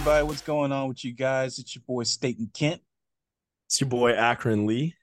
everybody? 0.00 0.26
What's 0.26 0.40
going 0.40 0.72
on 0.72 0.88
with 0.88 1.04
you 1.04 1.12
guys? 1.12 1.58
It's 1.58 1.74
your 1.74 1.82
boy 1.86 2.04
Staten 2.04 2.48
Kent, 2.54 2.80
It's 3.66 3.82
your 3.82 3.90
boy 3.90 4.12
Akron 4.12 4.66
Lee. 4.66 4.94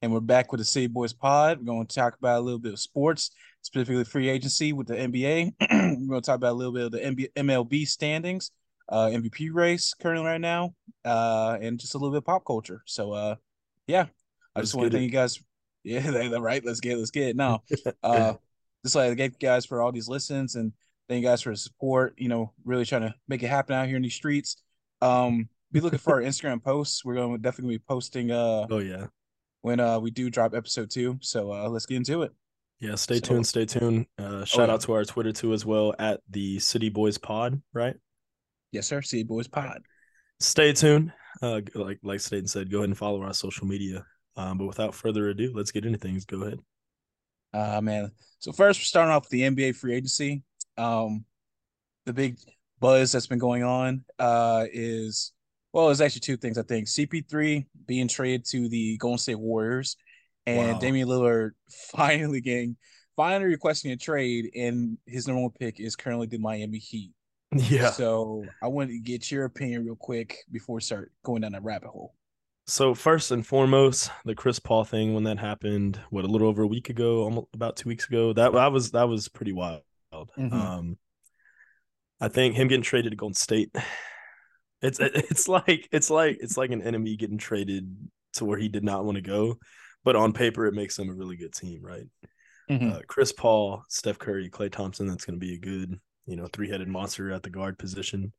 and 0.00 0.10
we're 0.10 0.20
back 0.20 0.50
with 0.50 0.58
the 0.58 0.64
City 0.64 0.86
Boys 0.86 1.12
Pod. 1.12 1.58
We're 1.58 1.66
going 1.66 1.86
to 1.86 1.94
talk 1.94 2.16
about 2.16 2.38
a 2.38 2.40
little 2.40 2.58
bit 2.58 2.72
of 2.72 2.80
sports, 2.80 3.30
specifically 3.60 4.04
free 4.04 4.30
agency 4.30 4.72
with 4.72 4.86
the 4.86 4.94
NBA. 4.94 5.52
we're 5.70 6.08
going 6.08 6.08
to 6.08 6.20
talk 6.22 6.36
about 6.36 6.52
a 6.52 6.56
little 6.56 6.72
bit 6.72 6.84
of 6.86 6.92
the 6.92 6.98
NBA, 7.00 7.28
MLB 7.36 7.86
standings, 7.86 8.50
uh, 8.88 9.08
MVP 9.08 9.50
race 9.52 9.92
currently 9.92 10.24
right 10.24 10.40
now, 10.40 10.72
uh, 11.04 11.58
and 11.60 11.78
just 11.78 11.94
a 11.94 11.98
little 11.98 12.12
bit 12.12 12.18
of 12.18 12.24
pop 12.24 12.46
culture. 12.46 12.80
So, 12.86 13.12
uh, 13.12 13.34
yeah, 13.86 14.06
I 14.56 14.60
Let's 14.60 14.68
just 14.68 14.76
want 14.76 14.90
to 14.90 14.96
thank 14.96 15.04
you 15.04 15.12
guys. 15.12 15.38
Yeah, 15.84 16.08
right. 16.38 16.64
Let's 16.64 16.80
get 16.80 16.92
it. 16.92 16.98
Let's 16.98 17.10
get 17.10 17.28
it 17.28 17.36
now. 17.36 17.64
Uh, 18.02 18.34
just 18.82 18.94
like 18.94 19.16
thank 19.18 19.34
you 19.34 19.46
guys 19.46 19.66
for 19.66 19.82
all 19.82 19.92
these 19.92 20.08
listens 20.08 20.54
and 20.54 20.72
thank 21.08 21.22
you 21.22 21.28
guys 21.28 21.42
for 21.42 21.50
the 21.50 21.56
support. 21.56 22.14
You 22.18 22.28
know, 22.28 22.52
really 22.64 22.84
trying 22.84 23.02
to 23.02 23.14
make 23.28 23.42
it 23.42 23.48
happen 23.48 23.74
out 23.74 23.86
here 23.86 23.96
in 23.96 24.02
these 24.02 24.14
streets. 24.14 24.56
Um, 25.00 25.48
be 25.72 25.80
looking 25.80 25.98
for 25.98 26.14
our 26.14 26.22
Instagram 26.28 26.62
posts. 26.62 27.04
We're 27.04 27.14
going 27.14 27.32
to 27.32 27.38
definitely 27.42 27.76
be 27.76 27.84
posting 27.88 28.30
uh 28.30 28.66
Oh 28.70 28.78
yeah. 28.78 29.06
when 29.62 29.80
uh 29.80 29.98
we 29.98 30.10
do 30.10 30.30
drop 30.30 30.54
episode 30.54 30.90
two. 30.90 31.18
So 31.20 31.52
uh 31.52 31.68
let's 31.68 31.86
get 31.86 31.96
into 31.96 32.22
it. 32.22 32.32
Yeah, 32.80 32.94
stay 32.94 33.16
So- 33.16 33.20
tuned, 33.20 33.46
stay 33.46 33.64
tuned. 33.66 34.06
Uh 34.18 34.44
shout 34.44 34.68
yeah. 34.68 34.74
out 34.74 34.80
to 34.82 34.92
our 34.92 35.04
Twitter 35.04 35.32
too 35.32 35.52
as 35.52 35.64
well 35.66 35.94
at 35.98 36.20
the 36.30 36.58
City 36.60 36.88
Boys 36.88 37.18
Pod, 37.18 37.60
right? 37.72 37.96
Yes, 38.72 38.86
sir. 38.86 39.00
See 39.02 39.22
boys 39.22 39.48
pod. 39.48 39.80
Stay 40.40 40.72
tuned. 40.74 41.12
Uh 41.42 41.60
like 41.74 41.98
like 42.02 42.20
Staten 42.20 42.46
said, 42.46 42.70
go 42.70 42.78
ahead 42.78 42.90
and 42.90 42.98
follow 42.98 43.22
our 43.22 43.32
social 43.32 43.66
media. 43.66 44.04
Um, 44.36 44.56
but 44.58 44.66
without 44.66 44.94
further 44.94 45.28
ado, 45.30 45.52
let's 45.54 45.72
get 45.72 45.84
into 45.84 45.98
things. 45.98 46.24
Go 46.24 46.42
ahead. 46.42 46.58
Uh 47.52 47.80
man. 47.80 48.10
So 48.40 48.52
first 48.52 48.78
we're 48.80 48.84
starting 48.84 49.12
off 49.12 49.22
with 49.24 49.30
the 49.30 49.42
NBA 49.42 49.74
free 49.76 49.94
agency. 49.94 50.42
Um 50.78 51.24
the 52.06 52.12
big 52.12 52.38
buzz 52.80 53.12
that's 53.12 53.26
been 53.26 53.38
going 53.38 53.62
on 53.64 54.04
uh 54.18 54.64
is 54.72 55.32
well, 55.72 55.86
there's 55.86 56.00
actually 56.00 56.20
two 56.20 56.36
things 56.38 56.56
I 56.58 56.62
think. 56.62 56.88
CP3 56.88 57.66
being 57.86 58.08
traded 58.08 58.46
to 58.46 58.68
the 58.68 58.96
Golden 58.96 59.18
State 59.18 59.38
Warriors 59.38 59.96
and 60.46 60.72
Wow. 60.72 60.78
Damian 60.78 61.08
Lillard 61.08 61.50
finally 61.94 62.40
getting 62.40 62.76
finally 63.16 63.50
requesting 63.50 63.90
a 63.92 63.96
trade 63.96 64.50
and 64.54 64.96
his 65.06 65.26
number 65.26 65.42
one 65.42 65.50
pick 65.58 65.80
is 65.80 65.96
currently 65.96 66.26
the 66.26 66.38
Miami 66.38 66.78
Heat. 66.78 67.12
Yeah. 67.52 67.90
So 67.90 68.44
I 68.62 68.68
wanted 68.68 68.92
to 68.92 69.00
get 69.00 69.30
your 69.30 69.44
opinion 69.44 69.84
real 69.84 69.96
quick 69.96 70.38
before 70.52 70.76
we 70.76 70.80
start 70.82 71.12
going 71.24 71.42
down 71.42 71.52
that 71.52 71.64
rabbit 71.64 71.88
hole. 71.88 72.14
So 72.66 72.94
first 72.94 73.30
and 73.30 73.46
foremost, 73.46 74.10
the 74.26 74.34
Chris 74.34 74.58
Paul 74.58 74.84
thing 74.84 75.14
when 75.14 75.24
that 75.24 75.38
happened, 75.38 75.98
what 76.10 76.24
a 76.24 76.28
little 76.28 76.48
over 76.48 76.62
a 76.62 76.66
week 76.66 76.90
ago, 76.90 77.22
almost 77.22 77.46
about 77.54 77.76
two 77.76 77.88
weeks 77.88 78.06
ago. 78.06 78.32
That 78.34 78.52
that 78.52 78.70
was 78.72 78.90
that 78.90 79.08
was 79.08 79.28
pretty 79.28 79.52
wild. 79.52 79.82
Mhm. 80.38 80.52
Um, 80.52 80.98
I 82.20 82.28
think 82.28 82.54
him 82.54 82.68
getting 82.68 82.82
traded 82.82 83.12
to 83.12 83.16
Golden 83.16 83.34
State, 83.34 83.70
it's 84.82 84.98
it's 85.00 85.48
like 85.48 85.88
it's 85.92 86.10
like 86.10 86.38
it's 86.40 86.56
like 86.56 86.70
an 86.70 86.82
enemy 86.82 87.16
getting 87.16 87.38
traded 87.38 87.94
to 88.34 88.44
where 88.44 88.58
he 88.58 88.68
did 88.68 88.84
not 88.84 89.04
want 89.04 89.16
to 89.16 89.22
go, 89.22 89.58
but 90.04 90.16
on 90.16 90.32
paper 90.32 90.66
it 90.66 90.74
makes 90.74 90.96
them 90.96 91.10
a 91.10 91.14
really 91.14 91.36
good 91.36 91.52
team, 91.52 91.80
right? 91.82 92.06
Mhm. 92.70 92.92
Uh, 92.92 93.00
Chris 93.06 93.32
Paul, 93.32 93.82
Steph 93.88 94.18
Curry, 94.18 94.50
Klay 94.50 94.70
Thompson. 94.70 95.06
That's 95.06 95.24
going 95.24 95.38
to 95.40 95.44
be 95.46 95.54
a 95.54 95.58
good, 95.58 95.98
you 96.26 96.36
know, 96.36 96.46
three 96.52 96.68
headed 96.68 96.88
monster 96.88 97.32
at 97.32 97.42
the 97.42 97.50
guard 97.50 97.78
position. 97.78 98.32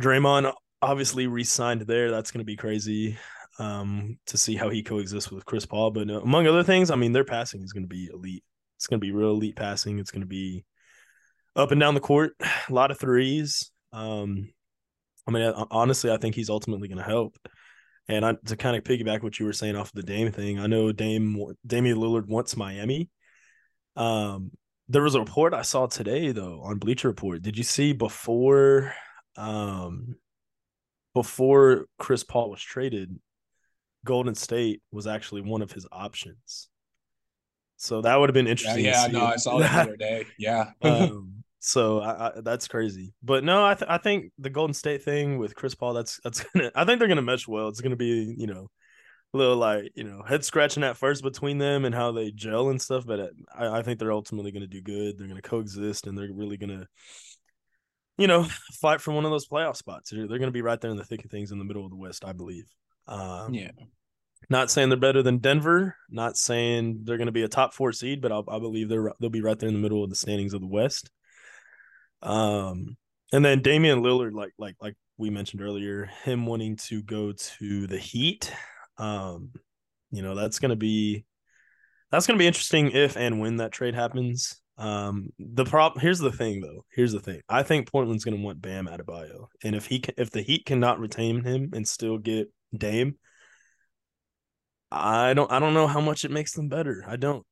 Draymond 0.00 0.52
obviously 0.82 1.26
re-signed 1.26 1.82
there. 1.82 2.10
That's 2.10 2.30
going 2.30 2.40
to 2.40 2.44
be 2.44 2.56
crazy 2.56 3.18
um, 3.58 4.18
to 4.26 4.38
see 4.38 4.56
how 4.56 4.68
he 4.70 4.82
coexists 4.82 5.30
with 5.30 5.44
Chris 5.44 5.66
Paul. 5.66 5.90
But 5.90 6.10
uh, 6.10 6.20
among 6.20 6.46
other 6.46 6.62
things, 6.62 6.90
I 6.90 6.96
mean, 6.96 7.12
their 7.12 7.24
passing 7.24 7.62
is 7.62 7.72
going 7.72 7.84
to 7.84 7.88
be 7.88 8.08
elite. 8.12 8.44
It's 8.76 8.86
going 8.86 9.00
to 9.00 9.06
be 9.06 9.12
real 9.12 9.30
elite 9.30 9.56
passing. 9.56 9.98
It's 9.98 10.10
going 10.10 10.22
to 10.22 10.26
be 10.26 10.64
up 11.56 11.70
and 11.70 11.80
down 11.80 11.94
the 11.94 12.00
court, 12.00 12.32
a 12.40 12.48
lot 12.72 12.90
of 12.90 12.98
threes. 12.98 13.70
Um, 13.92 14.50
I 15.26 15.32
mean, 15.32 15.52
honestly, 15.70 16.10
I 16.12 16.18
think 16.18 16.34
he's 16.34 16.50
ultimately 16.50 16.88
going 16.88 16.98
to 16.98 17.04
help. 17.04 17.36
And 18.08 18.24
I, 18.24 18.34
to 18.46 18.56
kind 18.56 18.76
of 18.76 18.84
piggyback 18.84 19.22
what 19.24 19.40
you 19.40 19.46
were 19.46 19.52
saying 19.52 19.74
off 19.74 19.88
of 19.88 19.94
the 19.94 20.02
Dame 20.04 20.30
thing, 20.30 20.60
I 20.60 20.68
know 20.68 20.92
Dame 20.92 21.44
Damian 21.66 21.96
Lillard 21.98 22.26
wants 22.28 22.56
Miami. 22.56 23.10
Um, 23.96 24.52
there 24.88 25.02
was 25.02 25.16
a 25.16 25.20
report 25.20 25.52
I 25.54 25.62
saw 25.62 25.86
today 25.86 26.30
though 26.30 26.60
on 26.62 26.78
Bleacher 26.78 27.08
Report. 27.08 27.42
Did 27.42 27.58
you 27.58 27.64
see 27.64 27.92
before, 27.92 28.92
um, 29.36 30.14
before 31.14 31.86
Chris 31.98 32.22
Paul 32.22 32.50
was 32.50 32.62
traded, 32.62 33.18
Golden 34.04 34.36
State 34.36 34.82
was 34.92 35.08
actually 35.08 35.40
one 35.42 35.62
of 35.62 35.72
his 35.72 35.86
options. 35.90 36.68
So 37.76 38.02
that 38.02 38.14
would 38.14 38.28
have 38.28 38.34
been 38.34 38.46
Yeah, 38.46 38.50
interesting. 38.52 38.84
yeah, 38.84 39.06
see. 39.06 39.12
no, 39.12 39.24
I 39.24 39.36
saw 39.36 39.58
that 39.58 39.72
the 39.72 39.80
other 39.82 39.96
day. 39.96 40.26
Yeah. 40.38 40.70
um, 40.82 41.35
so 41.58 42.00
I, 42.00 42.28
I, 42.28 42.40
that's 42.42 42.68
crazy. 42.68 43.14
But 43.22 43.44
no, 43.44 43.64
I 43.64 43.74
th- 43.74 43.90
I 43.90 43.98
think 43.98 44.32
the 44.38 44.50
Golden 44.50 44.74
State 44.74 45.02
thing 45.02 45.38
with 45.38 45.54
Chris 45.54 45.74
Paul 45.74 45.94
that's 45.94 46.20
that's 46.22 46.40
gonna 46.54 46.70
I 46.74 46.84
think 46.84 46.98
they're 46.98 47.08
gonna 47.08 47.22
mesh 47.22 47.48
well. 47.48 47.68
It's 47.68 47.80
gonna 47.80 47.96
be 47.96 48.34
you 48.36 48.46
know 48.46 48.68
a 49.34 49.36
little 49.36 49.56
like 49.56 49.92
you 49.94 50.04
know 50.04 50.22
head 50.22 50.44
scratching 50.44 50.84
at 50.84 50.96
first 50.96 51.22
between 51.22 51.58
them 51.58 51.84
and 51.84 51.94
how 51.94 52.12
they 52.12 52.30
gel 52.30 52.70
and 52.70 52.80
stuff. 52.80 53.06
But 53.06 53.20
uh, 53.20 53.28
I, 53.54 53.78
I 53.78 53.82
think 53.82 53.98
they're 53.98 54.12
ultimately 54.12 54.52
gonna 54.52 54.66
do 54.66 54.82
good. 54.82 55.18
They're 55.18 55.28
gonna 55.28 55.42
coexist 55.42 56.06
and 56.06 56.16
they're 56.16 56.28
really 56.32 56.56
gonna 56.56 56.86
you 58.18 58.26
know 58.26 58.44
fight 58.80 59.00
for 59.00 59.12
one 59.12 59.24
of 59.24 59.30
those 59.30 59.48
playoff 59.48 59.76
spots. 59.76 60.10
They're, 60.10 60.28
they're 60.28 60.38
gonna 60.38 60.50
be 60.52 60.62
right 60.62 60.80
there 60.80 60.90
in 60.90 60.96
the 60.96 61.04
thick 61.04 61.24
of 61.24 61.30
things 61.30 61.52
in 61.52 61.58
the 61.58 61.64
middle 61.64 61.84
of 61.84 61.90
the 61.90 61.96
West, 61.96 62.24
I 62.24 62.32
believe. 62.32 62.66
Um, 63.08 63.54
yeah. 63.54 63.70
not 64.50 64.70
saying 64.70 64.88
they're 64.88 64.98
better 64.98 65.22
than 65.22 65.38
Denver. 65.38 65.96
Not 66.10 66.36
saying 66.36 67.00
they're 67.04 67.18
going 67.18 67.26
to 67.26 67.32
be 67.32 67.44
a 67.44 67.48
top 67.48 67.72
four 67.72 67.92
seed, 67.92 68.20
but 68.20 68.32
I'll, 68.32 68.44
I 68.48 68.58
believe 68.58 68.88
they're 68.88 69.12
they'll 69.20 69.30
be 69.30 69.42
right 69.42 69.58
there 69.58 69.68
in 69.68 69.74
the 69.74 69.80
middle 69.80 70.02
of 70.02 70.10
the 70.10 70.16
standings 70.16 70.54
of 70.54 70.60
the 70.60 70.66
West. 70.66 71.10
Um, 72.22 72.96
and 73.32 73.44
then 73.44 73.62
Damian 73.62 74.02
Lillard, 74.02 74.32
like 74.32 74.52
like 74.58 74.76
like 74.80 74.94
we 75.18 75.30
mentioned 75.30 75.62
earlier, 75.62 76.06
him 76.24 76.46
wanting 76.46 76.76
to 76.76 77.02
go 77.02 77.32
to 77.32 77.86
the 77.86 77.98
Heat. 77.98 78.52
Um, 78.98 79.50
you 80.10 80.22
know 80.22 80.34
that's 80.34 80.58
to 80.70 80.76
be 80.76 81.24
that's 82.10 82.26
to 82.38 82.42
be 82.42 82.46
interesting 82.46 82.90
if 82.92 83.16
and 83.16 83.40
when 83.40 83.56
that 83.56 83.72
trade 83.72 83.94
happens. 83.94 84.60
Um, 84.78 85.30
the 85.38 85.64
problem 85.64 86.00
here's 86.00 86.18
the 86.18 86.32
thing 86.32 86.60
though. 86.60 86.84
Here's 86.94 87.12
the 87.12 87.20
thing. 87.20 87.40
I 87.48 87.62
think 87.62 87.90
Portland's 87.90 88.24
to 88.36 88.42
want 88.42 88.60
Bam 88.60 88.86
Adebayo, 88.86 89.46
and 89.64 89.74
if 89.74 89.86
he 89.86 90.00
can, 90.00 90.14
if 90.18 90.30
the 90.30 90.42
Heat 90.42 90.66
cannot 90.66 91.00
retain 91.00 91.42
him 91.42 91.70
and 91.72 91.86
still 91.86 92.18
get 92.18 92.52
Dame, 92.76 93.16
I 94.90 95.34
don't 95.34 95.50
I 95.50 95.58
don't 95.58 95.74
know 95.74 95.86
how 95.86 96.00
much 96.00 96.24
it 96.24 96.30
makes 96.30 96.52
them 96.52 96.68
better. 96.68 97.04
I 97.06 97.16
don't. 97.16 97.44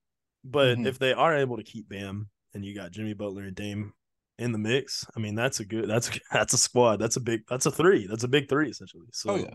But 0.44 0.78
Mhm. 0.78 0.86
if 0.86 0.98
they 0.98 1.12
are 1.12 1.34
able 1.34 1.56
to 1.56 1.62
keep 1.62 1.88
Bam 1.88 2.28
and 2.52 2.64
you 2.64 2.74
got 2.74 2.92
Jimmy 2.92 3.14
Butler 3.14 3.44
and 3.44 3.56
Dame 3.56 3.92
in 4.38 4.52
the 4.52 4.58
mix, 4.58 5.06
I 5.16 5.20
mean 5.20 5.34
that's 5.34 5.60
a 5.60 5.64
good 5.64 5.88
that's 5.88 6.10
that's 6.32 6.54
a 6.54 6.58
squad. 6.58 6.98
That's 6.98 7.16
a 7.16 7.20
big 7.20 7.42
that's 7.48 7.66
a 7.66 7.70
three. 7.70 8.06
That's 8.06 8.24
a 8.24 8.28
big 8.28 8.48
three 8.48 8.70
essentially. 8.70 9.08
So 9.12 9.30
Oh 9.30 9.36
yeah. 9.36 9.54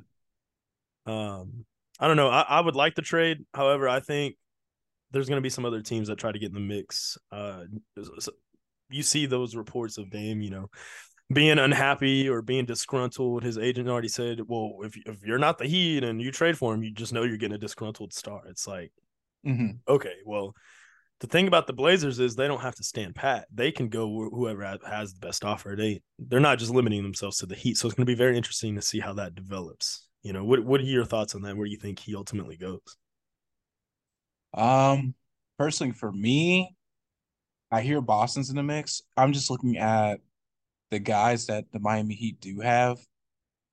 um 1.05 1.65
I 1.99 2.07
don't 2.07 2.15
know. 2.17 2.29
I, 2.29 2.41
I 2.41 2.61
would 2.61 2.75
like 2.77 2.95
the 2.95 3.01
trade. 3.01 3.45
However, 3.53 3.89
I 3.89 3.99
think 3.99 4.37
there's 5.11 5.29
going 5.29 5.37
to 5.37 5.41
be 5.43 5.49
some 5.49 5.65
other 5.65 5.81
teams 5.81 6.07
that 6.09 6.17
try 6.17 6.31
to 6.31 6.39
get 6.39 6.49
in 6.49 6.55
the 6.55 6.59
mix. 6.61 7.17
Uh, 7.31 7.63
so- 8.19 8.33
you 8.91 9.03
see 9.03 9.25
those 9.25 9.55
reports 9.55 9.97
of 9.97 10.09
Dame, 10.11 10.41
you 10.41 10.51
know, 10.51 10.69
being 11.33 11.59
unhappy 11.59 12.29
or 12.29 12.41
being 12.41 12.65
disgruntled. 12.65 13.43
His 13.43 13.57
agent 13.57 13.89
already 13.89 14.07
said, 14.09 14.41
"Well, 14.47 14.79
if 14.83 14.97
if 15.07 15.23
you're 15.25 15.39
not 15.39 15.57
the 15.59 15.67
Heat 15.67 16.03
and 16.03 16.21
you 16.21 16.31
trade 16.31 16.57
for 16.57 16.73
him, 16.73 16.83
you 16.83 16.91
just 16.91 17.13
know 17.13 17.23
you're 17.23 17.37
getting 17.37 17.55
a 17.55 17.59
disgruntled 17.59 18.13
star." 18.13 18.43
It's 18.47 18.67
like, 18.67 18.91
hmm 19.43 19.81
okay, 19.87 20.15
well, 20.25 20.53
the 21.19 21.27
thing 21.27 21.47
about 21.47 21.67
the 21.67 21.73
Blazers 21.73 22.19
is 22.19 22.35
they 22.35 22.47
don't 22.47 22.61
have 22.61 22.75
to 22.75 22.83
stand 22.83 23.15
pat. 23.15 23.47
They 23.53 23.71
can 23.71 23.89
go 23.89 24.07
wh- 24.07 24.33
whoever 24.33 24.77
has 24.87 25.13
the 25.13 25.19
best 25.19 25.43
offer. 25.43 25.75
They 25.77 26.01
they're 26.17 26.39
not 26.39 26.59
just 26.59 26.71
limiting 26.71 27.03
themselves 27.03 27.37
to 27.39 27.45
the 27.45 27.55
Heat. 27.55 27.77
So 27.77 27.87
it's 27.87 27.95
going 27.95 28.05
to 28.05 28.11
be 28.11 28.17
very 28.17 28.37
interesting 28.37 28.75
to 28.75 28.81
see 28.81 28.99
how 28.99 29.13
that 29.13 29.35
develops. 29.35 30.07
You 30.23 30.33
know, 30.33 30.45
what 30.45 30.63
what 30.63 30.79
are 30.79 30.85
your 30.85 31.05
thoughts 31.05 31.35
on 31.35 31.41
that? 31.41 31.57
Where 31.57 31.65
do 31.65 31.71
you 31.71 31.77
think 31.77 31.99
he 31.99 32.15
ultimately 32.15 32.55
goes? 32.55 32.79
Um, 34.53 35.13
personally, 35.57 35.93
for 35.93 36.11
me, 36.11 36.75
I 37.71 37.81
hear 37.81 38.01
Boston's 38.01 38.49
in 38.49 38.55
the 38.55 38.63
mix. 38.63 39.01
I'm 39.17 39.33
just 39.33 39.49
looking 39.49 39.77
at 39.77 40.21
the 40.89 40.99
guys 40.99 41.47
that 41.47 41.65
the 41.71 41.79
Miami 41.79 42.15
Heat 42.15 42.39
do 42.39 42.61
have, 42.61 42.97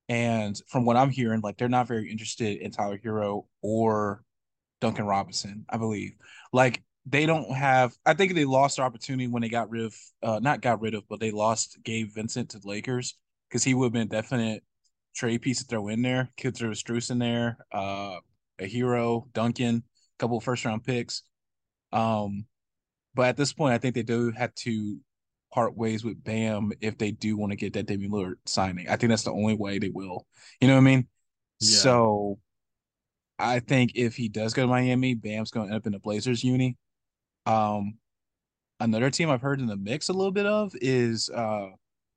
and 0.09 0.61
from 0.67 0.85
what 0.85 0.97
I'm 0.97 1.11
hearing, 1.11 1.41
like 1.43 1.59
they're 1.59 1.69
not 1.69 1.87
very 1.87 2.11
interested 2.11 2.59
in 2.59 2.73
Tyler 2.73 2.99
Herro 2.99 3.47
or 3.63 4.25
Duncan 4.81 5.07
Robinson. 5.07 5.65
I 5.69 5.77
believe, 5.77 6.13
like 6.53 6.83
they 7.07 7.25
don't 7.25 7.51
have. 7.55 7.95
I 8.05 8.15
think 8.15 8.35
they 8.35 8.45
lost 8.45 8.77
their 8.77 8.85
opportunity 8.85 9.29
when 9.29 9.43
they 9.43 9.49
got 9.49 9.71
rid 9.71 9.85
of, 9.85 9.97
uh, 10.23 10.41
not 10.43 10.61
got 10.61 10.81
rid 10.81 10.95
of, 10.95 11.09
but 11.09 11.21
they 11.21 11.31
lost 11.31 11.79
Gabe 11.85 12.11
Vincent 12.13 12.51
to 12.51 12.59
the 12.59 12.69
Lakers 12.69 13.17
because 13.49 13.63
he 13.63 13.75
would 13.75 13.87
have 13.87 13.93
been 13.93 14.03
a 14.03 14.07
definite 14.07 14.65
trade 15.15 15.43
piece 15.43 15.61
to 15.61 15.65
throw 15.65 15.89
in 15.89 16.03
there. 16.03 16.31
Could 16.37 16.57
throw 16.57 16.71
Strus 16.71 17.11
in 17.11 17.19
there, 17.19 17.59
uh, 17.73 18.17
a 18.59 18.69
Herro, 18.69 19.33
Duncan, 19.33 19.77
a 19.77 20.19
couple 20.19 20.39
of 20.39 20.45
first 20.45 20.65
round 20.65 20.85
picks. 20.85 21.23
Um, 21.93 22.47
but 23.15 23.27
at 23.27 23.37
this 23.37 23.53
point, 23.53 23.75
I 23.75 23.79
think 23.79 23.95
they 23.95 24.03
do 24.03 24.33
have 24.33 24.55
to 24.57 24.99
part 25.53 25.77
ways 25.77 26.05
with 26.05 26.23
Bam 26.23 26.73
if 26.81 26.99
they 26.99 27.13
do 27.13 27.37
want 27.37 27.53
to 27.53 27.57
get 27.57 27.73
that 27.75 27.87
Damian 27.87 28.11
Lillard 28.11 28.35
signing. 28.47 28.89
I 28.89 28.97
think 28.97 29.11
that's 29.11 29.23
the 29.23 29.33
only 29.33 29.55
way 29.55 29.79
they 29.79 29.89
will. 29.89 30.27
You 30.61 30.69
know 30.69 30.75
what 30.75 30.81
I 30.81 30.85
mean? 30.85 31.07
Yeah. 31.61 31.79
So 31.79 32.39
I 33.39 33.61
think 33.61 33.93
if 33.95 34.17
he 34.17 34.29
does 34.29 34.55
go 34.55 34.63
to 34.63 34.69
Miami, 34.69 35.15
Bam's 35.15 35.51
going 35.51 35.69
to 35.69 35.73
end 35.73 35.81
up 35.81 35.87
in 35.87 35.93
the 35.93 35.99
Blazers 35.99 36.43
uni. 36.43 36.77
Um, 37.47 37.99
another 38.81 39.11
team 39.11 39.31
I've 39.31 39.41
heard 39.41 39.61
in 39.61 39.67
the 39.67 39.77
mix 39.77 40.09
a 40.09 40.13
little 40.13 40.33
bit 40.33 40.47
of 40.47 40.73
is 40.81 41.31
uh 41.31 41.69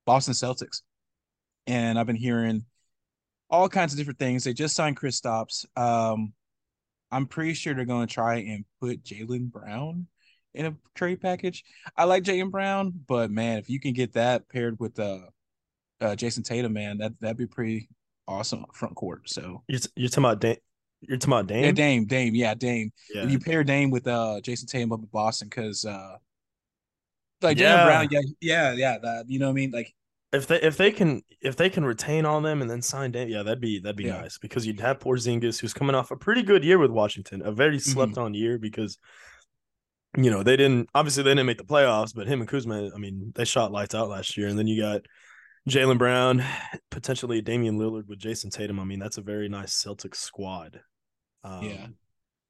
Boston 0.06 0.34
Celtics. 0.34 0.82
and 1.68 2.00
I've 2.00 2.08
been 2.08 2.16
hearing 2.16 2.66
all 3.50 3.70
kinds 3.70 3.94
of 3.94 3.98
different 3.98 4.20
things. 4.20 4.44
They 4.44 4.54
just 4.54 4.76
signed 4.76 5.00
Kristaps. 5.00 5.66
Um, 5.78 6.34
I'm 7.12 7.26
pretty 7.26 7.54
sure 7.54 7.74
they're 7.74 7.86
going 7.86 8.08
to 8.08 8.14
try 8.14 8.38
and 8.38 8.66
put 8.80 9.04
Jaylen 9.04 9.52
Brown 9.52 10.08
in 10.54 10.66
a 10.68 10.76
trade 10.96 11.22
package. 11.22 11.64
I 11.96 12.06
like 12.06 12.24
Jaylen 12.24 12.52
Brown, 12.52 12.94
but 13.08 13.32
man, 13.32 13.58
if 13.58 13.70
you 13.70 13.80
can 13.80 13.94
get 13.94 14.14
that 14.14 14.50
paired 14.50 14.80
with 14.80 15.00
uh, 15.00 15.20
uh 16.02 16.16
Jayson 16.16 16.44
Tatum, 16.44 16.74
man, 16.74 16.98
that 17.00 17.14
that'd 17.20 17.38
be 17.38 17.48
pretty 17.48 17.90
awesome 18.28 18.66
front 18.74 18.96
court. 18.96 19.30
So 19.30 19.64
you're, 19.68 19.82
you're 19.96 20.10
talking 20.10 20.26
about 20.26 20.42
Dame. 20.42 20.58
You're 21.02 21.18
talking 21.18 21.34
about 21.34 21.48
Dame. 21.48 21.66
Yeah, 21.66 21.72
Dame, 21.72 22.06
Dame, 22.06 22.36
yeah, 22.36 22.54
Dame. 22.54 22.92
Yeah. 23.14 23.24
If 23.24 23.32
you 23.32 23.40
pair 23.40 23.64
Dame 23.64 23.90
with 23.90 24.08
uh 24.08 24.42
Jayson 24.44 24.68
Tatum 24.68 24.92
up 24.92 25.00
in 25.00 25.06
Boston, 25.06 25.48
because 25.48 25.86
uh, 25.86 26.18
like 27.42 27.58
yeah. 27.58 27.78
Jaylen 27.78 27.86
Brown, 27.86 28.08
yeah, 28.12 28.22
yeah, 28.42 28.74
yeah, 28.74 28.98
that 29.02 29.26
you 29.28 29.40
know 29.40 29.48
what 29.48 29.52
I 29.52 29.56
mean, 29.56 29.72
like 29.72 29.94
if 30.32 30.48
they 30.48 30.62
if 30.62 30.78
they 30.78 30.92
can 30.92 31.24
if 31.42 31.56
they 31.56 31.70
can 31.70 31.86
retain 31.86 32.26
all 32.26 32.42
them 32.42 32.62
and 32.62 32.70
then 32.70 32.82
sign 32.82 33.12
Dame, 33.12 33.30
yeah, 33.30 33.44
that'd 33.44 33.62
be 33.62 33.80
that'd 33.80 33.96
be 33.96 34.06
yeah. 34.06 34.22
nice 34.22 34.38
because 34.38 34.68
you'd 34.68 34.80
have 34.80 35.00
Porzingis 35.00 35.60
who's 35.60 35.74
coming 35.74 35.96
off 35.96 36.12
a 36.12 36.16
pretty 36.16 36.44
good 36.44 36.64
year 36.64 36.78
with 36.78 36.92
Washington, 36.92 37.42
a 37.44 37.52
very 37.52 37.80
slept 37.80 38.18
on 38.18 38.34
mm-hmm. 38.34 38.36
year 38.36 38.58
because 38.58 38.98
you 40.18 40.30
know 40.30 40.44
they 40.44 40.58
didn't 40.58 40.90
obviously 40.94 41.24
they 41.24 41.32
didn't 41.32 41.46
make 41.48 41.58
the 41.58 41.64
playoffs, 41.64 42.14
but 42.14 42.28
him 42.28 42.42
and 42.42 42.50
Kuzma, 42.50 42.92
I 42.94 42.98
mean, 42.98 43.32
they 43.36 43.46
shot 43.46 43.72
lights 43.72 43.96
out 43.96 44.10
last 44.10 44.38
year, 44.38 44.48
and 44.48 44.60
then 44.60 44.68
you 44.68 44.82
got 44.82 45.02
Jaylen 45.68 45.98
Brown, 45.98 46.44
potentially 46.92 47.42
Damian 47.42 47.80
Lillard 47.80 48.08
with 48.08 48.20
Jayson 48.20 48.52
Tatum. 48.52 48.80
I 48.80 48.84
mean, 48.84 49.00
that's 49.00 49.18
a 49.18 49.24
very 49.24 49.50
nice 49.50 49.82
Celtics 49.84 50.18
squad. 50.18 50.82
Um, 51.44 51.64
yeah, 51.64 51.88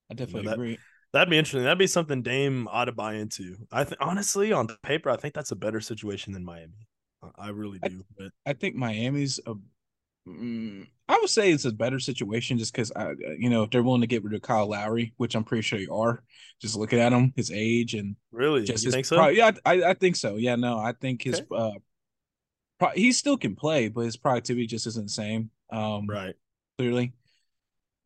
I 0.09 0.13
definitely 0.13 0.41
you 0.41 0.45
know, 0.45 0.50
that, 0.50 0.56
agree. 0.56 0.77
That'd 1.12 1.30
be 1.30 1.38
interesting. 1.38 1.63
That'd 1.63 1.80
be 1.80 1.88
something 1.88 2.21
Dame 2.21 2.68
ought 2.71 2.86
to 2.86 2.91
buy 2.91 3.15
into. 3.15 3.56
I 3.71 3.83
think 3.83 3.97
honestly, 4.00 4.51
on 4.51 4.68
paper, 4.83 5.09
I 5.09 5.18
think 5.18 5.33
that's 5.33 5.51
a 5.51 5.56
better 5.56 5.81
situation 5.81 6.33
than 6.33 6.45
Miami. 6.45 6.88
I 7.38 7.50
really 7.50 7.80
do. 7.80 8.01
I, 8.01 8.13
but 8.18 8.31
I 8.45 8.53
think 8.53 8.75
Miami's 8.75 9.39
a. 9.45 9.56
Mm, 10.27 10.88
I 11.07 11.18
would 11.18 11.30
say 11.30 11.51
it's 11.51 11.65
a 11.65 11.71
better 11.71 12.00
situation 12.00 12.59
just 12.59 12.71
because 12.71 12.91
I, 12.95 13.13
you 13.38 13.50
know, 13.50 13.63
if 13.63 13.71
they're 13.71 13.81
willing 13.81 14.01
to 14.01 14.07
get 14.07 14.24
rid 14.24 14.36
of 14.36 14.41
Kyle 14.41 14.68
Lowry, 14.68 15.13
which 15.18 15.33
I'm 15.36 15.44
pretty 15.44 15.63
sure 15.63 15.80
you 15.80 15.94
are, 15.95 16.24
just 16.62 16.75
looking 16.75 17.00
at 17.00 17.12
him, 17.12 17.33
his 17.36 17.51
age 17.51 17.95
and 17.95 18.15
really, 18.31 18.63
just 18.63 18.83
you 18.83 18.88
his 18.88 18.94
think 18.95 19.06
so? 19.07 19.15
Pro- 19.15 19.30
yeah, 19.30 19.51
I, 19.65 19.83
I 19.83 19.94
think 19.95 20.15
so. 20.15 20.36
Yeah, 20.36 20.56
no, 20.56 20.77
I 20.77 20.94
think 20.94 21.24
his 21.24 21.39
okay. 21.39 21.47
uh, 21.51 21.80
pro- 22.80 22.91
he 22.91 23.12
still 23.12 23.38
can 23.38 23.56
play, 23.56 23.88
but 23.89 24.01
his 24.01 24.18
productivity 24.18 24.68
just 24.68 24.86
isn't 24.86 25.07
the 25.07 25.12
same. 25.12 25.50
Um, 25.71 26.06
right. 26.07 26.36
Clearly, 26.77 27.13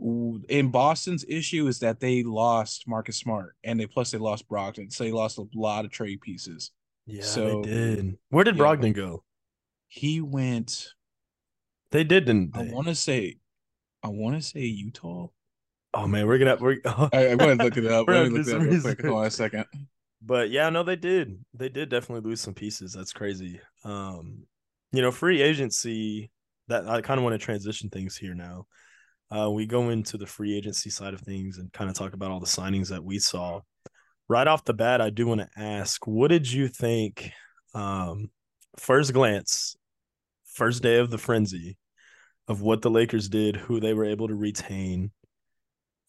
in 0.04 0.70
Boston's 0.70 1.24
issue 1.28 1.68
is 1.68 1.80
that 1.80 2.00
they 2.00 2.24
lost 2.24 2.88
Marcus 2.88 3.18
Smart 3.18 3.56
and 3.64 3.80
they 3.80 3.88
plus 3.88 4.12
they 4.12 4.18
lost 4.18 4.50
Brogdon, 4.50 4.92
so 4.92 5.04
they 5.04 5.12
lost 5.12 5.38
a 5.38 5.46
lot 5.56 5.86
of 5.86 5.92
trade 5.92 6.22
pieces. 6.22 6.72
Yeah, 7.06 7.24
so, 7.24 7.62
they 7.62 7.70
did. 7.70 8.18
Where 8.30 8.44
did 8.44 8.58
yeah, 8.58 8.64
Brogdon 8.64 8.94
go? 8.94 9.24
He 9.88 10.20
went. 10.20 10.90
They 11.92 12.04
did, 12.04 12.26
didn't 12.26 12.54
they? 12.54 12.70
I 12.70 12.74
want 12.74 12.88
to 12.88 12.96
say, 12.96 13.38
I 14.04 14.10
want 14.10 14.36
to 14.36 14.42
say 14.42 14.62
Utah. 14.62 15.28
Oh 15.94 16.08
man, 16.08 16.28
we're 16.28 16.40
gonna 16.40 16.58
we're. 16.60 16.78
Oh. 16.86 17.10
I, 17.14 17.36
going 17.36 17.58
to 17.58 17.64
look 17.64 17.78
it 17.78 17.86
up. 17.86 18.08
Let 18.08 18.32
me 18.32 18.38
look 18.40 18.48
it 18.48 18.56
up 18.56 18.62
real 18.62 18.82
quick. 18.82 19.02
Hold 19.06 19.20
on 19.20 19.26
a 19.28 19.32
second. 19.32 19.66
But 20.22 20.50
yeah, 20.50 20.70
no, 20.70 20.84
they 20.84 20.96
did. 20.96 21.38
They 21.54 21.70
did 21.70 21.90
definitely 21.90 22.30
lose 22.30 22.42
some 22.42 22.54
pieces. 22.54 22.94
That's 22.94 23.14
crazy. 23.14 23.62
Um, 23.84 24.44
you 24.92 25.02
know, 25.02 25.12
free 25.12 25.42
agency. 25.42 26.32
That 26.70 26.88
I 26.88 27.02
kind 27.02 27.20
of 27.20 27.26
want 27.26 27.34
to 27.40 27.46
transition 27.46 27.90
things 27.90 28.16
here 28.16 28.34
now. 28.34 28.68
Uh, 29.36 29.50
we 29.50 29.66
go 29.66 29.90
into 29.90 30.18
the 30.18 30.28
free 30.28 30.56
agency 30.56 30.90
side 30.90 31.14
of 31.14 31.22
things 31.22 31.58
and 31.58 31.74
kind 31.74 31.90
of 31.90 31.96
talk 31.96 32.14
about 32.14 32.30
all 32.30 32.40
the 32.40 32.46
signings 32.46 32.90
that 32.90 33.04
we 33.04 33.18
saw 33.18 33.62
right 34.28 34.48
off 34.48 34.66
the 34.66 34.74
bat, 34.74 35.02
I 35.02 35.10
do 35.10 35.28
want 35.28 35.42
to 35.42 35.50
ask, 35.58 36.06
what 36.08 36.30
did 36.30 36.52
you 36.52 36.68
think? 36.68 37.32
Um, 37.74 38.30
first 38.78 39.14
glance, 39.14 39.76
first 40.46 40.84
day 40.84 40.98
of 40.98 41.10
the 41.10 41.18
frenzy 41.18 41.78
of 42.48 42.62
what 42.62 42.82
the 42.82 42.90
Lakers 42.90 43.30
did, 43.30 43.56
who 43.56 43.80
they 43.80 43.94
were 43.94 44.06
able 44.06 44.28
to 44.28 44.36
retain. 44.36 45.12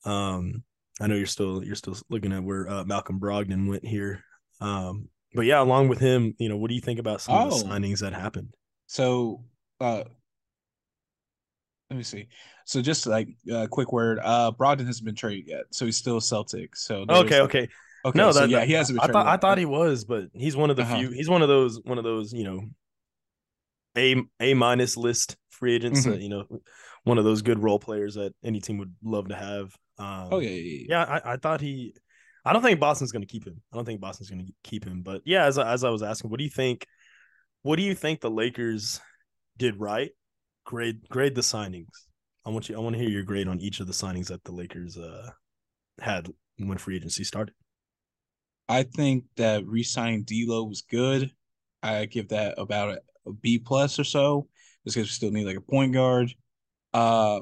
Um, 0.05 0.63
I 1.01 1.07
know 1.07 1.17
you're 1.17 1.27
still 1.27 1.65
you're 1.65 1.75
still 1.75 1.97
looking 2.11 2.33
at 2.33 2.45
where 2.45 2.69
uh, 2.69 2.85
Malcolm 2.85 3.19
Brogdon 3.19 3.69
went 3.69 3.85
here. 3.85 4.23
Um, 4.61 5.09
but 5.35 5.47
yeah, 5.47 5.61
along 5.61 5.89
with 5.89 5.99
him, 5.99 6.35
you 6.39 6.49
know, 6.49 6.57
what 6.57 6.69
do 6.69 6.75
you 6.75 6.81
think 6.81 7.01
about 7.01 7.21
some 7.21 7.35
oh. 7.35 7.47
of 7.47 7.51
the 7.51 7.67
oh. 7.67 7.69
signings 7.69 8.01
that 8.01 8.13
happened? 8.13 8.55
So, 8.87 9.45
uh, 9.81 10.05
let 11.91 11.97
me 11.97 12.03
see. 12.03 12.29
So 12.65 12.81
just 12.81 13.07
like 13.07 13.29
a 13.49 13.61
uh, 13.61 13.67
quick 13.67 13.93
word, 13.93 14.19
uh, 14.23 14.53
Brogdon 14.53 14.87
hasn't 14.87 15.05
been 15.05 15.15
traded 15.15 15.49
yet, 15.49 15.65
so 15.71 15.85
he's 15.85 15.97
still 15.97 16.21
Celtic. 16.21 16.77
So 16.77 17.05
okay, 17.09 17.41
okay. 17.41 17.69
Okay, 18.07 18.19
no, 18.19 18.33
so 18.33 18.41
that, 18.41 18.51
yeah, 18.51 18.65
he 18.65 18.75
hasn't. 18.75 19.03
I 19.03 19.07
thought 19.07 19.27
I 19.27 19.39
thought 19.39 19.57
he 19.57 19.65
was, 19.65 20.05
but 20.05 20.25
he's 20.35 20.57
one 20.57 20.69
of 20.71 20.77
the 20.77 20.83
uh-huh. 20.83 20.99
few. 20.99 21.11
He's 21.11 21.29
one 21.29 21.41
of 21.41 21.49
those 21.49 21.81
one 21.85 21.97
of 21.97 22.05
those 22.05 22.35
you 22.35 22.45
know, 22.45 22.61
a 23.97 24.17
a 24.41 24.55
minus 24.55 24.97
list 24.97 25.37
free 25.51 25.75
agents. 25.75 26.01
Mm-hmm. 26.01 26.11
That, 26.11 26.21
you 26.21 26.29
know, 26.29 26.45
one 27.05 27.17
of 27.17 27.25
those 27.25 27.41
good 27.41 27.63
role 27.63 27.79
players 27.79 28.17
that 28.17 28.35
any 28.45 28.61
team 28.61 28.77
would 28.79 28.95
love 29.03 29.29
to 29.29 29.37
have. 29.37 29.75
Um, 29.99 30.29
oh 30.33 30.39
yeah, 30.41 30.51
yeah, 30.51 30.57
yeah. 30.57 30.87
yeah 30.89 31.21
I, 31.25 31.33
I 31.33 31.37
thought 31.39 31.63
he. 31.63 31.95
I 32.45 32.53
don't 32.53 32.61
think 32.61 32.79
Boston's 32.79 33.11
going 33.11 33.23
to 33.23 33.29
keep 33.29 33.47
him. 33.47 33.63
I 33.73 33.77
don't 33.77 33.87
think 33.87 34.03
Boston's 34.03 34.29
going 34.29 34.45
to 34.45 34.53
keep 34.63 34.85
him. 34.85 35.01
But 35.01 35.23
yeah, 35.25 35.47
as 35.47 35.59
as 35.59 35.83
I 35.83 35.89
was 35.89 36.03
asking, 36.03 36.31
what 36.31 36.37
do 36.37 36.45
you 36.45 36.51
think? 36.51 36.87
What 37.63 37.77
do 37.77 37.83
you 37.83 37.95
think 37.95 38.21
the 38.21 38.31
Lakers 38.31 39.01
did 39.57 39.81
right? 39.81 40.11
Grade 40.65 41.09
grade 41.09 41.35
the 41.35 41.41
signings. 41.41 42.07
I 42.47 42.51
want 42.51 42.69
you. 42.69 42.77
I 42.77 42.81
want 42.81 42.95
to 42.95 43.01
hear 43.01 43.11
your 43.11 43.23
grade 43.23 43.49
on 43.49 43.61
each 43.61 43.81
of 43.81 43.87
the 43.87 43.93
signings 43.93 44.29
that 44.29 44.45
the 44.45 44.53
Lakers 44.53 44.99
uh, 44.99 45.31
had 46.01 46.29
when 46.59 46.79
free 46.79 46.97
agency 46.97 47.25
started. 47.25 47.55
I 48.69 48.83
think 48.83 49.25
that 49.37 49.67
re-signing 49.67 50.25
D'Lo 50.25 50.65
was 50.65 50.83
good. 50.83 51.31
I 51.83 52.07
give 52.07 52.29
that 52.29 52.55
about 52.59 52.99
a, 53.27 53.33
B 53.43 53.59
plus 53.59 53.99
or 53.99 54.05
so, 54.05 54.49
just 54.85 54.97
because 54.97 55.09
we 55.09 55.13
still 55.13 55.31
need 55.31 55.47
like 55.47 55.57
a 55.57 55.61
point 55.61 55.93
guard. 55.93 56.33
Uh, 56.93 57.41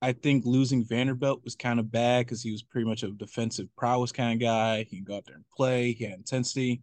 I 0.00 0.12
think 0.12 0.44
losing 0.46 0.84
Vanderbilt 0.84 1.42
was 1.44 1.54
kind 1.54 1.80
of 1.80 1.90
bad 1.90 2.26
because 2.26 2.42
he 2.42 2.52
was 2.52 2.62
pretty 2.62 2.86
much 2.86 3.02
a 3.02 3.10
defensive 3.10 3.68
prowess 3.76 4.12
kind 4.12 4.34
of 4.34 4.46
guy. 4.46 4.84
He 4.84 4.96
can 4.96 5.04
go 5.04 5.16
out 5.16 5.24
there 5.26 5.36
and 5.36 5.44
play. 5.54 5.92
He 5.92 6.04
had 6.04 6.14
intensity. 6.14 6.82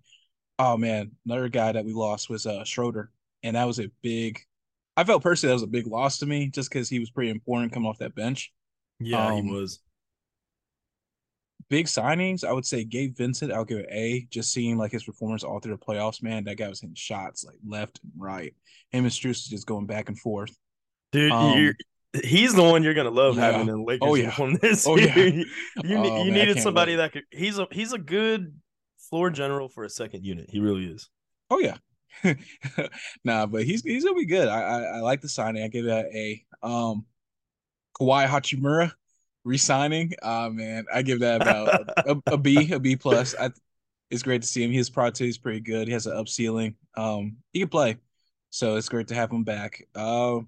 Oh 0.60 0.78
man, 0.78 1.12
another 1.26 1.50
guy 1.50 1.72
that 1.72 1.86
we 1.86 1.94
lost 1.94 2.30
was 2.30 2.46
uh 2.46 2.64
Schroeder, 2.64 3.12
and 3.44 3.56
that 3.56 3.66
was 3.66 3.80
a 3.80 3.92
big. 4.02 4.40
I 4.98 5.04
felt 5.04 5.24
personally 5.24 5.52
that 5.52 5.56
was 5.56 5.64
a 5.64 5.68
big 5.68 5.88
loss 5.88 6.20
to 6.20 6.26
me, 6.26 6.48
just 6.48 6.70
because 6.70 6.90
he 6.90 7.00
was 7.00 7.10
pretty 7.10 7.30
important 7.30 7.74
coming 7.74 7.90
off 7.90 7.98
that 8.00 8.16
bench. 8.16 8.52
Yeah, 9.00 9.28
um, 9.28 9.44
he 9.44 9.52
was 9.52 9.82
big 11.70 11.88
signings, 11.88 12.44
I 12.44 12.52
would 12.52 12.66
say 12.66 12.84
Gabe 12.84 13.16
Vincent, 13.16 13.52
I'll 13.52 13.66
give 13.66 13.80
it 13.80 13.90
A. 13.92 14.28
Just 14.30 14.52
seeing 14.52 14.78
like 14.78 14.92
his 14.92 15.04
performance 15.04 15.44
all 15.44 15.60
through 15.60 15.78
the 15.78 15.86
playoffs, 15.86 16.22
man, 16.22 16.44
that 16.46 16.58
guy 16.58 16.68
was 16.70 16.82
hitting 16.82 16.96
shots 16.96 17.44
like 17.44 17.58
left 17.66 18.00
and 18.04 18.12
right. 18.18 18.54
Him 18.92 19.04
and 19.04 19.14
Strus 19.14 19.48
just 19.48 19.68
going 19.68 19.86
back 19.86 20.10
and 20.10 20.20
forth. 20.20 20.56
Dude, 21.12 21.32
um, 21.32 21.74
he's 22.24 22.54
the 22.54 22.64
one 22.64 22.84
you're 22.84 22.94
gonna 22.94 23.10
love 23.10 23.36
yeah. 23.36 23.52
having 23.52 23.68
in 23.68 23.86
Lakers 23.86 24.08
oh, 24.08 24.16
yeah. 24.16 24.56
this. 24.62 24.88
Oh, 24.88 24.98
yeah. 24.98 25.18
you 25.18 25.46
you 25.84 25.98
oh, 25.98 26.24
man, 26.26 26.34
needed 26.34 26.60
somebody 26.60 26.94
wait. 26.94 26.98
that 26.98 27.12
could. 27.14 27.24
He's 27.32 27.58
a 27.58 27.68
he's 27.72 27.94
a 27.94 27.98
good 27.98 28.54
floor 29.10 29.30
general 29.30 29.70
for 29.70 29.84
a 29.84 29.90
second 29.90 30.26
unit. 30.26 30.50
He 30.50 30.60
really 30.60 30.86
is. 30.86 31.10
Oh 31.50 31.60
yeah. 31.60 31.78
nah, 33.24 33.46
but 33.46 33.64
he's 33.64 33.82
he's 33.82 34.04
gonna 34.04 34.16
be 34.16 34.26
good. 34.26 34.48
I, 34.48 34.62
I, 34.62 34.82
I 34.82 35.00
like 35.00 35.22
the 35.22 35.30
signing. 35.30 35.64
I 35.64 35.68
give 35.68 35.86
that 35.86 36.06
a 36.14 36.44
um 36.64 37.06
Kawhi 38.00 38.28
Hachimura 38.28 38.92
resigning. 39.44 40.14
Ah, 40.22 40.46
uh, 40.46 40.50
man, 40.50 40.86
I 40.94 41.02
give 41.02 41.20
that 41.22 41.42
about 41.42 41.90
a, 42.06 42.18
a 42.34 42.38
B, 42.38 42.72
a 42.72 42.80
B 42.80 42.96
plus. 42.96 43.36
I, 43.40 43.52
it's 44.10 44.24
great 44.24 44.42
to 44.42 44.48
see 44.48 44.64
him. 44.64 44.72
His 44.72 44.90
productivity 44.90 45.30
is 45.30 45.38
pretty 45.38 45.62
good. 45.62 45.88
He 45.88 45.94
has 45.94 46.08
an 46.08 46.18
up 46.18 46.28
ceiling. 46.28 46.76
Um, 46.96 47.38
he 47.54 47.60
can 47.60 47.70
play, 47.70 47.98
so 48.50 48.76
it's 48.76 48.90
great 48.90 49.08
to 49.10 49.16
have 49.16 49.32
him 49.32 49.44
back. 49.44 49.84
Uh, 49.96 50.40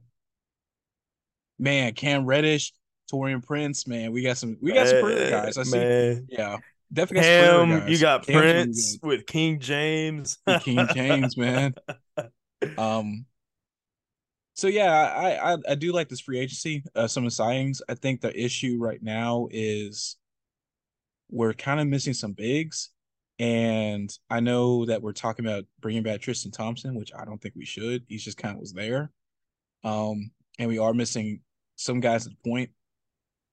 man, 1.58 1.94
Cam 1.94 2.26
Reddish, 2.26 2.74
Taurean 3.12 3.46
Prince, 3.46 3.88
man, 3.88 4.12
we 4.12 4.22
got 4.22 4.38
some, 4.38 4.58
we 4.62 4.74
got 4.74 4.88
some 4.88 5.00
pretty 5.00 5.32
guys. 5.32 5.58
I 5.58 5.64
see. 5.64 5.80
Man. 5.80 6.28
Yeah, 6.30 6.58
definitely. 6.91 7.27
Cam, 7.27 7.88
you 7.88 8.00
got 8.00 8.25
Cam's 8.25 8.41
Prince 8.41 9.00
with 9.03 9.25
King 9.25 9.60
James. 9.60 10.38
King 10.62 10.88
James, 10.94 11.38
man. 11.38 11.74
Um, 12.75 13.27
so 14.56 14.67
yeah, 14.67 14.91
I, 14.91 15.53
I 15.53 15.58
I 15.70 15.75
do 15.75 15.91
like 15.91 16.10
this 16.10 16.22
free 16.22 16.39
agency. 16.39 16.84
Uh, 16.96 17.08
some 17.08 17.24
of 17.24 17.36
the 17.36 17.44
signings. 17.44 17.82
I 17.88 17.94
think 17.94 18.22
the 18.22 18.36
issue 18.36 18.77
right 18.79 19.01
now 19.01 19.48
is 19.51 20.15
we're 21.29 21.53
kind 21.53 21.79
of 21.79 21.86
missing 21.88 22.15
some 22.15 22.34
bigs, 22.34 22.89
and 23.38 24.12
I 24.32 24.39
know 24.39 24.86
that 24.86 25.03
we're 25.03 25.13
talking 25.13 25.46
about 25.46 25.65
bringing 25.79 26.01
back 26.01 26.22
Tristan 26.22 26.51
Thompson, 26.51 26.96
which 26.96 27.12
I 27.15 27.24
don't 27.24 27.39
think 27.39 27.53
we 27.56 27.65
should. 27.65 28.03
He's 28.08 28.24
just 28.24 28.38
kind 28.38 28.56
of 28.56 28.60
was 28.60 28.74
there, 28.74 29.12
um, 29.84 30.32
and 30.58 30.67
we 30.67 30.79
are 30.79 30.94
missing 30.94 31.41
some 31.75 32.00
guys 32.00 32.25
at 32.25 32.32
the 32.32 32.50
point. 32.50 32.72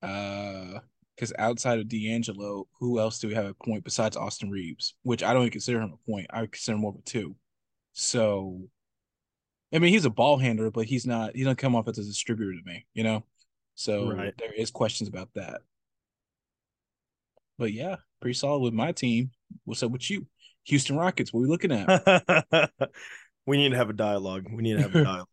Uh, 0.02 0.80
because 1.14 1.32
outside 1.38 1.78
of 1.78 1.88
D'Angelo, 1.88 2.66
who 2.78 2.98
else 2.98 3.18
do 3.18 3.28
we 3.28 3.34
have 3.34 3.46
a 3.46 3.54
point 3.54 3.84
besides 3.84 4.16
Austin 4.16 4.50
Reaves? 4.50 4.94
Which 5.02 5.22
I 5.22 5.32
don't 5.32 5.42
even 5.42 5.52
consider 5.52 5.80
him 5.80 5.92
a 5.92 6.10
point. 6.10 6.26
I 6.30 6.46
consider 6.46 6.76
him 6.76 6.82
more 6.82 6.92
of 6.92 6.98
a 6.98 7.02
two. 7.02 7.36
So 7.92 8.68
I 9.74 9.78
mean, 9.80 9.92
he's 9.92 10.04
a 10.04 10.10
ball 10.10 10.38
handler, 10.38 10.70
but 10.70 10.86
he's 10.86 11.06
not. 11.06 11.34
He 11.34 11.42
doesn't 11.42 11.56
come 11.56 11.74
off 11.74 11.88
as 11.88 11.98
a 11.98 12.04
distributor 12.04 12.52
to 12.52 12.64
me, 12.64 12.86
you 12.94 13.02
know. 13.02 13.24
So 13.74 14.12
right. 14.12 14.32
there 14.38 14.52
is 14.52 14.70
questions 14.70 15.08
about 15.08 15.30
that. 15.34 15.62
But 17.58 17.72
yeah, 17.72 17.96
pretty 18.20 18.34
solid 18.34 18.60
with 18.60 18.72
my 18.72 18.92
team. 18.92 19.30
What's 19.64 19.82
up 19.82 19.90
with 19.90 20.08
you, 20.10 20.26
Houston 20.64 20.96
Rockets? 20.96 21.32
What 21.32 21.40
are 21.40 21.42
we 21.42 21.48
looking 21.48 21.72
at? 21.72 22.70
we 23.46 23.56
need 23.56 23.70
to 23.70 23.76
have 23.76 23.90
a 23.90 23.94
dialogue. 23.94 24.46
We 24.50 24.62
need 24.62 24.76
to 24.76 24.82
have 24.82 24.94
a 24.94 25.04
dialogue. 25.04 25.28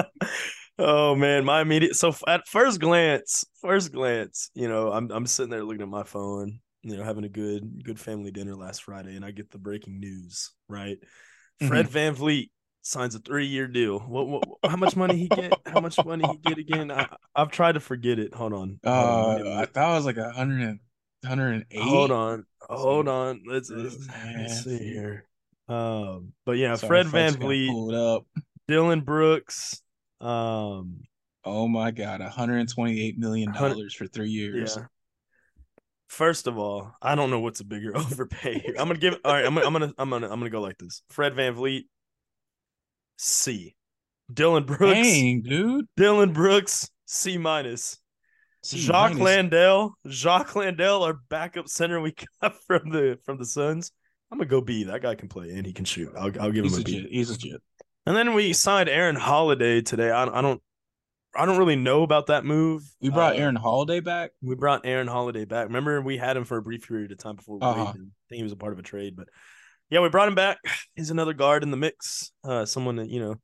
oh 0.80 1.14
man, 1.14 1.44
my 1.44 1.60
immediate 1.60 1.96
so 1.96 2.14
at 2.26 2.46
first 2.48 2.80
glance, 2.80 3.44
first 3.60 3.92
glance, 3.92 4.50
you 4.54 4.68
know, 4.68 4.92
I'm 4.92 5.10
I'm 5.10 5.26
sitting 5.26 5.50
there 5.50 5.64
looking 5.64 5.82
at 5.82 5.88
my 5.88 6.02
phone, 6.02 6.60
you 6.82 6.96
know, 6.96 7.04
having 7.04 7.24
a 7.24 7.28
good 7.28 7.84
good 7.84 8.00
family 8.00 8.30
dinner 8.30 8.54
last 8.54 8.84
Friday, 8.84 9.16
and 9.16 9.24
I 9.24 9.30
get 9.30 9.50
the 9.50 9.58
breaking 9.58 10.00
news, 10.00 10.50
right? 10.68 10.98
Fred 11.66 11.88
mm-hmm. 11.88 12.22
VanVleet 12.22 12.50
signs 12.82 13.14
a 13.14 13.18
three 13.18 13.46
year 13.46 13.66
deal. 13.66 13.98
What, 13.98 14.28
what, 14.28 14.44
how 14.64 14.76
much 14.76 14.96
money 14.96 15.16
he 15.16 15.28
get? 15.28 15.52
How 15.66 15.80
much 15.80 16.02
money 16.04 16.24
he 16.26 16.38
get 16.38 16.58
again? 16.58 16.90
I, 16.90 17.06
have 17.36 17.50
tried 17.50 17.72
to 17.72 17.80
forget 17.80 18.18
it. 18.18 18.34
Hold 18.34 18.52
on. 18.52 18.80
Uh, 18.82 19.34
Hold 19.34 19.46
on. 19.46 19.52
I 19.58 19.66
thought 19.66 19.92
it 19.92 19.96
was 19.96 20.06
like 20.06 20.16
a 20.16 20.30
hundred 20.32 20.60
and 20.62 20.80
hundred 21.24 21.52
and 21.54 21.64
eight. 21.70 21.82
Hold 21.82 22.10
on. 22.10 22.44
Hold 22.62 23.08
on. 23.08 23.42
Let's, 23.46 23.70
let's, 23.70 23.96
let's 24.36 24.64
see 24.64 24.78
here. 24.78 25.26
Um, 25.68 26.32
but 26.44 26.52
yeah, 26.52 26.74
Sorry, 26.74 27.04
Fred 27.04 27.06
VanVleet, 27.06 28.16
up. 28.16 28.26
Dillon 28.66 29.02
Brooks. 29.02 29.82
Um, 30.20 31.00
oh 31.44 31.68
my 31.68 31.90
God, 31.90 32.20
128 32.20 33.18
million 33.18 33.52
dollars 33.52 33.94
for 33.94 34.06
three 34.06 34.30
years. 34.30 34.76
Yeah. 34.76 34.86
First 36.08 36.46
of 36.48 36.58
all, 36.58 36.92
I 37.00 37.14
don't 37.14 37.30
know 37.30 37.40
what's 37.40 37.60
a 37.60 37.64
bigger 37.64 37.96
overpay. 37.96 38.74
I'm 38.78 38.88
gonna 38.88 38.98
give. 38.98 39.18
All 39.24 39.32
right, 39.32 39.44
I'm 39.44 39.54
gonna, 39.54 39.66
I'm 39.66 39.72
gonna, 39.72 39.92
I'm 39.96 40.10
gonna, 40.10 40.28
I'm 40.28 40.38
gonna 40.40 40.50
go 40.50 40.60
like 40.60 40.78
this. 40.78 41.02
Fred 41.10 41.34
Van 41.34 41.54
VanVleet, 41.54 41.84
C. 43.16 43.74
Dillon 44.32 44.64
Brooks, 44.64 44.82
Dang, 44.94 45.42
dude. 45.42 45.86
Dillon 45.96 46.32
Brooks, 46.32 46.88
C 47.06 47.38
minus. 47.38 47.98
Jock 48.62 49.14
Landale, 49.14 49.94
Jacques 50.06 50.54
Landale, 50.54 51.02
our 51.02 51.14
backup 51.30 51.68
center 51.68 52.00
we 52.00 52.14
got 52.42 52.54
from 52.66 52.90
the 52.90 53.18
from 53.24 53.38
the 53.38 53.46
Suns. 53.46 53.90
I'm 54.30 54.38
gonna 54.38 54.48
go 54.48 54.60
B. 54.60 54.84
That 54.84 55.02
guy 55.02 55.14
can 55.14 55.28
play 55.28 55.50
and 55.50 55.66
he 55.66 55.72
can 55.72 55.84
shoot. 55.84 56.12
I'll 56.16 56.30
I'll 56.40 56.52
give 56.52 56.64
He's 56.64 56.76
him 56.76 56.82
a 56.82 56.84
legit. 56.84 57.10
B. 57.10 57.16
He's 57.16 57.30
legit. 57.30 57.62
And 58.10 58.16
then 58.16 58.34
we 58.34 58.52
signed 58.54 58.88
Aaron 58.88 59.14
Holiday 59.14 59.82
today. 59.82 60.10
I, 60.10 60.24
I 60.24 60.42
don't 60.42 60.60
I 61.32 61.46
don't 61.46 61.58
really 61.58 61.76
know 61.76 62.02
about 62.02 62.26
that 62.26 62.44
move. 62.44 62.82
We 63.00 63.08
brought 63.08 63.36
uh, 63.36 63.38
Aaron 63.38 63.54
Holiday 63.54 64.00
back. 64.00 64.32
We 64.42 64.56
brought 64.56 64.84
Aaron 64.84 65.06
Holiday 65.06 65.44
back. 65.44 65.68
Remember, 65.68 66.02
we 66.02 66.16
had 66.16 66.36
him 66.36 66.42
for 66.42 66.56
a 66.56 66.62
brief 66.62 66.88
period 66.88 67.12
of 67.12 67.18
time 67.18 67.36
before 67.36 67.58
we 67.58 67.62
uh-huh. 67.62 67.82
I 67.82 67.92
think 67.92 68.10
he 68.30 68.42
was 68.42 68.50
a 68.50 68.56
part 68.56 68.72
of 68.72 68.80
a 68.80 68.82
trade, 68.82 69.14
but 69.14 69.28
yeah, 69.90 70.00
we 70.00 70.08
brought 70.08 70.26
him 70.26 70.34
back. 70.34 70.58
He's 70.96 71.12
another 71.12 71.34
guard 71.34 71.62
in 71.62 71.70
the 71.70 71.76
mix. 71.76 72.32
Uh, 72.42 72.66
someone 72.66 72.96
that 72.96 73.10
you 73.10 73.20
know 73.20 73.36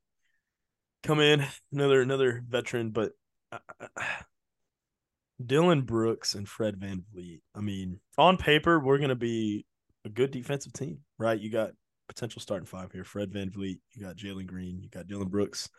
come 1.01 1.21
in 1.21 1.45
another 1.71 2.01
another 2.01 2.43
veteran, 2.45 2.89
but 2.89 3.13
uh, 3.53 3.59
Dillon 5.45 5.83
Brooks 5.83 6.35
and 6.35 6.45
Fred 6.45 6.75
Van 6.75 7.05
VanVleet. 7.15 7.39
I 7.55 7.61
mean, 7.61 8.01
on 8.17 8.35
paper, 8.35 8.81
we're 8.81 8.97
gonna 8.97 9.15
be 9.15 9.65
a 10.03 10.09
good 10.09 10.31
defensive 10.31 10.73
team, 10.73 10.97
right? 11.17 11.39
You 11.39 11.49
got 11.49 11.69
potential 12.07 12.41
starting 12.41 12.65
five 12.65 12.91
here: 12.91 13.03
Fred 13.03 13.31
VanVleet, 13.31 13.79
you 13.93 14.01
got 14.01 14.15
Jalen 14.15 14.45
Green, 14.45 14.79
you 14.81 14.89
got 14.89 15.07
Dillon 15.07 15.27
Brooks, 15.27 15.69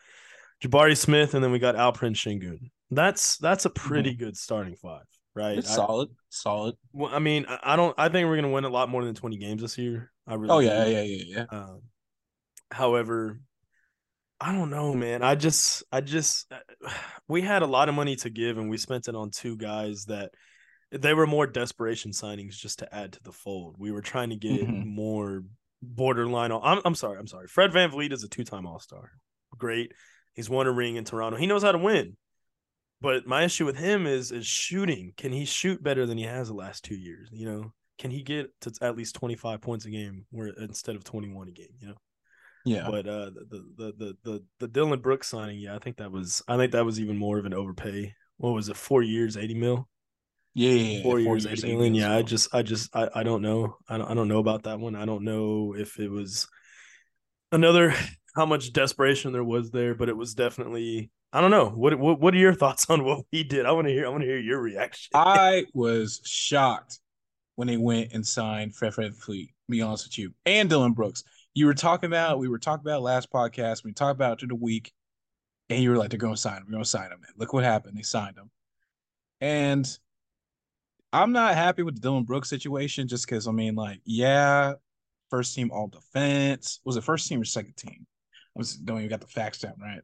Jabari 0.63 0.97
Smith, 0.97 1.33
and 1.33 1.43
then 1.43 1.51
we 1.51 1.59
got 1.59 1.75
Alperen 1.75 2.15
Sengun. 2.15 2.69
That's 2.91 3.37
that's 3.37 3.65
a 3.65 3.69
pretty 3.69 4.11
mm-hmm. 4.11 4.25
good 4.25 4.37
starting 4.37 4.75
five, 4.75 5.05
right? 5.35 5.57
It's 5.57 5.71
I, 5.71 5.75
solid, 5.75 6.09
solid. 6.29 6.75
Well, 6.93 7.11
I 7.13 7.19
mean, 7.19 7.45
I 7.63 7.75
don't. 7.75 7.93
I 7.97 8.09
think 8.09 8.27
we're 8.27 8.35
gonna 8.35 8.49
win 8.49 8.65
a 8.65 8.69
lot 8.69 8.89
more 8.89 9.03
than 9.03 9.15
twenty 9.15 9.37
games 9.37 9.61
this 9.61 9.77
year. 9.77 10.11
I 10.27 10.35
really. 10.35 10.53
Oh 10.53 10.59
yeah, 10.59 10.85
do. 10.85 10.91
yeah, 10.91 11.01
yeah, 11.01 11.23
yeah. 11.27 11.45
Um, 11.49 11.81
however, 12.71 13.39
I 14.41 14.53
don't 14.53 14.69
know, 14.69 14.93
man. 14.93 15.21
I 15.21 15.35
just, 15.35 15.83
I 15.91 15.99
just, 15.99 16.51
we 17.27 17.41
had 17.41 17.61
a 17.61 17.67
lot 17.67 17.89
of 17.89 17.95
money 17.95 18.15
to 18.17 18.29
give, 18.29 18.57
and 18.57 18.69
we 18.69 18.77
spent 18.77 19.07
it 19.07 19.15
on 19.15 19.31
two 19.31 19.57
guys 19.57 20.05
that 20.05 20.31
they 20.91 21.13
were 21.13 21.27
more 21.27 21.45
desperation 21.45 22.11
signings 22.11 22.57
just 22.57 22.79
to 22.79 22.95
add 22.95 23.13
to 23.13 23.23
the 23.23 23.33
fold. 23.33 23.75
We 23.77 23.91
were 23.91 24.01
trying 24.01 24.29
to 24.29 24.37
get 24.37 24.61
mm-hmm. 24.61 24.87
more 24.87 25.43
borderline. 25.81 26.51
I'm, 26.51 26.81
I'm 26.85 26.95
sorry, 26.95 27.17
I'm 27.17 27.27
sorry. 27.27 27.47
Fred 27.47 27.71
VanVleet 27.71 28.11
is 28.11 28.23
a 28.23 28.27
two 28.27 28.43
time 28.43 28.65
All 28.65 28.79
Star. 28.79 29.11
Great. 29.57 29.93
He's 30.33 30.49
won 30.49 30.67
a 30.67 30.71
ring 30.71 30.95
in 30.95 31.05
Toronto. 31.05 31.37
He 31.37 31.47
knows 31.47 31.63
how 31.63 31.71
to 31.71 31.77
win. 31.77 32.15
But 33.01 33.25
my 33.25 33.43
issue 33.43 33.65
with 33.65 33.77
him 33.77 34.05
is 34.05 34.31
is 34.31 34.45
shooting. 34.45 35.13
Can 35.15 35.31
he 35.31 35.45
shoot 35.45 35.81
better 35.81 36.05
than 36.05 36.17
he 36.17 36.25
has 36.25 36.49
the 36.49 36.53
last 36.53 36.83
two 36.83 36.95
years? 36.95 37.29
You 37.31 37.45
know, 37.45 37.73
can 37.97 38.11
he 38.11 38.23
get 38.23 38.49
to 38.61 38.73
at 38.81 38.97
least 38.97 39.15
25 39.15 39.61
points 39.61 39.85
a 39.85 39.89
game 39.89 40.25
where 40.31 40.47
instead 40.59 40.95
of 40.95 41.03
21 41.03 41.47
a 41.47 41.51
game, 41.51 41.67
you 41.79 41.87
know? 41.89 41.95
Yeah. 42.65 42.87
But 42.89 43.07
uh 43.07 43.31
the 43.31 43.63
the 43.77 43.93
the 43.97 44.17
the 44.23 44.43
the 44.59 44.67
Dillon 44.67 44.99
Brooks 44.99 45.29
signing, 45.29 45.59
yeah, 45.59 45.75
I 45.75 45.79
think 45.79 45.97
that 45.97 46.11
was 46.11 46.41
I 46.47 46.57
think 46.57 46.73
that 46.73 46.85
was 46.85 46.99
even 46.99 47.17
more 47.17 47.37
of 47.39 47.45
an 47.45 47.53
overpay. 47.53 48.13
What 48.37 48.51
was 48.51 48.69
it, 48.69 48.77
four 48.77 49.01
years, 49.01 49.37
80 49.37 49.53
mil? 49.55 49.89
Yeah, 50.59 50.71
yeah, 50.71 50.97
yeah. 50.97 51.03
four, 51.03 51.11
four 51.11 51.21
years, 51.21 51.45
years 51.45 51.63
80 51.63 51.75
million. 51.75 51.95
Yeah, 51.95 52.15
I 52.15 52.21
just 52.21 52.53
I 52.53 52.61
just 52.61 52.93
I, 52.95 53.09
I 53.15 53.23
don't 53.23 53.41
know. 53.41 53.77
I 53.87 53.97
don't 53.97 54.11
I 54.11 54.13
don't 54.13 54.27
know 54.27 54.39
about 54.39 54.63
that 54.63 54.79
one. 54.79 54.95
I 54.95 55.05
don't 55.05 55.23
know 55.23 55.73
if 55.77 55.99
it 55.99 56.09
was 56.09 56.47
another 57.51 57.93
how 58.35 58.45
much 58.45 58.73
desperation 58.73 59.31
there 59.31 59.43
was 59.43 59.71
there, 59.71 59.95
but 59.95 60.09
it 60.09 60.17
was 60.17 60.33
definitely 60.33 61.11
I 61.31 61.41
don't 61.41 61.51
know. 61.51 61.69
What 61.69 61.97
what 61.97 62.19
what 62.19 62.33
are 62.33 62.37
your 62.37 62.53
thoughts 62.53 62.89
on 62.89 63.03
what 63.03 63.25
he 63.31 63.43
did? 63.43 63.65
I 63.65 63.71
want 63.71 63.87
to 63.87 63.93
hear 63.93 64.05
I 64.05 64.09
want 64.09 64.21
to 64.21 64.27
hear 64.27 64.39
your 64.39 64.59
reaction. 64.59 65.11
I 65.15 65.65
was 65.73 66.21
shocked 66.25 66.99
when 67.55 67.67
they 67.67 67.77
went 67.77 68.13
and 68.13 68.25
signed 68.25 68.75
Fred 68.75 68.93
Fleet, 69.15 69.51
be 69.69 69.81
honest 69.81 70.07
with 70.07 70.17
you, 70.17 70.33
and 70.45 70.69
Dillon 70.69 70.93
Brooks 70.93 71.23
you 71.53 71.65
were 71.65 71.73
talking 71.73 72.07
about, 72.07 72.39
we 72.39 72.47
were 72.47 72.59
talking 72.59 72.85
about 72.85 73.01
last 73.01 73.31
podcast. 73.31 73.83
We 73.83 73.91
talked 73.91 74.15
about 74.15 74.33
it 74.33 74.39
through 74.39 74.49
the 74.49 74.55
week, 74.55 74.93
and 75.69 75.81
you 75.81 75.89
were 75.89 75.97
like, 75.97 76.09
they're 76.09 76.19
going 76.19 76.35
to 76.35 76.39
sign 76.39 76.57
him. 76.57 76.65
We're 76.67 76.73
going 76.73 76.83
to 76.83 76.89
sign 76.89 77.11
him. 77.11 77.19
And 77.27 77.33
look 77.37 77.53
what 77.53 77.63
happened. 77.63 77.97
They 77.97 78.01
signed 78.01 78.37
him. 78.37 78.49
And 79.41 79.85
I'm 81.11 81.31
not 81.31 81.55
happy 81.55 81.83
with 81.83 81.95
the 81.95 82.01
Dillon 82.01 82.23
Brooks 82.23 82.49
situation 82.49 83.07
just 83.07 83.25
because, 83.25 83.47
I 83.47 83.51
mean, 83.51 83.75
like, 83.75 84.01
yeah, 84.05 84.73
first 85.29 85.55
team 85.55 85.71
all 85.71 85.87
defense. 85.87 86.79
Was 86.85 86.97
it 86.97 87.03
first 87.03 87.27
team 87.27 87.41
or 87.41 87.45
second 87.45 87.75
team? 87.77 88.05
I 88.33 88.59
was 88.59 88.75
don't 88.75 88.97
even 88.97 89.09
got 89.09 89.21
the 89.21 89.27
facts 89.27 89.59
down 89.59 89.73
right. 89.81 90.01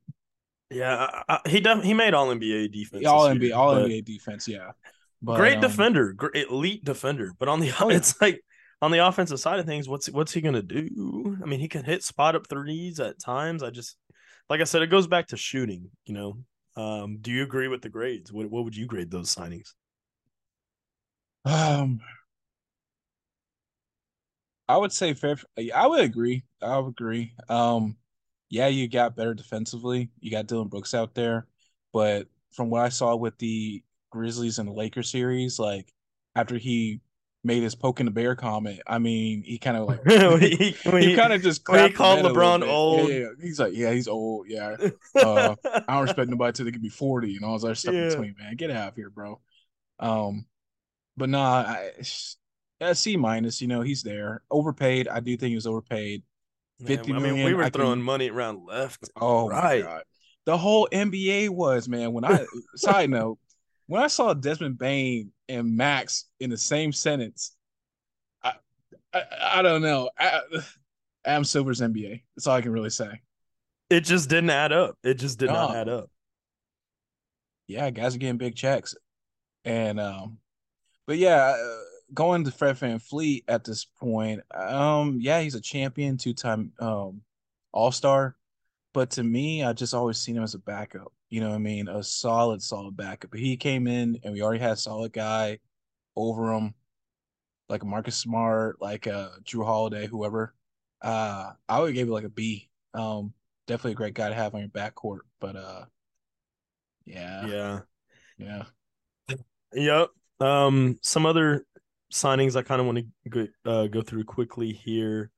Yeah, 0.72 1.22
I, 1.28 1.36
I, 1.36 1.50
he 1.50 1.60
def- 1.60 1.84
he 1.84 1.94
made 1.94 2.14
all 2.14 2.28
NBA 2.28 2.72
defense. 2.72 3.06
All 3.06 3.28
NBA, 3.28 3.56
all 3.56 3.76
NBA 3.76 4.04
defense. 4.04 4.48
Yeah, 4.48 4.72
but, 5.22 5.38
great 5.38 5.56
um, 5.56 5.62
defender, 5.62 6.14
great, 6.14 6.48
elite 6.50 6.84
defender. 6.84 7.34
But 7.38 7.50
on 7.50 7.60
the 7.60 7.72
oh, 7.80 7.90
yeah. 7.90 7.96
it's 7.98 8.20
like 8.20 8.42
on 8.82 8.92
the 8.92 9.06
offensive 9.06 9.40
side 9.40 9.60
of 9.60 9.66
things, 9.66 9.88
what's 9.88 10.10
what's 10.10 10.32
he 10.32 10.42
gonna 10.42 10.64
do? 10.64 11.38
I 11.42 11.46
mean, 11.46 11.60
he 11.60 11.68
can 11.68 11.84
hit 11.84 12.04
spot 12.04 12.36
up 12.36 12.48
threes 12.50 13.00
at 13.00 13.20
times. 13.20 13.62
I 13.62 13.70
just 13.70 13.96
like 14.50 14.62
I 14.62 14.66
said, 14.66 14.82
it 14.82 14.88
goes 14.88 15.08
back 15.08 15.28
to 15.28 15.38
shooting. 15.38 15.90
You 16.06 16.14
know, 16.14 16.38
um, 16.76 17.18
do 17.22 17.32
you 17.32 17.44
agree 17.44 17.68
with 17.68 17.82
the 17.82 17.90
grades? 17.90 18.32
What 18.32 18.50
what 18.50 18.64
would 18.64 18.76
you 18.76 18.88
grade 18.88 19.12
those 19.12 19.34
signings? 19.34 19.74
Um, 21.46 22.00
I 24.68 24.78
would 24.78 24.92
say 24.92 25.14
fair. 25.14 25.38
I 25.74 25.88
would 25.88 26.02
agree. 26.02 26.44
I 26.62 26.78
would 26.80 26.90
agree. 26.90 27.34
Um, 27.50 27.98
yeah, 28.50 28.68
you 28.68 28.88
got 28.88 29.16
better 29.16 29.34
defensively. 29.34 30.10
You 30.20 30.32
got 30.32 30.48
Dillon 30.48 30.68
Brooks 30.68 30.94
out 30.94 31.14
there, 31.14 31.48
but 31.94 32.28
from 32.52 32.70
what 32.70 32.82
I 32.82 32.90
saw 32.90 33.16
with 33.16 33.38
the 33.38 33.84
Grizzlies 34.12 34.60
and 34.60 34.68
the 34.68 34.74
Lakers 34.74 35.12
series, 35.12 35.60
like 35.60 35.94
after 36.36 36.58
he 36.58 37.02
made 37.46 37.62
his 37.62 37.76
poking 37.76 38.08
the 38.08 38.12
bear 38.12 38.36
comment. 38.36 38.82
I 38.88 38.98
mean, 38.98 39.44
he 39.44 39.60
kind 39.60 39.78
of 39.78 39.88
like 39.88 40.04
he, 40.42 40.72
he 40.72 41.16
kind 41.16 41.32
of 41.32 41.42
just 41.42 41.62
he 41.70 41.90
called 41.90 42.26
LeBron 42.26 42.68
old. 42.68 43.10
Yeah, 43.10 43.16
yeah, 43.16 43.28
he's 43.40 43.60
like, 43.60 43.74
yeah, 43.74 43.92
he's 43.92 44.08
old. 44.08 44.48
Yeah, 44.50 44.76
uh, 45.16 45.56
I 45.66 45.94
don't 45.94 46.04
respect 46.04 46.30
nobody 46.30 46.54
till 46.54 46.66
they 46.66 46.72
can 46.72 46.82
be 46.82 46.90
forty 46.90 47.36
and 47.36 47.46
all 47.46 47.54
this 47.54 47.64
other 47.64 47.76
stuff 47.76 47.94
yeah. 47.94 48.10
between. 48.10 48.36
Man, 48.40 48.56
get 48.56 48.72
out 48.72 48.90
of 48.90 48.96
here, 48.96 49.12
bro. 49.12 49.40
Um, 50.00 50.46
but 51.18 51.30
nah, 51.30 51.62
I, 51.62 51.92
yeah, 52.80 52.94
C 52.94 53.18
minus. 53.18 53.62
You 53.62 53.68
know, 53.68 53.82
he's 53.82 54.04
there. 54.04 54.42
Overpaid. 54.52 55.08
I 55.08 55.20
do 55.20 55.36
think 55.38 55.50
he 55.50 55.56
was 55.56 55.68
overpaid. 55.68 56.24
Fifty 56.86 57.14
man, 57.14 57.22
I 57.22 57.32
mean, 57.32 57.46
we 57.46 57.54
were 57.54 57.64
I 57.64 57.70
throwing 57.70 58.00
can, 58.00 58.04
money 58.04 58.30
around 58.30 58.66
left. 58.66 59.10
Oh 59.20 59.48
right. 59.48 59.84
my 59.84 59.90
god, 59.90 60.04
the 60.46 60.58
whole 60.58 60.90
NBA 60.92 61.50
was 61.50 61.88
man. 61.88 62.12
When 62.12 62.26
I 62.26 62.46
side 62.76 63.10
note, 63.10 63.40
when 63.88 64.02
I 64.02 64.08
saw 64.08 64.34
Desmond 64.34 64.78
Bane 64.78 65.32
and 65.48 65.78
Max 65.78 66.26
in 66.40 66.50
the 66.50 66.58
same 66.58 66.92
sentence, 66.92 67.56
I 68.44 68.54
I, 69.14 69.24
I 69.42 69.62
don't 69.62 69.82
know. 69.82 70.10
I, 70.20 70.42
Adam 71.26 71.46
Silver's 71.46 71.82
NBA. 71.82 72.22
That's 72.36 72.46
all 72.46 72.56
I 72.56 72.62
can 72.62 72.72
really 72.72 72.90
say. 72.90 73.22
It 73.90 74.02
just 74.02 74.30
didn't 74.30 74.50
add 74.50 74.72
up. 74.72 74.98
It 75.04 75.16
just 75.16 75.40
did 75.40 75.48
not 75.48 75.76
add 75.76 75.90
up. 75.90 76.10
Yeah, 77.68 77.90
guys 77.90 78.16
are 78.16 78.20
getting 78.20 78.38
big 78.38 78.56
checks, 78.56 78.96
and 79.64 80.00
um, 80.00 80.40
but 81.06 81.18
yeah, 81.18 81.56
uh, 81.58 81.78
going 82.14 82.44
to 82.44 82.52
Fred 82.52 82.78
VanVleet 82.78 83.44
at 83.48 83.64
this 83.64 83.86
point, 83.86 84.42
um, 84.54 85.20
yeah, 85.22 85.42
he's 85.42 85.56
a 85.56 85.62
champion, 85.62 86.18
two 86.18 86.34
time 86.34 86.72
um 86.80 87.22
All 87.72 87.92
Star, 87.92 88.36
but 88.94 89.12
to 89.12 89.24
me, 89.24 89.64
I 89.64 89.74
just 89.74 89.94
always 89.94 90.18
seen 90.18 90.38
him 90.38 90.44
as 90.44 90.54
a 90.54 90.60
backup. 90.60 91.12
You 91.30 91.42
know 91.42 91.50
what 91.50 91.56
I 91.56 91.60
mean? 91.60 91.88
A 91.88 92.04
solid, 92.04 92.62
solid 92.62 92.96
backup. 92.96 93.32
But 93.32 93.40
he 93.40 93.58
came 93.58 93.88
in 93.88 94.20
and 94.24 94.34
we 94.34 94.42
already 94.42 94.62
had 94.62 94.72
a 94.72 94.78
solid 94.78 95.12
guy 95.12 95.60
over 96.16 96.54
him, 96.54 96.74
like 97.68 97.84
Marcus 97.84 98.16
Smart, 98.16 98.82
like 98.82 99.08
a 99.08 99.32
Jrue 99.44 99.66
Holiday, 99.66 100.08
whoever. 100.08 100.54
Uh, 101.02 101.52
I 101.68 101.80
would 101.80 101.94
give 101.94 102.08
it 102.08 102.12
like 102.12 102.24
a 102.24 102.30
B. 102.30 102.70
Um, 102.94 103.34
definitely 103.68 103.94
a 103.94 103.96
great 103.96 104.14
guy 104.14 104.30
to 104.30 104.36
have 104.36 104.54
on 104.56 104.62
your 104.62 104.70
backcourt. 104.70 105.22
But 105.40 105.56
uh, 105.56 105.86
yeah, 107.06 107.48
yeah, 107.48 107.80
yeah, 108.38 108.64
yep. 109.74 110.10
Um, 110.40 110.98
some 111.02 111.26
other 111.26 111.66
signings 112.12 112.56
I 112.56 112.62
kind 112.62 112.80
of 112.80 112.88
want 112.88 113.00
to 113.00 113.30
go 113.30 113.48
uh, 113.66 113.88
go 113.88 114.02
through 114.02 114.26
quickly 114.26 114.72
here. 114.72 115.32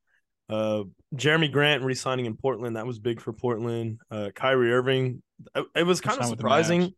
Uh, 0.49 0.83
Jerami 1.15 1.51
Grant 1.51 1.83
resigning 1.83 2.25
in 2.25 2.37
Portland. 2.37 2.75
That 2.75 2.87
was 2.87 2.99
big 2.99 3.21
for 3.21 3.33
Portland. 3.33 3.99
Uh, 4.09 4.29
Kyrie 4.33 4.71
Irving. 4.71 5.21
It 5.75 5.83
was 5.83 6.01
kind 6.01 6.19
of 6.19 6.25
surprising. 6.25 6.93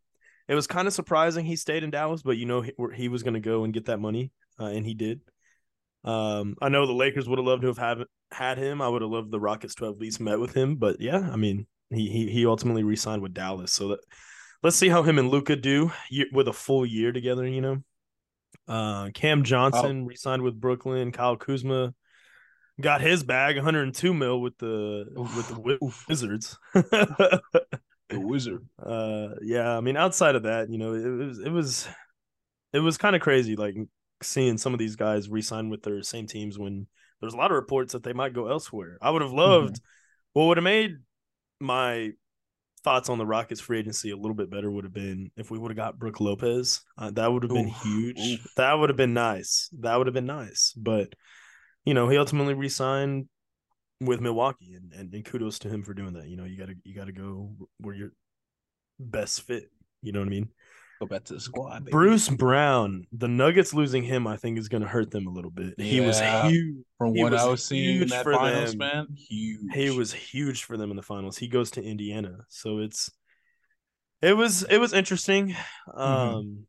It 0.48 0.56
was 0.56 0.68
kind 0.68 0.88
of 0.88 0.94
surprising 0.94 1.46
he 1.46 1.56
stayed 1.56 1.84
in 1.84 1.92
Dallas, 1.92 2.24
but 2.24 2.38
you 2.38 2.46
know 2.46 2.62
he, 2.62 2.74
he 2.96 3.08
was 3.08 3.22
going 3.24 3.36
to 3.36 3.40
go 3.40 3.64
and 3.64 3.74
get 3.74 3.86
that 3.86 4.00
money, 4.00 4.32
uh, 4.60 4.66
and 4.66 4.86
he 4.86 4.94
did. 4.96 5.22
Um, 6.04 6.56
I 6.62 6.70
know 6.70 6.86
the 6.88 6.94
Lakers 6.94 7.28
would 7.28 7.38
have 7.38 7.46
loved 7.46 7.62
to 7.62 7.68
have 7.68 7.78
had, 7.78 7.98
had 8.32 8.58
him. 8.58 8.82
I 8.82 8.88
would 8.88 9.02
have 9.02 9.12
loved 9.12 9.32
the 9.32 9.40
Rockets 9.40 9.76
to 9.76 9.86
have 9.86 9.96
at 9.96 10.00
least 10.00 10.20
met 10.20 10.40
with 10.40 10.54
him, 10.54 10.78
but 10.78 11.00
yeah, 11.00 11.30
I 11.32 11.36
mean, 11.36 11.68
he 11.92 12.10
he 12.10 12.32
he 12.32 12.46
ultimately 12.46 12.84
re-signed 12.84 13.22
with 13.22 13.34
Dallas. 13.34 13.74
So 13.74 13.90
that 13.90 14.00
let's 14.64 14.76
see 14.76 14.90
how 14.90 15.04
him 15.04 15.20
and 15.20 15.30
Luka 15.30 15.56
do 15.56 15.92
with 16.32 16.48
a 16.48 16.54
full 16.54 16.86
year 16.86 17.12
together. 17.12 17.48
You 17.48 17.62
know, 17.62 17.84
uh, 18.70 19.10
Cam 19.14 19.44
Johnson 19.44 20.04
oh. 20.04 20.06
re-signed 20.06 20.44
with 20.44 20.60
Brooklyn. 20.60 21.12
Kyle 21.12 21.36
Kuzma 21.36 21.94
got 22.80 23.02
his 23.02 23.24
bag, 23.24 23.56
102 23.56 24.14
mil 24.14 24.40
with 24.40 24.58
the 24.60 25.06
oof, 25.18 25.36
with 25.36 25.48
the 25.50 25.78
oof. 25.84 26.06
Wizards. 26.08 26.58
the 26.74 27.42
Wizard. 28.12 28.66
Uh, 28.82 29.30
yeah, 29.42 29.76
I 29.76 29.82
mean, 29.82 29.98
outside 29.98 30.36
of 30.36 30.44
that, 30.44 30.70
you 30.70 30.78
know, 30.78 30.94
it 30.94 31.26
was 31.26 31.40
it 31.40 31.50
was 31.50 31.88
it 32.72 32.80
was 32.80 32.98
kind 32.98 33.16
of 33.16 33.22
crazy, 33.22 33.56
like 33.56 33.76
seeing 34.22 34.58
some 34.58 34.74
of 34.74 34.80
these 34.80 34.96
guys 34.96 35.30
re-sign 35.30 35.70
with 35.70 35.82
their 35.82 36.04
same 36.04 36.28
teams 36.28 36.60
when 36.60 36.88
there's 37.22 37.34
a 37.34 37.38
lot 37.38 37.52
of 37.52 37.56
reports 37.56 37.94
that 37.94 38.04
they 38.04 38.14
might 38.14 38.34
go 38.34 38.48
elsewhere. 38.48 38.98
I 39.02 39.10
would 39.10 39.22
have 39.22 39.32
loved 39.32 39.76
mm-hmm. 39.76 40.40
what 40.40 40.46
would 40.46 40.58
have 40.58 40.64
made 40.64 40.98
my 41.60 42.12
thoughts 42.84 43.10
on 43.10 43.18
the 43.18 43.26
Rockets 43.26 43.62
free 43.62 43.80
agency 43.80 44.12
a 44.12 44.18
little 44.18 44.34
bit 44.34 44.50
better 44.50 44.70
would 44.70 44.84
have 44.84 44.94
been 44.94 45.32
if 45.38 45.52
we 45.52 45.58
would 45.58 45.72
have 45.72 45.78
got 45.78 46.00
Brook 46.00 46.20
Lopez. 46.20 46.82
Uh, 46.98 47.12
that 47.12 47.32
would 47.32 47.44
have 47.44 47.52
been 47.52 47.68
huge. 47.68 48.20
Oof. 48.20 48.54
That 48.58 48.74
would 48.74 48.90
have 48.90 48.98
been 48.98 49.14
nice. 49.14 49.70
That 49.80 49.98
would 49.98 50.08
have 50.08 50.14
been 50.14 50.26
nice. 50.26 50.74
But 50.76 51.14
you 51.86 51.94
know, 51.94 52.10
he 52.10 52.18
ultimately 52.18 52.54
re-signed 52.54 53.28
with 54.02 54.22
Milwaukee, 54.22 54.74
and, 54.76 54.94
and, 54.94 55.14
and 55.14 55.26
kudos 55.26 55.60
to 55.60 55.70
him 55.70 55.84
for 55.84 55.94
doing 55.94 56.14
that. 56.14 56.28
You 56.28 56.38
know, 56.38 56.46
you 56.46 56.58
gotta 56.58 56.76
you 56.84 56.96
gotta 56.96 57.12
go 57.12 57.52
where 57.80 57.96
you're 57.96 58.14
best 59.00 59.42
fit. 59.42 59.70
You 60.02 60.12
know 60.12 60.20
what 60.20 60.28
I 60.28 60.32
mean? 60.32 60.50
Go 61.00 61.06
back 61.06 61.24
to 61.26 61.34
the 61.34 61.40
squad. 61.40 61.86
Baby. 61.86 61.92
Bruce 61.92 62.28
Brown, 62.28 63.06
the 63.14 63.30
Nuggets 63.30 63.74
losing 63.74 64.04
him, 64.04 64.28
I 64.28 64.36
think, 64.36 64.58
is 64.58 64.68
going 64.68 64.82
to 64.82 64.88
hurt 64.88 65.12
them 65.12 65.28
a 65.28 65.32
little 65.32 65.52
bit. 65.52 65.76
Yeah. 65.78 65.86
He 65.86 66.02
was 66.02 66.20
huge 66.20 66.84
from 66.98 67.14
what 67.14 67.34
I 67.34 67.46
was 67.46 67.66
seeing 67.66 68.02
in 68.02 68.10
that 68.10 68.26
finals, 68.26 68.72
them. 68.72 68.78
man. 68.80 69.08
Huge. 69.16 69.74
He 69.74 69.90
was 69.92 70.12
huge 70.12 70.66
for 70.66 70.76
them 70.76 70.90
in 70.90 70.98
the 70.98 71.02
finals. 71.02 71.38
He 71.38 71.48
goes 71.48 71.72
to 71.72 71.84
Indiana, 71.84 72.40
so 72.50 72.80
it's 72.80 73.10
it 74.22 74.36
was 74.36 74.64
it 74.64 74.78
was 74.78 74.92
interesting. 74.92 75.56
Mm-hmm. 75.88 76.02
Um, 76.02 76.66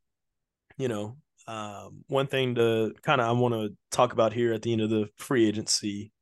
you 0.77 0.87
know, 0.87 1.17
um, 1.49 2.05
one 2.07 2.29
thing 2.29 2.55
to 2.55 2.95
kind 3.03 3.21
of 3.21 3.27
I 3.27 3.33
want 3.33 3.55
to 3.55 3.77
talk 3.91 4.13
about 4.13 4.33
here 4.33 4.53
at 4.53 4.63
the 4.63 4.73
end 4.73 4.83
of 4.83 4.91
the 4.91 5.09
free 5.17 5.49
agency 5.49 6.13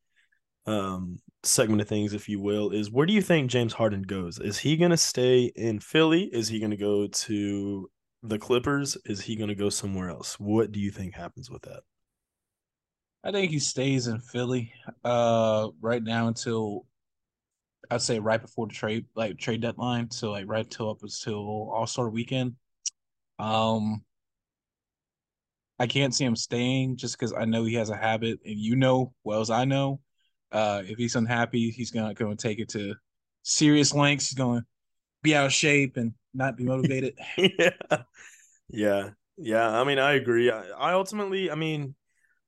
um 0.66 1.18
segment 1.44 1.80
of 1.80 1.88
things, 1.88 2.14
if 2.14 2.28
you 2.28 2.40
will, 2.40 2.70
is 2.70 2.90
where 2.90 3.06
do 3.06 3.12
you 3.12 3.22
think 3.22 3.50
James 3.50 3.74
Harden 3.74 4.02
goes? 4.02 4.38
Is 4.38 4.58
he 4.58 4.76
going 4.76 4.90
to 4.90 4.96
stay 4.96 5.52
in 5.54 5.78
Philly? 5.78 6.24
Is 6.24 6.48
he 6.48 6.58
going 6.58 6.70
to 6.70 6.76
go 6.76 7.06
to 7.06 7.90
the 8.22 8.38
Clippers? 8.38 8.96
Is 9.04 9.20
he 9.20 9.36
going 9.36 9.48
to 9.48 9.54
go 9.54 9.70
somewhere 9.70 10.10
else? 10.10 10.38
What 10.38 10.72
do 10.72 10.80
you 10.80 10.90
think 10.90 11.14
happens 11.14 11.50
with 11.50 11.62
that? 11.62 11.82
I 13.24 13.32
think 13.32 13.50
he 13.50 13.58
stays 13.58 14.06
in 14.06 14.20
Philly 14.20 14.72
uh, 15.04 15.68
right 15.80 16.02
now 16.02 16.28
until 16.28 16.86
I'd 17.90 18.02
say 18.02 18.18
right 18.18 18.40
before 18.40 18.66
the 18.66 18.74
trade 18.74 19.06
like 19.14 19.38
trade 19.38 19.60
deadline, 19.60 20.10
so 20.10 20.30
like 20.32 20.46
right 20.46 20.68
till 20.68 20.90
up 20.90 21.02
until 21.02 21.70
All 21.72 21.86
Star 21.86 22.08
Weekend. 22.08 22.54
Um, 23.38 24.04
I 25.78 25.86
can't 25.86 26.14
see 26.14 26.24
him 26.24 26.36
staying 26.36 26.96
just 26.96 27.18
because 27.18 27.32
I 27.32 27.44
know 27.44 27.64
he 27.64 27.74
has 27.74 27.90
a 27.90 27.96
habit, 27.96 28.40
and 28.44 28.58
you 28.58 28.76
know 28.76 29.14
well 29.24 29.40
as 29.40 29.50
I 29.50 29.64
know, 29.64 30.00
uh, 30.52 30.82
if 30.84 30.98
he's 30.98 31.16
unhappy, 31.16 31.70
he's 31.70 31.90
gonna 31.90 32.14
go 32.14 32.32
take 32.34 32.58
it 32.58 32.68
to 32.70 32.94
serious 33.42 33.94
lengths. 33.94 34.28
He's 34.28 34.38
gonna 34.38 34.64
be 35.22 35.34
out 35.34 35.46
of 35.46 35.52
shape 35.52 35.96
and 35.96 36.14
not 36.34 36.56
be 36.56 36.64
motivated. 36.64 37.14
yeah, 37.36 38.02
yeah, 38.68 39.10
yeah. 39.36 39.80
I 39.80 39.84
mean, 39.84 39.98
I 39.98 40.12
agree. 40.12 40.50
I, 40.50 40.68
I, 40.70 40.92
ultimately, 40.92 41.50
I 41.50 41.54
mean, 41.54 41.94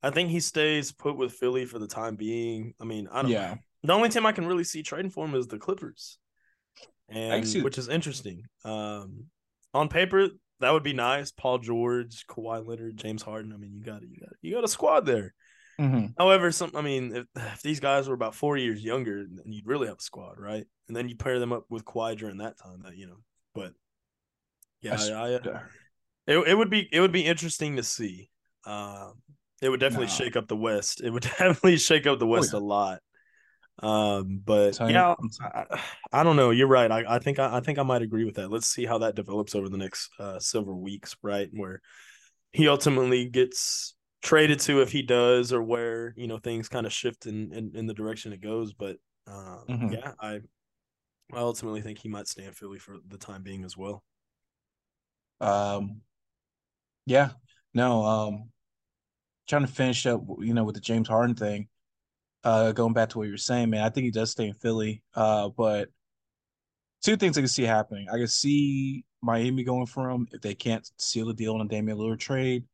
I 0.02 0.10
think 0.10 0.30
he 0.30 0.40
stays 0.40 0.92
put 0.92 1.16
with 1.16 1.32
Philly 1.32 1.66
for 1.66 1.78
the 1.78 1.86
time 1.86 2.16
being. 2.16 2.74
I 2.80 2.84
mean, 2.84 3.08
I 3.10 3.22
don't. 3.22 3.30
Yeah. 3.30 3.56
The 3.82 3.92
only 3.94 4.10
team 4.10 4.26
I 4.26 4.32
can 4.32 4.46
really 4.46 4.64
see 4.64 4.82
trading 4.82 5.10
for 5.10 5.24
him 5.24 5.34
is 5.34 5.46
the 5.46 5.58
Clippers, 5.58 6.18
and 7.08 7.46
which 7.62 7.78
is 7.78 7.88
interesting. 7.88 8.44
Um, 8.64 9.26
on 9.72 9.88
paper, 9.88 10.28
that 10.60 10.72
would 10.72 10.82
be 10.82 10.92
nice. 10.92 11.30
Paul 11.30 11.58
George, 11.58 12.26
Kawhi 12.26 12.66
Leonard, 12.66 12.96
James 12.96 13.22
Harden. 13.22 13.52
I 13.52 13.56
mean, 13.56 13.74
you 13.74 13.82
got 13.82 14.02
it, 14.02 14.08
you 14.10 14.20
got 14.20 14.32
it. 14.32 14.38
you 14.42 14.54
got 14.54 14.64
a 14.64 14.68
squad 14.68 15.06
there. 15.06 15.34
Mm-hmm. 15.80 16.06
However, 16.18 16.52
some 16.52 16.72
I 16.74 16.82
mean, 16.82 17.16
if, 17.16 17.26
if, 17.34 17.62
these 17.62 17.80
guys 17.80 18.06
were 18.06 18.14
about 18.14 18.34
four 18.34 18.58
years 18.58 18.84
younger, 18.84 19.24
then 19.26 19.50
you'd 19.50 19.66
really 19.66 19.88
have 19.88 19.98
a 19.98 20.02
squad, 20.02 20.38
right? 20.38 20.66
And 20.88 20.96
then 20.96 21.08
you 21.08 21.16
pair 21.16 21.38
them 21.38 21.52
up 21.52 21.64
with 21.70 21.86
Kawhi 21.86 22.18
during 22.18 22.38
that 22.38 22.58
time, 22.58 22.82
that 22.84 22.96
you 22.96 23.06
know. 23.06 23.16
But 23.54 23.72
yeah, 24.80 24.96
I, 24.98 25.12
I, 25.12 25.28
it 26.26 26.48
it 26.48 26.54
would 26.56 26.70
be 26.70 26.88
it 26.92 27.00
would 27.00 27.12
be 27.12 27.26
interesting 27.26 27.76
to 27.76 27.82
see. 27.82 28.30
Um, 28.66 29.14
it 29.62 29.68
would 29.68 29.80
definitely 29.80 30.08
shake 30.08 30.36
up 30.36 30.48
the 30.48 30.56
West. 30.56 31.00
It 31.02 31.10
would 31.10 31.22
definitely 31.38 31.76
shake 31.76 32.06
up 32.06 32.18
the 32.18 32.26
oh, 32.26 32.30
West 32.30 32.54
oh, 32.54 32.58
yeah. 32.58 32.62
a 32.62 32.64
lot. 32.64 33.00
Um, 33.82 34.42
but 34.44 34.78
yeah, 34.90 35.14
I, 35.40 35.80
I, 36.12 36.22
don't 36.22 36.36
know. 36.36 36.50
You're 36.50 36.66
right. 36.66 36.90
I, 36.90 37.16
I 37.16 37.18
think 37.18 37.38
I, 37.38 37.56
I 37.56 37.60
think 37.60 37.78
I 37.78 37.82
might 37.82 38.02
agree 38.02 38.24
with 38.24 38.34
that. 38.34 38.50
Let's 38.50 38.66
see 38.66 38.84
how 38.84 38.98
that 38.98 39.14
develops 39.14 39.54
over 39.54 39.70
the 39.70 39.78
next 39.78 40.10
uh, 40.18 40.38
several 40.38 40.82
weeks, 40.82 41.16
right? 41.22 41.48
Where 41.50 41.80
he 42.52 42.68
ultimately 42.68 43.26
gets 43.26 43.94
traded 44.22 44.60
to 44.60 44.82
if 44.82 44.92
he 44.92 45.02
does 45.02 45.52
or 45.52 45.62
where 45.62 46.12
you 46.16 46.26
know 46.26 46.38
things 46.38 46.68
kind 46.68 46.86
of 46.86 46.92
shift 46.92 47.26
in, 47.26 47.52
in, 47.52 47.72
in 47.74 47.86
the 47.86 47.94
direction 47.94 48.32
it 48.32 48.42
goes 48.42 48.72
but 48.72 48.96
uh, 49.26 49.58
mm-hmm. 49.68 49.92
yeah 49.92 50.12
i 50.20 50.40
i 51.34 51.38
ultimately 51.38 51.80
think 51.80 51.98
he 51.98 52.08
might 52.08 52.28
stay 52.28 52.44
in 52.44 52.52
philly 52.52 52.78
for 52.78 52.96
the 53.08 53.18
time 53.18 53.42
being 53.42 53.64
as 53.64 53.76
well. 53.76 54.02
Um 55.40 56.02
yeah 57.06 57.30
no 57.74 58.04
um 58.04 58.50
trying 59.48 59.66
to 59.66 59.72
finish 59.72 60.06
up 60.06 60.22
you 60.40 60.54
know 60.54 60.64
with 60.64 60.74
the 60.74 60.80
james 60.80 61.08
harden 61.08 61.34
thing 61.34 61.66
uh 62.44 62.72
going 62.72 62.92
back 62.92 63.08
to 63.08 63.18
what 63.18 63.24
you 63.24 63.32
were 63.32 63.36
saying 63.36 63.70
man 63.70 63.82
i 63.82 63.88
think 63.88 64.04
he 64.04 64.10
does 64.10 64.30
stay 64.30 64.46
in 64.46 64.54
philly 64.54 65.02
uh 65.14 65.48
but 65.56 65.88
two 67.02 67.16
things 67.16 67.36
i 67.36 67.40
can 67.40 67.48
see 67.48 67.64
happening. 67.64 68.06
I 68.08 68.18
can 68.18 68.28
see 68.28 69.04
miami 69.22 69.64
going 69.64 69.86
for 69.86 70.10
him 70.10 70.28
if 70.32 70.40
they 70.40 70.54
can't 70.54 70.88
seal 70.98 71.26
the 71.26 71.34
deal 71.34 71.54
on 71.54 71.60
a 71.62 71.68
damian 71.68 71.98
lillard 71.98 72.20
trade 72.20 72.64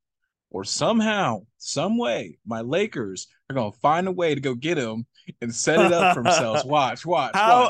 or 0.51 0.65
somehow, 0.65 1.43
some 1.59 1.99
way, 1.99 2.39
my 2.47 2.61
Lakers 2.61 3.29
are 3.51 3.55
gonna 3.55 3.73
find 3.73 4.09
a 4.09 4.13
way 4.13 4.35
to 4.35 4.41
go 4.41 4.55
get 4.55 4.79
him 4.79 5.07
and 5.41 5.55
set 5.55 5.81
it 5.81 5.93
up 5.93 6.15
for 6.15 6.23
themselves. 6.23 6.65
Watch, 6.67 7.05
watch, 7.05 7.33
How, 7.35 7.65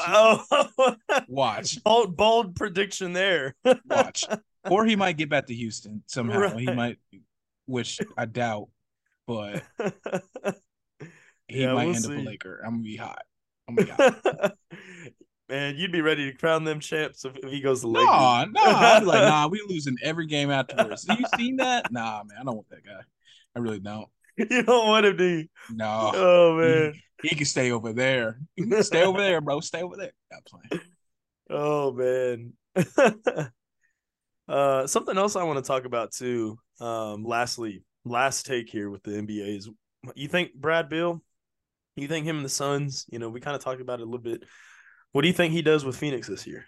watch. 0.51 0.69
Oh, 0.79 0.97
watch. 1.29 1.83
Bold, 1.83 2.17
bold 2.17 2.55
prediction 2.55 3.13
there. 3.13 3.55
watch. 3.87 4.25
Or 4.69 4.85
he 4.85 4.97
might 4.97 5.17
get 5.17 5.31
back 5.31 5.47
to 5.47 5.55
Houston 5.55 6.03
somehow. 6.07 6.39
Right. 6.41 6.59
He 6.59 6.67
might, 6.67 6.99
which 7.67 8.01
I 8.17 8.27
doubt, 8.27 8.69
but 9.27 9.63
he 11.49 11.63
yeah, 11.63 11.73
might 11.73 11.87
we'll 11.87 11.95
end 11.95 12.05
see. 12.05 12.13
up 12.15 12.19
a 12.19 12.23
Laker. 12.23 12.61
I'm 12.65 12.73
gonna 12.73 12.83
be 12.83 12.97
hot. 12.97 13.23
I'm 13.69 13.75
gonna 13.77 13.87
be 13.87 13.93
hot. 13.93 14.57
Man, 15.49 15.77
you'd 15.77 15.93
be 15.93 16.01
ready 16.01 16.31
to 16.31 16.37
crown 16.37 16.65
them 16.65 16.81
champs 16.81 17.25
if, 17.25 17.37
if 17.37 17.51
he 17.51 17.61
goes 17.61 17.83
to 17.83 17.87
Lakers. 17.87 18.09
Nah, 18.09 18.45
nah. 18.47 18.61
I'd 18.63 19.01
be 19.01 19.07
like, 19.07 19.21
nah, 19.21 19.47
we 19.51 19.63
losing 19.69 19.97
every 20.03 20.27
game 20.27 20.51
afterwards. 20.51 21.07
Have 21.09 21.21
you 21.21 21.27
seen 21.37 21.57
that? 21.57 21.93
Nah, 21.93 22.25
man, 22.25 22.39
I 22.41 22.45
don't 22.45 22.57
want 22.57 22.69
that 22.71 22.85
guy. 22.85 23.01
I 23.55 23.59
really 23.61 23.81
don't. 23.81 24.09
You 24.51 24.65
don't 24.65 24.87
want 24.87 25.07
him, 25.07 25.17
do 25.17 25.25
you? 25.25 25.49
No. 25.71 26.13
Oh 26.15 26.57
man. 26.59 26.93
He, 27.23 27.29
he 27.29 27.37
can 27.37 27.47
stay 27.47 27.71
over 27.71 27.95
there. 27.95 28.39
stay 28.83 29.03
over 29.03 29.19
there, 29.19 29.41
bro. 29.41 29.61
Stay 29.61 29.83
over 29.83 29.97
there. 29.97 30.13
Not 30.31 30.45
playing. 30.45 30.85
Oh 31.49 31.93
man. 31.93 32.53
uh 34.47 34.87
something 34.87 35.17
else 35.17 35.37
I 35.37 35.45
want 35.45 35.65
to 35.65 35.67
talk 35.67 35.87
about 35.87 36.13
too. 36.13 36.59
Um, 36.81 37.25
lastly, 37.25 37.83
last 38.05 38.45
take 38.45 38.69
here 38.69 38.91
with 38.91 39.03
the 39.05 39.13
NBA 39.13 39.57
is 39.57 39.71
you 40.15 40.29
think 40.29 40.53
Brad 40.53 40.91
Beal, 40.91 41.23
you 41.95 42.07
think 42.07 42.27
him 42.27 42.37
and 42.37 42.45
the 42.45 42.51
Suns, 42.51 43.07
you 43.09 43.19
know, 43.19 43.31
we 43.31 43.41
kind 43.41 43.57
of 43.57 43.65
talked 43.65 43.81
about 43.81 44.01
it 44.01 44.03
a 44.03 44.05
little 44.05 44.19
bit 44.19 44.43
what 45.13 45.23
do 45.23 45.29
you 45.29 45.35
think 45.35 45.53
he 45.53 45.63
does 45.63 45.85
with 45.85 45.97
Phoenix 45.97 46.29
this 46.29 46.47
year? 46.47 46.65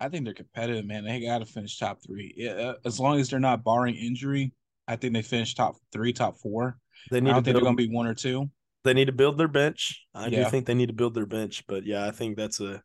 I 0.00 0.08
think 0.08 0.24
they're 0.24 0.34
competitive, 0.34 0.84
man. 0.84 1.04
They 1.04 1.20
got 1.20 1.38
to 1.38 1.46
finish 1.46 1.78
top 1.78 1.98
three. 2.04 2.34
Yeah, 2.36 2.52
uh, 2.52 2.74
as 2.84 2.98
long 2.98 3.20
as 3.20 3.30
they're 3.30 3.40
not 3.40 3.64
barring 3.64 3.94
injury, 3.94 4.52
I 4.86 4.96
think 4.96 5.14
they 5.14 5.22
finish 5.22 5.54
top 5.54 5.76
three, 5.92 6.12
top 6.12 6.36
four. 6.38 6.78
They 7.10 7.20
need 7.20 7.30
I 7.30 7.34
don't 7.34 7.44
think 7.44 7.54
build, 7.54 7.56
they're 7.56 7.62
going 7.62 7.76
to 7.76 7.88
be 7.88 7.94
one 7.94 8.06
or 8.06 8.14
two. 8.14 8.50
They 8.82 8.94
need 8.94 9.06
to 9.06 9.12
build 9.12 9.38
their 9.38 9.48
bench. 9.48 10.04
I 10.14 10.26
yeah. 10.26 10.44
do 10.44 10.50
think 10.50 10.66
they 10.66 10.74
need 10.74 10.88
to 10.88 10.94
build 10.94 11.14
their 11.14 11.26
bench, 11.26 11.64
but 11.66 11.86
yeah, 11.86 12.06
I 12.06 12.10
think 12.10 12.36
that's 12.36 12.60
a 12.60 12.82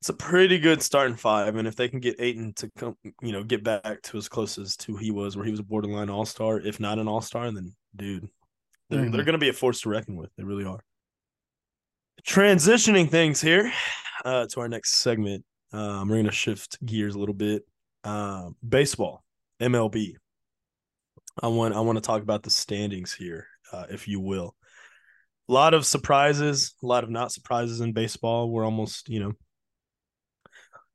it's 0.00 0.08
a 0.08 0.14
pretty 0.14 0.58
good 0.58 0.82
starting 0.82 1.16
five. 1.16 1.54
And 1.54 1.68
if 1.68 1.76
they 1.76 1.88
can 1.88 2.00
get 2.00 2.20
Ayton 2.20 2.54
to 2.54 2.68
come, 2.76 2.96
you 3.20 3.30
know, 3.30 3.44
get 3.44 3.62
back 3.62 4.02
to 4.02 4.18
as 4.18 4.28
close 4.28 4.58
as 4.58 4.76
to 4.78 4.96
he 4.96 5.12
was, 5.12 5.36
where 5.36 5.44
he 5.44 5.52
was 5.52 5.60
a 5.60 5.64
borderline 5.64 6.10
all 6.10 6.26
star, 6.26 6.58
if 6.58 6.80
not 6.80 6.98
an 6.98 7.06
all 7.06 7.20
star, 7.20 7.48
then 7.52 7.72
dude, 7.94 8.28
they're 8.90 9.02
mm-hmm. 9.02 9.12
they're 9.12 9.24
going 9.24 9.34
to 9.34 9.38
be 9.38 9.48
a 9.48 9.52
force 9.52 9.82
to 9.82 9.90
reckon 9.90 10.16
with. 10.16 10.30
They 10.36 10.42
really 10.42 10.64
are 10.64 10.82
transitioning 12.26 13.10
things 13.10 13.40
here 13.40 13.72
uh, 14.24 14.46
to 14.50 14.60
our 14.60 14.68
next 14.68 14.96
segment. 14.96 15.44
Um, 15.72 16.08
we're 16.08 16.16
going 16.16 16.26
to 16.26 16.32
shift 16.32 16.84
gears 16.84 17.14
a 17.14 17.18
little 17.18 17.34
bit. 17.34 17.62
Uh, 18.04 18.50
baseball, 18.66 19.22
MLB. 19.60 20.14
I 21.42 21.46
want 21.48 21.74
I 21.74 21.80
want 21.80 21.96
to 21.96 22.02
talk 22.02 22.22
about 22.22 22.42
the 22.42 22.50
standings 22.50 23.12
here, 23.12 23.46
uh, 23.72 23.86
if 23.90 24.06
you 24.06 24.20
will. 24.20 24.54
a 25.48 25.52
lot 25.52 25.74
of 25.74 25.86
surprises, 25.86 26.74
a 26.82 26.86
lot 26.86 27.04
of 27.04 27.10
not 27.10 27.32
surprises 27.32 27.80
in 27.80 27.92
baseball. 27.92 28.50
We're 28.50 28.64
almost, 28.64 29.08
you 29.08 29.20
know, 29.20 29.32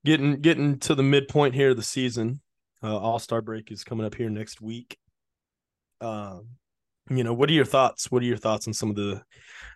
getting 0.05 0.41
getting 0.41 0.79
to 0.79 0.95
the 0.95 1.03
midpoint 1.03 1.55
here 1.55 1.71
of 1.71 1.77
the 1.77 1.83
season. 1.83 2.41
Uh, 2.83 2.97
All 2.97 3.19
Star 3.19 3.41
break 3.41 3.71
is 3.71 3.83
coming 3.83 4.05
up 4.05 4.15
here 4.15 4.29
next 4.29 4.61
week. 4.61 4.97
Um, 6.01 6.49
you 7.09 7.23
know, 7.23 7.33
what 7.33 7.49
are 7.49 7.53
your 7.53 7.65
thoughts? 7.65 8.11
What 8.11 8.21
are 8.21 8.25
your 8.25 8.37
thoughts 8.37 8.67
on 8.67 8.73
some 8.73 8.89
of 8.89 8.95
the 8.95 9.23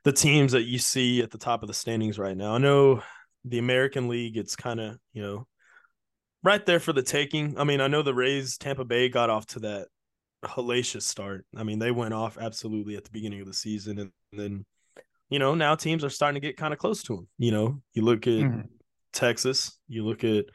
the 0.03 0.11
teams 0.11 0.53
that 0.53 0.63
you 0.63 0.79
see 0.79 1.21
at 1.21 1.31
the 1.31 1.37
top 1.37 1.61
of 1.61 1.67
the 1.67 1.73
standings 1.73 2.17
right 2.17 2.35
now? 2.35 2.55
I 2.55 2.57
know 2.57 3.01
the 3.45 3.59
American 3.59 4.07
League, 4.07 4.37
it's 4.37 4.55
kind 4.55 4.79
of 4.79 4.97
you 5.13 5.21
know 5.21 5.47
right 6.43 6.65
there 6.65 6.79
for 6.79 6.93
the 6.93 7.03
taking. 7.03 7.57
I 7.57 7.63
mean, 7.63 7.81
I 7.81 7.87
know 7.87 8.01
the 8.01 8.13
Rays, 8.13 8.57
Tampa 8.57 8.85
Bay 8.85 9.09
got 9.09 9.29
off 9.29 9.45
to 9.47 9.59
that 9.59 9.87
hellacious 10.43 11.03
start. 11.03 11.45
I 11.55 11.63
mean, 11.63 11.79
they 11.79 11.91
went 11.91 12.13
off 12.13 12.37
absolutely 12.39 12.95
at 12.95 13.03
the 13.03 13.11
beginning 13.11 13.41
of 13.41 13.47
the 13.47 13.53
season, 13.53 13.99
and 13.99 14.11
then 14.33 14.65
you 15.29 15.39
know 15.39 15.55
now 15.55 15.75
teams 15.75 16.03
are 16.03 16.09
starting 16.09 16.41
to 16.41 16.47
get 16.47 16.57
kind 16.57 16.73
of 16.73 16.79
close 16.79 17.03
to 17.03 17.15
them. 17.15 17.27
You 17.37 17.51
know, 17.51 17.81
you 17.93 18.03
look 18.03 18.27
at 18.27 18.33
mm-hmm. 18.33 18.61
Texas, 19.13 19.77
you 19.87 20.05
look 20.05 20.23
at 20.23 20.45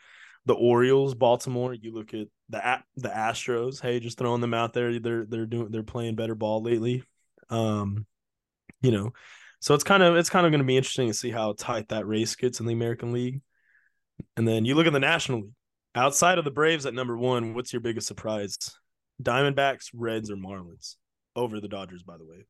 the 0.46 0.54
Orioles, 0.54 1.14
Baltimore, 1.14 1.74
you 1.74 1.92
look 1.92 2.14
at 2.14 2.28
the 2.48 2.78
the 2.96 3.08
Astros. 3.08 3.80
Hey, 3.80 4.00
just 4.00 4.18
throwing 4.18 4.40
them 4.40 4.54
out 4.54 4.72
there. 4.72 4.98
They're 4.98 5.24
they're 5.26 5.46
doing 5.46 5.70
they're 5.70 5.82
playing 5.82 6.16
better 6.16 6.34
ball 6.34 6.62
lately. 6.62 7.02
Um, 7.50 8.06
you 8.82 8.90
know, 8.90 9.12
so 9.60 9.74
it's 9.74 9.84
kind 9.84 10.02
of 10.02 10.16
it's 10.16 10.30
kind 10.30 10.46
of 10.46 10.52
going 10.52 10.60
to 10.60 10.66
be 10.66 10.76
interesting 10.76 11.08
to 11.08 11.14
see 11.14 11.30
how 11.30 11.54
tight 11.58 11.88
that 11.88 12.06
race 12.06 12.34
gets 12.36 12.60
in 12.60 12.66
the 12.66 12.72
American 12.72 13.12
League. 13.12 13.40
And 14.36 14.46
then 14.46 14.64
you 14.64 14.74
look 14.74 14.86
at 14.86 14.92
the 14.92 15.00
National 15.00 15.40
League. 15.40 15.50
Outside 15.94 16.36
of 16.36 16.44
the 16.44 16.50
Braves 16.50 16.84
at 16.84 16.92
number 16.92 17.16
one, 17.16 17.54
what's 17.54 17.72
your 17.72 17.80
biggest 17.80 18.06
surprise? 18.06 18.58
Diamondbacks, 19.22 19.86
Reds, 19.94 20.30
or 20.30 20.36
Marlins 20.36 20.96
over 21.34 21.58
the 21.58 21.68
Dodgers, 21.68 22.02
by 22.02 22.18
the 22.18 22.26
way. 22.26 22.44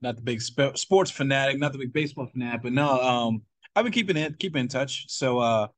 Not 0.00 0.16
the 0.16 0.22
big 0.22 0.42
sp- 0.42 0.74
sports 0.74 1.12
fanatic, 1.12 1.60
not 1.60 1.70
the 1.70 1.78
big 1.78 1.92
baseball 1.92 2.26
fanatic, 2.26 2.62
but 2.62 2.72
no, 2.72 3.00
um, 3.00 3.42
I've 3.74 3.84
been 3.84 3.92
keeping 3.92 4.16
it 4.16 4.38
keeping 4.38 4.60
in 4.60 4.68
touch. 4.68 5.06
So 5.08 5.38
uh 5.38 5.68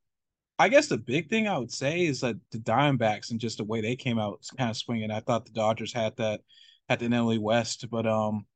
I 0.59 0.68
guess 0.68 0.87
the 0.87 0.98
big 0.98 1.28
thing 1.28 1.48
I 1.48 1.59
would 1.59 1.72
say 1.72 2.07
is 2.07 2.20
that 2.20 2.37
the 2.52 2.59
Diamondbacks 2.59 3.30
and 3.30 3.40
just 3.40 3.59
the 3.59 3.64
way 3.64 3.80
they 3.80 3.96
came 3.96 4.20
out 4.20 4.44
kind 4.57 4.70
of 4.70 4.76
swinging. 4.76 5.11
I 5.11 5.20
thought 5.20 5.46
the 5.46 5.52
Dodgers 5.52 5.92
had 5.92 6.16
that 6.16 6.42
at 6.88 7.01
the 7.01 7.07
NL 7.07 7.38
West, 7.38 7.87
but 7.90 8.07
um, 8.07 8.47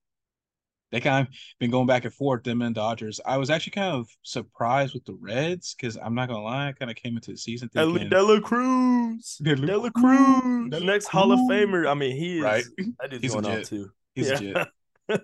they 0.91 1.01
kind 1.01 1.27
of 1.27 1.35
been 1.59 1.71
going 1.71 1.87
back 1.87 2.05
and 2.05 2.15
forth 2.15 2.43
them 2.45 2.63
and 2.63 2.75
Dodgers. 2.75 3.21
I 3.25 3.37
was 3.37 3.51
actually 3.51 3.73
kind 3.73 3.95
of 3.95 4.09
surprised 4.23 4.95
with 4.95 5.05
the 5.05 5.15
Reds 5.21 5.75
because 5.75 5.97
I'm 5.97 6.15
not 6.15 6.29
gonna 6.29 6.43
lie, 6.43 6.69
I 6.69 6.73
kind 6.73 6.91
of 6.91 6.97
came 6.97 7.17
into 7.17 7.33
the 7.33 7.39
season 7.39 7.69
thinking 7.69 8.09
De 8.09 8.23
La 8.23 8.41
Cruz, 8.41 9.39
De 9.43 9.55
La 9.57 9.91
Cruz, 9.91 10.71
the 10.71 10.81
next 10.81 11.09
Hall 11.09 11.33
of 11.33 11.41
Famer. 11.41 11.89
I 11.89 11.95
mean, 11.95 12.17
he 12.17 12.39
is 12.39 12.43
right. 12.43 12.65
That 13.01 13.13
is 13.13 13.21
He's 13.21 13.33
going 13.33 13.47
on 13.47 13.63
too. 13.63 13.91
He's 14.15 14.41
yeah. 14.41 14.65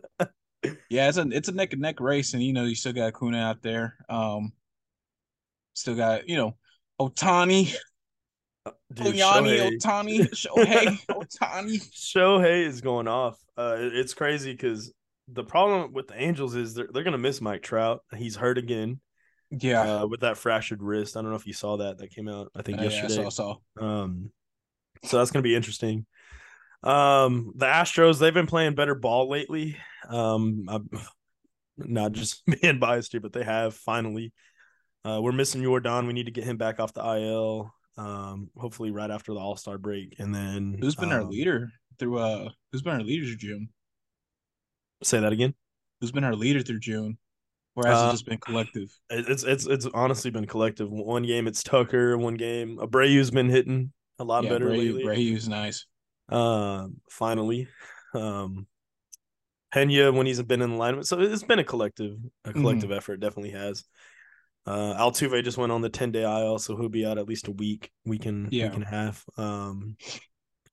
yeah, 0.89 1.09
it's 1.09 1.19
a 1.19 1.29
it's 1.31 1.49
a 1.49 1.53
neck 1.53 1.73
and 1.73 1.83
neck 1.83 2.01
race, 2.01 2.35
and 2.35 2.43
you 2.43 2.53
know 2.53 2.65
you 2.65 2.75
still 2.75 2.93
got 2.93 3.19
Kuna 3.19 3.39
out 3.39 3.63
there. 3.63 3.97
Um, 4.09 4.53
still 5.75 5.95
got 5.95 6.29
you 6.29 6.37
know 6.37 6.57
Ohtani. 7.01 7.75
Dude, 8.93 9.15
Shohei. 9.17 9.79
Ohtani, 9.79 10.31
Shohei, 10.35 10.99
Ohtani. 11.09 11.81
Shohei 11.93 12.67
is 12.67 12.81
going 12.81 13.09
off. 13.09 13.39
Uh, 13.57 13.77
it's 13.79 14.15
crazy 14.15 14.53
because 14.53 14.93
the 15.29 15.45
problem 15.45 15.93
with 15.93 16.09
the 16.09 16.21
Angels 16.21 16.55
is 16.55 16.75
they're 16.75 16.89
they're 16.93 17.03
gonna 17.03 17.19
miss 17.19 17.41
Mike 17.41 17.63
Trout. 17.63 18.01
He's 18.17 18.37
hurt 18.37 18.59
again. 18.59 19.01
Yeah, 19.51 20.03
uh, 20.03 20.07
with 20.07 20.21
that 20.21 20.39
fractured 20.39 20.83
wrist. 20.83 21.17
I 21.17 21.23
don't 21.23 21.31
know 21.31 21.37
if 21.37 21.47
you 21.47 21.53
saw 21.53 21.77
that. 21.79 21.99
That 21.99 22.11
came 22.11 22.29
out 22.29 22.51
I 22.55 22.63
think 22.63 22.81
uh, 22.81 22.85
yesterday. 22.85 23.21
Yeah, 23.21 23.27
I 23.27 23.31
saw, 23.31 23.57
saw. 23.79 23.85
Um, 23.85 24.31
so 25.05 25.19
that's 25.19 25.31
gonna 25.31 25.43
be 25.43 25.55
interesting. 25.55 26.07
Um, 26.83 27.53
the 27.57 27.67
Astros 27.67 28.19
they've 28.19 28.35
been 28.35 28.47
playing 28.47 28.75
better 28.75 28.95
ball 28.95 29.29
lately. 29.29 29.77
Um, 30.09 30.67
I'm 30.69 30.89
not 31.77 32.13
just 32.13 32.43
being 32.61 32.79
biased 32.79 33.13
here, 33.13 33.21
but 33.21 33.33
they 33.33 33.45
have 33.45 33.75
finally. 33.75 34.33
Uh, 35.05 35.21
we're 35.21 35.33
missing 35.33 35.63
Yordan. 35.63 36.07
We 36.07 36.15
need 36.15 36.27
to 36.27 36.33
get 36.33 36.45
him 36.45 36.57
back 36.57 36.81
off 36.81 36.95
the 36.95 37.05
IL. 37.05 37.75
Um, 37.97 38.51
hopefully 38.57 38.91
right 38.91 39.11
after 39.11 39.33
the 39.33 39.39
All 39.39 39.57
Star 39.57 39.79
break, 39.79 40.17
and 40.19 40.35
then 40.35 40.77
who's 40.81 40.97
been 40.97 41.13
um, 41.13 41.21
our 41.21 41.25
leader 41.25 41.71
through 41.99 42.19
uh 42.19 42.49
who's 42.73 42.83
been 42.83 42.95
our 42.95 43.03
leader 43.03 43.25
through 43.25 43.37
June? 43.37 43.69
Say 45.03 45.21
that 45.21 45.33
again. 45.33 45.55
Who's 46.01 46.13
been 46.13 46.25
our 46.25 46.35
leader 46.35 46.61
through 46.61 46.81
June? 46.81 47.19
Or 47.77 47.87
has 47.87 47.99
uh, 47.99 48.09
it 48.09 48.11
just 48.13 48.27
been 48.27 48.39
collective? 48.39 48.97
It's 49.11 49.43
it's 49.43 49.67
it's 49.67 49.87
honestly 49.95 50.31
been 50.31 50.47
collective. 50.47 50.91
One 50.91 51.25
game 51.25 51.47
it's 51.47 51.63
Tucker. 51.63 52.17
One 52.17 52.35
game 52.35 52.79
Abreu's 52.79 53.31
been 53.31 53.49
hitting 53.49 53.93
a 54.19 54.25
lot 54.25 54.45
yeah, 54.45 54.51
better 54.51 54.67
Abreu, 54.67 54.95
lately. 54.95 55.05
Abreu's 55.05 55.49
nice. 55.49 55.87
Uh, 56.29 56.87
finally, 57.11 57.69
um, 58.15 58.67
Pena 59.73 60.13
when 60.13 60.27
he's 60.27 60.41
been 60.43 60.63
in 60.63 60.71
alignment. 60.71 61.07
So 61.07 61.21
it's 61.21 61.43
been 61.43 61.59
a 61.59 61.65
collective, 61.65 62.17
a 62.45 62.53
collective 62.53 62.91
mm-hmm. 62.91 62.97
effort. 62.97 63.21
Definitely 63.21 63.51
has. 63.51 63.85
Uh, 64.67 64.95
Altuve 64.95 65.45
just 65.45 65.59
went 65.59 65.73
on 65.73 65.83
the 65.83 65.91
ten 65.91 66.11
day 66.11 66.23
IL, 66.23 66.59
so 66.59 66.77
he'll 66.77 66.89
be 66.89 67.05
out 67.05 67.19
at 67.19 67.29
least 67.29 67.49
a 67.49 67.53
week, 67.53 67.91
week 68.05 68.27
and 68.27 68.53
yeah. 68.53 68.67
week 68.67 68.75
and 68.75 68.85
a 68.85 68.89
half. 68.89 69.25
Um, 69.37 69.97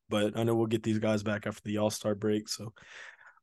but 0.10 0.38
I 0.38 0.44
know 0.44 0.56
we'll 0.56 0.68
get 0.68 0.84
these 0.84 1.00
guys 1.00 1.24
back 1.24 1.46
after 1.46 1.62
the 1.66 1.78
All 1.78 1.90
Star 1.90 2.16
break, 2.16 2.48
so 2.48 2.74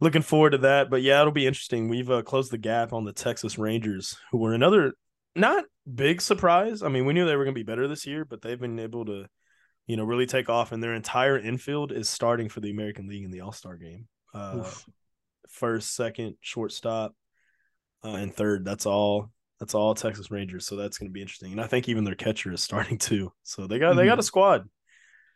looking 0.00 0.22
forward 0.22 0.50
to 0.50 0.58
that. 0.58 0.90
But 0.90 1.02
yeah, 1.02 1.20
it'll 1.20 1.32
be 1.32 1.46
interesting. 1.46 1.88
We've 1.88 2.10
uh, 2.10 2.22
closed 2.22 2.50
the 2.50 2.58
gap 2.58 2.92
on 2.92 3.04
the 3.04 3.12
Texas 3.12 3.58
Rangers, 3.58 4.16
who 4.30 4.38
were 4.38 4.54
another 4.54 4.92
not 5.34 5.64
big 5.92 6.20
surprise. 6.20 6.82
I 6.82 6.88
mean, 6.88 7.04
we 7.04 7.12
knew 7.12 7.26
they 7.26 7.36
were 7.36 7.44
going 7.44 7.54
to 7.54 7.58
be 7.58 7.64
better 7.64 7.88
this 7.88 8.06
year, 8.06 8.24
but 8.24 8.40
they've 8.40 8.60
been 8.60 8.78
able 8.78 9.04
to, 9.06 9.26
you 9.86 9.96
know, 9.96 10.04
really 10.04 10.26
take 10.26 10.48
off, 10.48 10.72
and 10.72 10.82
their 10.82 10.94
entire 10.94 11.38
infield 11.38 11.92
is 11.92 12.08
starting 12.08 12.48
for 12.48 12.60
the 12.60 12.70
American 12.70 13.08
League 13.08 13.24
in 13.24 13.30
the 13.30 13.40
All 13.40 13.52
Star 13.52 13.76
game. 13.76 14.08
Uh, 14.32 14.64
first, 15.48 15.94
second, 15.94 16.36
shortstop, 16.40 17.14
uh, 18.02 18.08
and 18.08 18.34
third. 18.34 18.64
That's 18.64 18.86
all 18.86 19.30
that's 19.60 19.74
all 19.74 19.94
Texas 19.94 20.30
Rangers. 20.30 20.66
So 20.66 20.76
that's 20.76 20.98
going 20.98 21.08
to 21.08 21.12
be 21.12 21.20
interesting. 21.20 21.52
And 21.52 21.60
I 21.60 21.66
think 21.66 21.88
even 21.88 22.04
their 22.04 22.14
catcher 22.14 22.52
is 22.52 22.62
starting 22.62 22.98
too. 22.98 23.32
So 23.42 23.66
they 23.66 23.78
got 23.78 23.90
mm-hmm. 23.90 23.98
they 23.98 24.06
got 24.06 24.18
a 24.18 24.22
squad. 24.22 24.68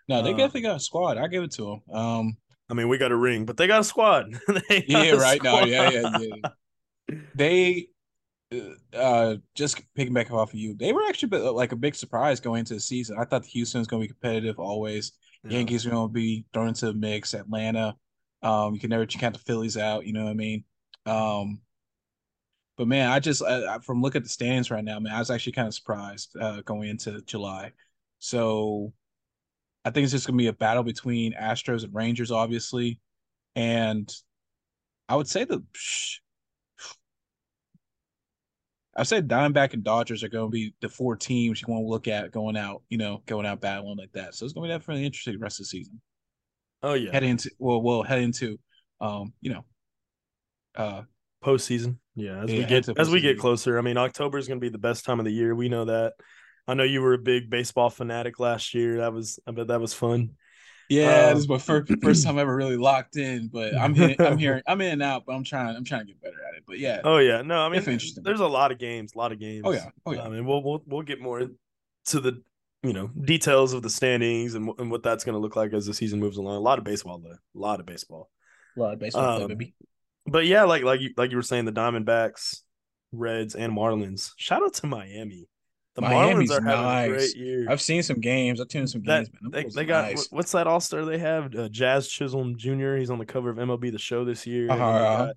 No, 0.09 0.23
they 0.23 0.33
uh, 0.33 0.37
definitely 0.37 0.63
got 0.63 0.77
a 0.77 0.81
squad. 0.81 1.19
I 1.19 1.29
give 1.29 1.45
it 1.45 1.53
to 1.53 1.81
them. 1.89 1.97
Um, 1.97 2.37
I 2.69 2.75
mean, 2.75 2.89
we 2.89 2.99
got 2.99 3.13
a 3.13 3.17
ring, 3.17 3.45
but 3.45 3.57
they 3.57 3.67
got 3.67 3.81
a 3.81 3.85
squad. 3.85 4.27
yeah, 4.71 5.03
a 5.03 5.17
right. 5.17 5.39
Squad. 5.39 5.61
No, 5.61 5.65
yeah, 5.67 5.91
yeah, 5.91 6.19
yeah. 6.19 7.19
they 7.35 7.89
uh, 8.53 8.97
uh 8.97 9.37
just 9.55 9.83
picking 9.95 10.15
back 10.15 10.31
off 10.31 10.53
of 10.53 10.59
you, 10.59 10.75
they 10.75 10.93
were 10.93 11.03
actually 11.09 11.39
like 11.39 11.73
a 11.73 11.77
big 11.77 11.95
surprise 11.95 12.41
going 12.41 12.61
into 12.61 12.75
the 12.75 12.81
season. 12.81 13.17
I 13.19 13.25
thought 13.25 13.43
the 13.43 13.49
Houston 13.51 13.81
was 13.81 13.89
going 13.89 14.03
to 14.03 14.09
be 14.09 14.13
competitive 14.13 14.59
always. 14.59 15.13
Yeah. 15.45 15.59
Yankees 15.59 15.87
are 15.87 15.91
going 15.91 16.09
to 16.09 16.13
be 16.13 16.45
thrown 16.53 16.69
into 16.69 16.87
the 16.87 16.95
mix. 16.95 17.35
Atlanta, 17.35 17.95
um, 18.43 18.75
you 18.75 18.81
can 18.81 18.91
never 18.91 19.07
count 19.07 19.35
the 19.35 19.41
Phillies 19.41 19.77
out. 19.77 20.07
You 20.07 20.13
know 20.13 20.25
what 20.25 20.31
I 20.31 20.35
mean? 20.35 20.65
Um, 21.07 21.61
but 22.83 22.89
man, 22.89 23.13
I 23.13 23.21
just 23.21 23.43
uh, 23.43 23.79
from 23.79 24.03
look 24.03 24.17
at 24.17 24.25
the 24.25 24.29
standings 24.29 24.69
right 24.69 24.83
now, 24.83 24.99
man, 24.99 25.13
I 25.13 25.21
was 25.21 25.31
actually 25.31 25.53
kind 25.53 25.69
of 25.69 25.75
surprised 25.75 26.37
uh, 26.37 26.63
going 26.63 26.89
into 26.89 27.21
July. 27.21 27.71
So 28.19 28.93
I 29.85 29.91
think 29.91 30.03
it's 30.03 30.13
just 30.13 30.27
gonna 30.27 30.37
be 30.37 30.49
a 30.49 30.53
battle 30.53 30.83
between 30.83 31.33
Astros 31.33 31.85
and 31.85 31.95
Rangers, 31.95 32.33
obviously, 32.33 32.99
and 33.55 34.13
I 35.09 35.15
would 35.15 35.29
say 35.29 35.45
the. 35.45 35.63
I 38.97 39.05
said 39.05 39.29
Diamondback 39.29 39.75
and 39.75 39.85
Dodgers 39.85 40.25
are 40.25 40.29
going 40.29 40.49
to 40.49 40.51
be 40.51 40.75
the 40.81 40.89
four 40.89 41.15
teams 41.15 41.63
you 41.63 41.73
want 41.73 41.85
to 41.85 41.89
look 41.89 42.09
at 42.09 42.33
going 42.33 42.57
out, 42.57 42.83
you 42.89 42.99
know, 42.99 43.23
going 43.27 43.47
out 43.47 43.61
battling 43.61 43.97
like 43.97 44.13
that. 44.15 44.35
So 44.35 44.45
it's 44.45 44.53
going 44.55 44.69
to 44.69 44.75
be 44.75 44.79
definitely 44.79 45.07
interesting 45.07 45.39
rest 45.39 45.61
of 45.61 45.65
the 45.67 45.69
season. 45.69 46.01
Oh 46.83 46.95
yeah, 46.95 47.13
head 47.13 47.23
into 47.23 47.49
well, 47.61 47.81
we'll 47.81 48.03
head 48.03 48.23
into, 48.23 48.59
um, 49.01 49.35
you 49.41 49.53
know, 49.53 49.65
uh, 50.75 51.03
postseason. 51.43 51.99
Yeah, 52.15 52.43
as 52.43 52.53
yeah, 52.53 52.59
we 52.59 52.65
get 52.65 52.89
as 52.99 53.11
we 53.11 53.21
get 53.21 53.39
closer. 53.39 53.79
I 53.79 53.83
mean, 53.83 53.97
October 53.97 54.39
is 54.39 54.47
going 54.47 54.61
to 54.61 54.65
be 54.65 54.69
the 54.69 54.79
best 54.79 55.05
time 55.05 55.19
of 55.19 55.25
the 55.25 55.33
year. 55.33 55.55
We 55.55 55.69
know 55.69 55.87
that. 55.87 56.15
I 56.69 56.75
know 56.75 56.85
you 56.85 57.03
were 57.03 57.15
a 57.15 57.19
big 57.19 57.51
baseball 57.51 57.91
fanatic 57.91 58.39
last 58.39 58.75
year. 58.75 58.99
That 58.99 59.13
was 59.13 59.39
I 59.47 59.53
bet 59.53 59.69
that 59.69 59.81
was 59.81 59.95
fun. 59.95 60.31
Yeah, 60.89 61.27
um, 61.27 61.35
this 61.35 61.45
is 61.45 61.49
my 61.49 61.59
first 61.59 61.91
first 62.03 62.25
time 62.25 62.39
ever 62.39 62.55
really 62.55 62.77
locked 62.77 63.17
in. 63.17 63.49
But 63.49 63.77
I'm 63.77 63.95
here, 63.95 64.15
I'm 64.19 64.39
here, 64.39 64.63
I'm 64.67 64.81
in 64.81 64.93
and 64.93 65.03
out. 65.03 65.25
But 65.27 65.35
I'm 65.35 65.45
trying, 65.45 65.75
I'm 65.75 65.85
trying 65.85 66.01
to 66.01 66.07
get 66.07 66.21
better 66.21 66.37
at 66.49 66.57
it. 66.57 66.65
But 66.67 66.79
yeah. 66.79 67.01
Oh 67.03 67.19
yeah, 67.19 67.43
no, 67.43 67.61
I 67.61 67.69
mean, 67.69 67.79
interesting. 67.79 68.23
there's 68.23 68.41
a 68.41 68.47
lot 68.47 68.73
of 68.73 68.79
games, 68.79 69.13
a 69.15 69.19
lot 69.19 69.33
of 69.33 69.41
games. 69.41 69.63
Oh 69.65 69.73
yeah, 69.73 69.89
oh 70.07 70.13
yeah. 70.13 70.23
I 70.23 70.29
mean, 70.29 70.45
we'll 70.45 70.63
we'll 70.63 70.83
we'll 70.87 71.03
get 71.03 71.21
more 71.21 71.41
to 72.07 72.21
the 72.21 72.43
you 72.83 72.93
know 72.93 73.09
details 73.09 73.73
of 73.73 73.83
the 73.83 73.91
standings 73.91 74.55
and 74.55 74.71
and 74.79 74.91
what 74.91 75.03
that's 75.03 75.25
going 75.25 75.35
to 75.35 75.39
look 75.39 75.57
like 75.57 75.73
as 75.73 75.87
the 75.87 75.95
season 75.95 76.21
moves 76.21 76.37
along. 76.37 76.57
A 76.57 76.61
lot 76.61 76.79
of 76.79 76.85
baseball 76.85 77.19
though, 77.19 77.31
a 77.31 77.59
lot 77.59 77.81
of 77.81 77.87
baseball. 77.87 78.29
A 78.77 78.81
lot 78.81 78.93
of 78.95 78.99
baseball, 78.99 79.43
um, 79.43 79.49
baby 79.49 79.75
but 80.27 80.47
yeah, 80.47 80.65
like 80.65 80.83
like 80.83 81.01
you 81.01 81.11
like 81.17 81.31
you 81.31 81.37
were 81.37 81.43
saying, 81.43 81.65
the 81.65 81.73
Diamondbacks, 81.73 82.63
Reds, 83.13 83.55
and 83.55 83.73
Marlins. 83.77 84.33
Shout 84.37 84.63
out 84.63 84.75
to 84.75 84.87
Miami. 84.87 85.49
The 85.95 86.03
Miami's 86.03 86.51
Marlins 86.51 86.57
are 86.57 86.61
nice. 86.63 86.75
having 86.75 87.13
a 87.13 87.17
great 87.17 87.37
year. 87.37 87.67
I've 87.69 87.81
seen 87.81 88.03
some 88.03 88.21
games. 88.21 88.61
I've 88.61 88.69
tuned 88.69 88.89
some 88.89 89.03
games. 89.03 89.29
That, 89.43 89.53
they, 89.53 89.65
they 89.65 89.85
got 89.85 90.07
nice. 90.07 90.29
what's 90.31 90.53
that 90.53 90.67
All 90.67 90.81
Star 90.81 91.05
they 91.05 91.19
have? 91.19 91.55
Uh, 91.55 91.69
Jazz 91.69 92.09
Chisholm 92.09 92.57
Jr. 92.57 92.97
He's 92.97 93.11
on 93.11 93.19
the 93.19 93.27
cover 93.27 93.51
of 93.51 93.59
MLB 93.59 93.93
The 93.93 93.99
Show 93.99 94.25
this 94.25 94.47
year. 94.47 94.71
Uh-huh. 94.71 94.77
They, 94.79 94.99
got, 94.99 95.37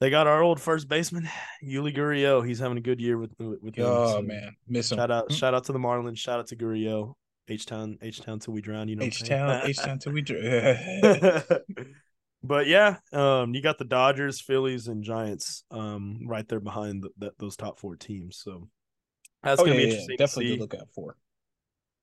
they, 0.00 0.10
got, 0.10 0.26
our 0.28 0.42
old 0.42 0.60
first 0.60 0.88
baseman 0.88 1.28
Yuli 1.64 1.96
Gurriel. 1.96 2.46
He's 2.46 2.60
having 2.60 2.78
a 2.78 2.82
good 2.82 3.00
year 3.00 3.18
with 3.18 3.32
with. 3.38 3.78
oh 3.80 4.12
so 4.12 4.22
man, 4.22 4.54
miss 4.68 4.92
him. 4.92 4.98
Shout 4.98 5.10
out, 5.10 5.32
shout 5.32 5.54
out 5.54 5.64
to 5.64 5.72
the 5.72 5.80
Marlins. 5.80 6.18
Shout 6.18 6.38
out 6.38 6.46
to 6.48 6.56
Gurriel. 6.56 7.14
H 7.48 7.66
town, 7.66 7.98
H 8.02 8.20
town 8.20 8.38
till 8.38 8.54
we 8.54 8.60
drown. 8.60 8.88
You 8.88 8.96
know, 8.96 9.04
H 9.04 9.22
town, 9.24 9.60
H 9.64 9.78
town 9.78 9.98
till 9.98 10.12
we 10.12 10.22
drown. 10.22 10.42
but 12.46 12.66
yeah, 12.66 12.96
um, 13.12 13.54
you 13.54 13.62
got 13.62 13.78
the 13.78 13.84
Dodgers, 13.84 14.40
Phillies, 14.40 14.88
and 14.88 15.02
Giants 15.04 15.64
um, 15.70 16.20
right 16.26 16.46
there 16.48 16.60
behind 16.60 17.02
the, 17.02 17.10
the, 17.18 17.32
those 17.38 17.56
top 17.56 17.78
four 17.78 17.96
teams. 17.96 18.38
So 18.38 18.68
that's 19.42 19.60
Oh, 19.60 19.64
going 19.64 19.76
to 19.76 19.82
yeah, 19.82 19.86
be 19.88 19.92
yeah, 19.94 19.98
interesting. 20.00 20.16
definitely 20.18 20.46
to 20.50 20.54
to 20.56 20.60
look 20.62 20.74
out 20.74 20.88
for. 20.94 21.16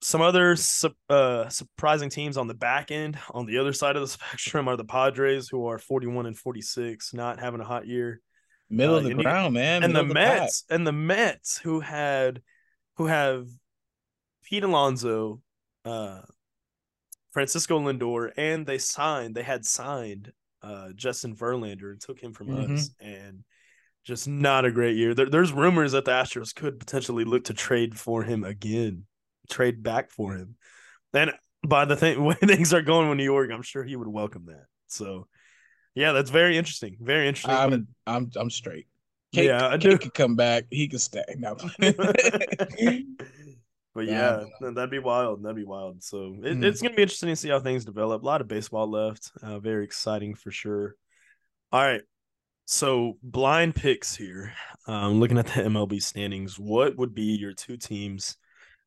Some 0.02 0.22
other 0.22 0.56
su- 0.58 0.96
uh, 1.10 1.48
surprising 1.50 2.10
teams 2.10 2.36
on 2.38 2.48
the 2.48 2.54
back 2.54 2.92
end, 2.92 3.18
on 3.32 3.46
the 3.46 3.58
other 3.58 3.72
side 3.74 3.96
of 3.96 4.02
the 4.02 4.08
spectrum, 4.20 4.68
are 4.68 4.76
the 4.78 4.84
Padres, 4.86 5.48
who 5.50 5.66
are 5.68 5.80
41 5.80 6.26
and 6.26 6.38
46, 6.38 7.14
not 7.14 7.40
having 7.40 7.62
a 7.62 7.66
hot 7.66 7.88
year. 7.88 8.22
Middle 8.70 8.96
Uh, 8.96 8.98
of 9.00 9.04
the 9.06 9.10
and 9.12 9.20
you- 9.20 9.24
ground, 9.24 9.54
man. 9.54 9.84
and 9.84 9.96
the 9.96 10.04
middle 10.04 10.16
pack. 10.22 10.40
Mets 10.42 10.64
and 10.70 10.86
the 10.88 10.92
Mets 10.92 11.58
who 11.60 11.80
had 11.80 12.42
who 12.98 13.06
have 13.08 13.48
Pete 14.44 14.64
Alonso, 14.64 15.42
uh, 15.86 16.22
Francisco 17.34 17.80
Lindor, 17.80 18.32
and 18.38 18.66
they 18.66 18.78
signed 18.78 19.36
they 19.36 19.44
had 19.44 19.66
signed 19.66 20.32
uh, 20.62 20.90
Justin 20.96 21.36
Verlander 21.36 21.92
and 21.92 22.00
took 22.00 22.20
him 22.22 22.32
from 22.32 22.48
Mhm. 22.48 22.74
us 22.74 22.92
and 23.02 23.44
just 24.06 24.28
not 24.28 24.66
a 24.66 24.72
great 24.72 24.96
year. 24.96 25.14
There, 25.14 25.30
there's 25.30 25.52
rumors 25.52 25.92
that 25.94 26.06
the 26.06 26.12
Astros 26.12 26.56
could 26.56 26.80
potentially 26.80 27.26
look 27.26 27.46
to 27.46 27.54
trade 27.54 27.98
for 28.00 28.24
him 28.24 28.44
again, 28.44 29.06
trade 29.50 29.84
back 29.84 30.10
for 30.12 30.36
him. 30.36 30.56
And 31.14 31.34
by 31.68 31.86
the 31.86 31.96
thing 31.96 32.24
way 32.24 32.36
things 32.36 32.74
are 32.74 32.82
going 32.82 33.10
with 33.10 33.18
New 33.18 33.24
York, 33.24 33.50
I'm 33.52 33.62
sure 33.62 33.84
he 33.84 33.96
would 33.96 34.08
welcome 34.08 34.46
that. 34.46 34.66
So 34.88 35.28
yeah, 35.96 36.12
that's 36.12 36.30
very 36.32 36.58
interesting. 36.58 36.98
Very 37.02 37.28
interesting. 37.28 37.52
I'm 37.56 37.88
I'm 38.08 38.32
I'm 38.36 38.50
straight. 38.50 38.88
Yeah, 39.32 39.68
I 39.68 39.78
do. 39.78 39.98
could 39.98 40.14
come 40.14 40.36
back. 40.36 40.66
He 40.70 40.88
could 40.88 41.02
stay. 41.02 41.24
No. 41.38 41.58
But 43.96 44.08
Yeah, 44.08 44.46
yeah, 44.62 44.72
that'd 44.72 44.90
be 44.90 45.00
wild. 45.00 45.44
That'd 45.44 45.56
be 45.56 45.64
wild. 45.66 46.04
So 46.04 46.40
it, 46.44 46.58
Mhm. 46.58 46.64
it's 46.66 46.82
gonna 46.82 46.96
be 46.96 47.04
interesting 47.04 47.30
to 47.30 47.36
see 47.36 47.50
how 47.50 47.60
things 47.60 47.86
develop. 47.86 48.24
A 48.24 48.26
lot 48.26 48.42
of 48.42 48.48
baseball 48.48 48.90
left. 48.90 49.32
Uh, 49.42 49.60
very 49.60 49.84
exciting 49.84 50.34
for 50.36 50.50
sure. 50.52 50.96
All 51.72 51.82
right. 51.82 52.02
So 52.66 53.18
blind 53.22 53.76
picks 53.76 54.16
here. 54.16 54.54
Um, 54.88 55.20
looking 55.20 55.38
at 55.38 55.48
the 55.48 55.64
MLB 55.64 56.00
standings, 56.02 56.58
what 56.58 56.96
would 56.98 57.14
be 57.14 57.36
your 57.36 57.54
two 57.54 57.78
teams, 57.78 58.38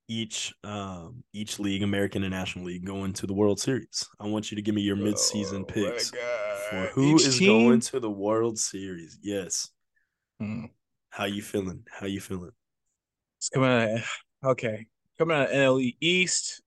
each 0.09 0.53
um 0.65 1.23
each 1.33 1.59
league, 1.59 1.83
American 1.83 2.23
and 2.25 2.33
National 2.33 2.65
League, 2.65 2.85
going 2.85 3.13
to 3.15 3.27
the 3.27 3.35
World 3.35 3.61
Series? 3.61 4.09
I 4.19 4.27
want 4.27 4.51
you 4.51 4.57
to 4.57 4.63
give 4.63 4.75
me 4.75 4.83
your 4.83 4.97
midseason 4.97 5.61
Oh, 5.63 5.65
picks 5.65 6.11
for 6.71 6.87
who 6.95 7.15
Each 7.17 7.27
is 7.27 7.39
team? 7.39 7.47
going 7.69 7.81
to 7.81 8.01
the 8.01 8.11
World 8.11 8.59
Series. 8.59 9.19
Yes. 9.23 9.71
Hmm. 10.41 10.65
How 11.11 11.25
you 11.27 11.43
feeling? 11.43 11.85
How 11.91 12.07
you 12.07 12.21
feeling? 12.21 12.53
It's 13.39 13.51
coming 13.51 13.71
out. 13.71 14.01
Okay, 14.45 14.87
coming 15.19 15.37
out 15.37 15.49
of 15.49 15.55
NLE 15.55 15.97
East. 16.01 16.63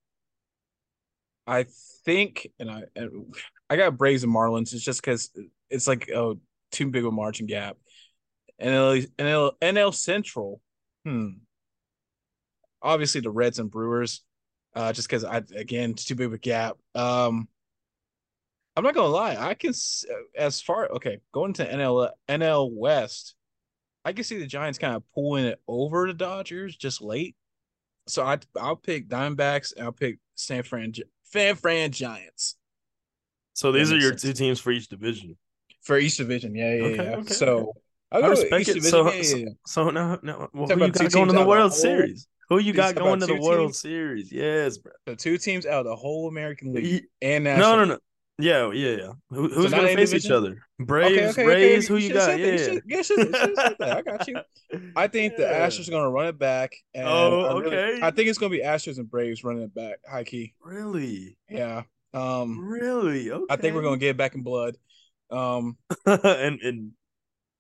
I 1.48 1.66
think, 2.06 2.48
and 2.60 2.70
I 2.70 2.84
and 2.96 3.36
I 3.70 3.76
got 3.76 3.98
Braves 3.98 4.24
and 4.24 4.34
Marlins. 4.34 4.74
It's 4.74 4.84
just 4.84 5.02
because 5.02 5.32
it's 5.70 5.88
like 5.88 6.10
oh, 6.12 6.40
too 6.72 6.90
big 6.90 7.04
of 7.04 7.10
a 7.10 7.16
margin 7.16 7.48
gap. 7.48 7.78
NL 8.62 9.08
NL 9.18 9.52
NL 9.62 9.94
Central. 9.94 10.62
Hmm. 11.06 11.30
Obviously, 12.82 13.22
the 13.22 13.32
Reds 13.32 13.60
and 13.60 13.72
Brewers. 13.72 14.22
Uh, 14.76 14.94
just 14.94 15.08
because 15.08 15.24
I 15.24 15.42
again, 15.56 15.92
it's 15.92 16.06
too 16.06 16.16
big 16.16 16.28
of 16.28 16.34
a 16.34 16.38
gap. 16.38 16.78
Um, 16.94 17.48
I'm 18.76 18.84
not 18.84 18.94
gonna 18.94 19.08
lie. 19.08 19.36
I 19.36 19.56
can 19.56 19.74
as 20.38 20.62
far 20.62 20.88
okay 20.90 21.20
going 21.34 21.54
to 21.54 21.66
NL 21.66 22.10
NL 22.30 22.72
West. 22.72 23.36
I 24.06 24.14
can 24.14 24.24
see 24.24 24.40
the 24.40 24.48
Giants 24.48 24.80
kind 24.80 24.96
of 24.96 25.04
pulling 25.14 25.46
it 25.46 25.60
over 25.68 26.08
the 26.08 26.14
Dodgers 26.14 26.78
just 26.78 27.02
late. 27.02 27.36
So 28.10 28.24
I 28.24 28.38
I'll 28.60 28.76
pick 28.76 29.08
Diamondbacks 29.08 29.74
and 29.76 29.86
I'll 29.86 29.92
pick 29.92 30.20
San 30.36 30.64
Fran 30.64 30.94
Fan 31.26 31.56
Fran 31.56 31.92
Giants 31.92 32.56
So 33.54 33.72
That 33.72 33.80
these 33.80 33.92
are 33.92 33.98
your 33.98 34.12
sense. 34.12 34.22
two 34.24 34.34
teams 34.34 34.60
for 34.60 34.72
each 34.72 34.88
division. 34.88 35.38
for 35.82 35.98
each 35.98 36.18
Division. 36.18 36.56
Yeah, 36.56 36.76
yeah, 36.76 36.84
Okay, 36.86 37.04
yeah. 37.04 37.16
okay, 37.18 37.34
so 37.34 37.74
I 38.12 38.20
respect 38.28 38.68
it. 38.70 38.74
Division. 38.76 38.90
So- 38.92 39.12
yeah, 39.14 39.22
so-. 39.24 39.46
So 39.66 39.90
now, 39.92 40.20
now 40.24 40.50
well, 40.54 40.68
who 40.68 40.86
you 40.86 40.92
got 40.92 41.12
going 41.12 41.28
to 41.30 41.34
the 41.34 41.46
World 41.46 41.72
whole- 41.72 41.80
Series? 41.80 42.28
Who 42.50 42.58
you 42.58 42.74
got 42.74 42.96
going 42.96 43.20
to 43.20 43.28
the 43.28 43.36
two 43.36 43.42
World. 43.42 43.76
Series? 43.76 44.32
Yes, 44.32 44.80
bro. 44.80 44.92
The 45.06 45.16
two 45.16 45.38
teams 45.38 45.68
out 45.68 45.82
of 45.82 45.86
the 45.86 45.96
whole 45.96 46.28
American 46.28 46.74
League 46.74 46.86
Ye- 46.86 47.08
and 47.22 47.44
No, 47.44 47.52
National. 47.56 47.78
no, 47.78 47.86
no. 47.86 48.00
Yeah, 48.40 48.72
yeah, 48.72 48.96
yeah. 48.96 49.12
Who, 49.30 49.50
who's 49.50 49.72
going 49.72 49.88
to 49.88 49.96
face 49.96 50.10
division? 50.12 50.28
each 50.32 50.32
other? 50.32 50.64
Braves, 50.80 51.12
Okay, 51.38 51.44
okay, 51.44 51.76
okay. 51.78 51.86
Who 51.88 51.96
you 51.98 52.08
should've 52.08 52.18
got? 52.28 52.40
Yeah. 52.40 52.46
You 52.48 52.58
should- 52.58 52.84
yeah, 52.88 53.02
should- 53.02 53.36
should've 53.36 53.78
that. 53.80 53.98
I 53.98 54.02
got 54.02 54.28
you. 54.28 54.40
I 54.96 55.08
think 55.08 55.36
the 55.36 55.44
Yeah. 55.44 55.60
Astros 55.68 55.88
are 55.88 55.92
to 56.06 56.10
run 56.10 56.28
it 56.28 56.40
back. 56.40 56.72
And 56.94 57.08
Oh, 57.08 57.42
I 57.42 57.60
really- 57.60 57.76
okay. 57.76 58.00
I 58.02 58.12
think 58.12 58.30
it's 58.30 58.38
to 58.52 58.58
be 58.58 58.64
Astros 58.64 58.98
and 58.98 59.10
Braves 59.10 59.44
running 59.44 59.64
it 59.64 59.74
back. 59.76 59.98
High 60.10 60.24
key. 60.24 60.54
Really, 60.64 61.38
Yeah. 61.50 61.84
Um. 62.14 62.60
really. 62.68 63.30
Okay. 63.32 63.46
I 63.50 63.56
think 63.58 63.76
we're 63.76 63.82
to 64.00 64.00
get 64.00 64.10
it 64.12 64.18
back 64.18 64.36
in 64.36 64.42
blood. 64.42 64.76
Um. 65.30 65.78
and 66.06 66.60
and 66.62 66.92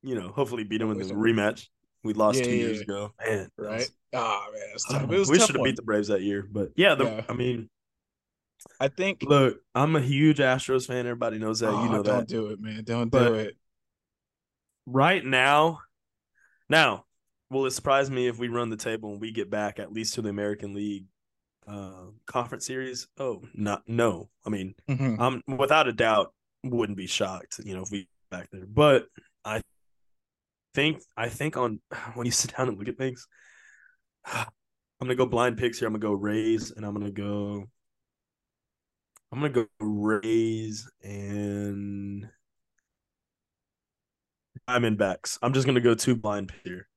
you 0.02 0.15
know, 0.15 0.30
hopefully 0.30 0.63
beat 0.63 0.78
them 0.80 0.92
in 0.92 0.98
the 0.98 1.13
rematch. 1.13 1.68
We 2.04 2.13
lost 2.13 2.39
Yeah, 2.39 2.46
two 2.46 2.56
years 2.56 2.80
ago. 2.82 3.12
Man, 3.20 3.50
Right. 3.58 3.89
Ah 4.15 4.48
man, 4.54 4.62
it's 4.74 4.86
tough. 4.88 5.04
Oh, 5.08 5.13
It 5.13 5.20
was 5.20 5.30
we 5.30 5.39
should 5.39 5.56
have 5.56 5.63
beat 5.65 5.76
the 5.76 5.82
Braves 5.82 6.08
that 6.08 6.22
year, 6.22 6.48
but 6.50 6.70
yeah, 6.78 6.96
the, 6.96 7.04
Yeah. 7.04 7.24
I 7.28 7.34
mean, 7.34 7.70
I 8.80 8.88
think. 8.89 9.24
look, 9.24 9.60
I'm 9.74 9.95
a 9.95 10.02
huge 10.02 10.38
Astros 10.39 10.88
fan. 10.88 11.06
Everybody 11.06 11.38
knows 11.39 11.60
that. 11.62 11.69
Oh, 11.69 11.84
you 11.84 11.89
know 11.89 12.02
that. 12.04 12.10
don't 12.12 12.19
that. 12.19 12.28
do 12.28 12.48
it, 12.48 12.60
man. 12.60 12.84
Don't 12.84 13.10
But- 13.10 13.28
do 13.30 13.34
it. 13.36 13.58
right 14.86 15.24
now, 15.24 15.80
now, 16.69 17.06
will 17.50 17.65
it 17.65 17.72
surprise 17.72 18.10
me 18.12 18.28
if 18.28 18.38
we 18.39 18.48
run 18.48 18.69
the 18.69 18.78
table 18.78 19.12
and 19.12 19.22
we 19.22 19.32
get 19.32 19.50
back 19.50 19.80
at 19.80 19.91
least 19.93 20.15
to 20.15 20.22
the 20.22 20.30
American 20.30 20.74
League 20.74 21.06
uh, 21.67 22.06
conference 22.26 22.65
series? 22.65 23.08
Oh, 23.17 23.43
not 23.54 23.84
no. 23.88 24.30
I 24.45 24.50
mean, 24.50 24.76
Mhm. 24.89 25.17
I'm 25.19 25.58
without 25.58 25.88
a 25.88 25.93
doubt 25.93 26.34
wouldn't 26.63 26.98
be 26.98 27.08
shocked, 27.08 27.60
you 27.63 27.76
know, 27.76 27.84
if 27.84 27.91
we 27.91 28.08
back 28.30 28.50
there. 28.52 28.65
But 28.67 29.08
I 29.45 29.62
think 30.74 31.02
I 31.15 31.30
think 31.30 31.58
on 31.58 31.80
when 32.15 32.26
you 32.26 32.32
sit 32.32 32.56
down 32.56 32.67
and 32.69 32.78
look 32.78 32.88
at 32.88 32.98
things, 32.98 33.28
I'm 34.26 34.45
gonna 35.08 35.15
go 35.15 35.26
blind 35.26 35.58
picks 35.58 35.80
here. 35.80 35.88
I'm 35.88 35.93
gonna 35.93 36.02
go 36.02 36.13
Rays, 36.13 36.72
and 36.72 36.86
I'm 36.86 36.93
gonna 36.93 37.12
go. 37.12 37.69
I'm 39.32 39.39
gonna 39.42 39.50
go 39.50 39.65
Rays 39.80 40.89
and 41.04 42.28
Diamondbacks. 44.68 45.38
I'm 45.42 45.54
just 45.54 45.65
gonna 45.68 45.80
go 45.82 45.94
two 45.96 46.15
blind 46.15 46.52
here. 46.63 46.88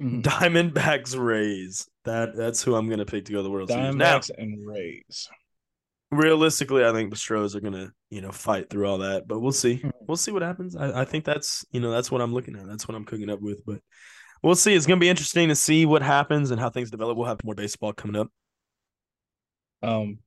Mhm. 0.00 0.22
Diamondbacks 0.22 1.16
Rays. 1.18 1.88
That 2.04 2.36
that's 2.36 2.62
who 2.62 2.74
I'm 2.74 2.88
gonna 2.88 3.04
pick 3.04 3.24
to 3.26 3.32
go 3.32 3.38
to 3.38 3.42
the 3.42 3.50
World 3.50 3.68
Series. 3.68 3.94
Diamondbacks 3.94 4.30
and 4.36 4.66
Rays. 4.66 5.28
realistically, 6.10 6.84
I 6.84 6.92
think 6.92 7.10
the 7.10 7.16
Stros 7.16 7.56
are 7.56 7.60
gonna, 7.60 7.90
you 8.10 8.20
know, 8.20 8.30
fight 8.32 8.68
through 8.68 8.86
all 8.86 8.98
that, 8.98 9.26
but 9.26 9.40
we'll 9.40 9.50
see. 9.52 9.78
Mhm. 9.78 9.92
We'll 10.02 10.16
see 10.18 10.30
what 10.30 10.42
happens. 10.42 10.76
I, 10.76 11.00
I 11.02 11.04
think 11.06 11.24
that's, 11.24 11.64
you 11.72 11.80
know, 11.80 11.90
that's 11.90 12.10
what 12.10 12.20
I'm 12.20 12.34
looking 12.34 12.54
at. 12.56 12.66
That's 12.66 12.86
what 12.86 12.94
I'm 12.96 13.04
cooking 13.06 13.30
up 13.30 13.40
with. 13.40 13.64
But 13.64 13.80
we'll 14.42 14.54
see. 14.56 14.74
It's 14.74 14.84
gonna 14.86 15.00
be 15.00 15.08
interesting 15.08 15.48
to 15.48 15.56
see 15.56 15.86
what 15.86 16.02
happens 16.02 16.50
and 16.50 16.60
how 16.60 16.68
things 16.70 16.90
develop. 16.90 17.16
We'll 17.16 17.26
have 17.28 17.42
more 17.44 17.54
baseball 17.54 17.92
coming 17.92 18.20
up 18.20 18.28
Um. 19.82 20.18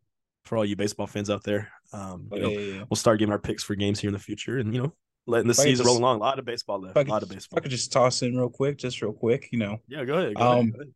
For 0.46 0.58
all 0.58 0.66
you 0.66 0.76
baseball 0.76 1.08
fans 1.08 1.30
out 1.30 1.44
there. 1.44 1.72
Um, 1.94 2.28
you 2.32 2.40
know, 2.42 2.50
yeah, 2.50 2.60
yeah. 2.60 2.84
we'll 2.90 2.98
start 2.98 3.20
giving 3.20 3.32
our 3.34 3.40
picks 3.40 3.64
for 3.64 3.76
games 3.76 4.00
here 4.00 4.10
in 4.10 4.14
the 4.14 4.20
future, 4.20 4.58
and 4.58 4.74
you 4.74 4.82
know, 4.84 4.94
letting 5.28 5.48
the 5.48 5.52
If 5.54 5.60
I 5.60 5.64
could 5.64 5.70
season 5.72 5.86
roll 5.86 5.98
along. 5.98 6.18
A 6.18 6.20
lot 6.20 6.40
of 6.40 6.46
baseball 6.46 6.82
left. 6.82 6.96
A 6.96 7.00
I 7.00 7.02
A 7.02 7.06
could, 7.06 7.12
lot 7.12 7.24
of 7.24 7.30
baseball. 7.30 7.58
I 7.58 7.62
could 7.62 7.72
just 7.72 7.92
toss 7.92 8.22
in 8.22 8.36
real 8.38 8.50
quick, 8.50 8.78
just 8.78 9.02
real 9.02 9.14
quick, 9.14 9.50
you 9.52 9.60
know. 9.60 9.80
Yeah, 9.88 10.06
go 10.06 10.18
ahead. 10.18 10.36
Go 10.36 10.42
Um, 10.42 10.58
ahead. 10.58 10.74
Go 10.74 10.80
ahead. 10.82 10.92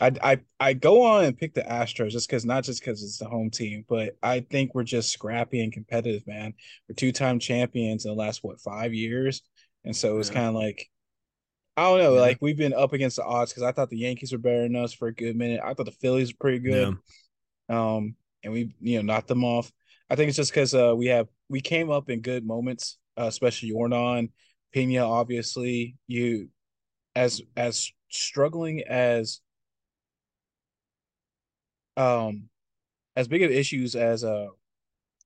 I 0.00 0.32
I 0.32 0.40
I 0.58 0.72
go 0.72 1.02
on 1.02 1.24
and 1.24 1.36
pick 1.38 1.54
the 1.54 1.62
Astros 1.62 2.10
just 2.10 2.28
because 2.28 2.44
not 2.44 2.64
just 2.64 2.80
because 2.80 3.02
it's 3.02 3.18
the 3.18 3.28
home 3.28 3.50
team, 3.50 3.84
but 3.88 4.16
I 4.22 4.40
think 4.40 4.74
we're 4.74 4.82
just 4.82 5.12
scrappy 5.12 5.62
and 5.62 5.72
competitive, 5.72 6.26
man. 6.26 6.54
We're 6.88 6.94
two 6.96 7.12
time 7.12 7.38
champions 7.38 8.04
in 8.04 8.10
the 8.10 8.16
last 8.16 8.42
what 8.42 8.60
five 8.60 8.92
years, 8.94 9.42
and 9.84 9.94
so 9.94 10.18
it's 10.18 10.28
Yeah. 10.28 10.34
kind 10.34 10.46
of 10.48 10.54
like 10.54 10.88
I 11.76 11.84
don't 11.84 11.98
know, 12.00 12.14
Yeah. 12.14 12.20
like 12.20 12.38
we've 12.42 12.56
been 12.56 12.74
up 12.74 12.92
against 12.92 13.16
the 13.16 13.24
odds 13.24 13.52
because 13.52 13.62
I 13.62 13.72
thought 13.72 13.90
the 13.90 13.96
Yankees 13.98 14.32
were 14.32 14.38
better 14.38 14.62
than 14.62 14.76
us 14.76 14.92
for 14.92 15.08
a 15.08 15.14
good 15.14 15.36
minute. 15.36 15.60
I 15.64 15.72
thought 15.72 15.86
the 15.86 15.92
Phillies 15.92 16.32
were 16.32 16.38
pretty 16.40 16.58
good, 16.58 16.96
um, 17.68 18.16
and 18.42 18.52
we 18.52 18.74
you 18.80 18.96
know 18.96 19.02
knocked 19.02 19.28
them 19.28 19.44
off. 19.44 19.70
I 20.10 20.16
think 20.16 20.28
it's 20.28 20.36
just 20.36 20.52
because 20.52 20.74
uh 20.74 20.94
we 20.96 21.06
have 21.06 21.28
we 21.48 21.60
came 21.60 21.90
up 21.90 22.10
in 22.10 22.20
good 22.20 22.46
moments, 22.46 22.98
uh, 23.18 23.24
especially 23.24 23.70
Yordan, 23.72 24.30
Pena, 24.72 25.04
obviously 25.06 25.96
you 26.06 26.48
as 27.14 27.42
as 27.56 27.90
struggling 28.08 28.82
as 28.82 29.40
um 31.96 32.48
as 33.16 33.28
big 33.28 33.42
of 33.42 33.50
issues 33.50 33.94
as 33.94 34.24
uh 34.24 34.46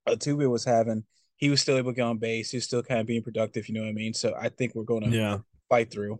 Altuve 0.07 0.49
was 0.49 0.63
having, 0.65 1.03
he 1.35 1.49
was 1.49 1.61
still 1.61 1.77
able 1.77 1.91
to 1.91 1.95
get 1.95 2.03
on 2.03 2.17
base. 2.17 2.51
He 2.51 2.57
was 2.57 2.63
still 2.63 2.83
kind 2.83 3.01
of 3.01 3.07
being 3.07 3.23
productive, 3.23 3.67
you 3.67 3.75
know 3.75 3.81
what 3.81 3.89
I 3.89 3.93
mean? 3.93 4.13
So 4.13 4.33
I 4.39 4.49
think 4.49 4.73
we're 4.73 4.83
going 4.83 5.03
to 5.03 5.09
yeah. 5.09 5.37
fight 5.69 5.91
through. 5.91 6.19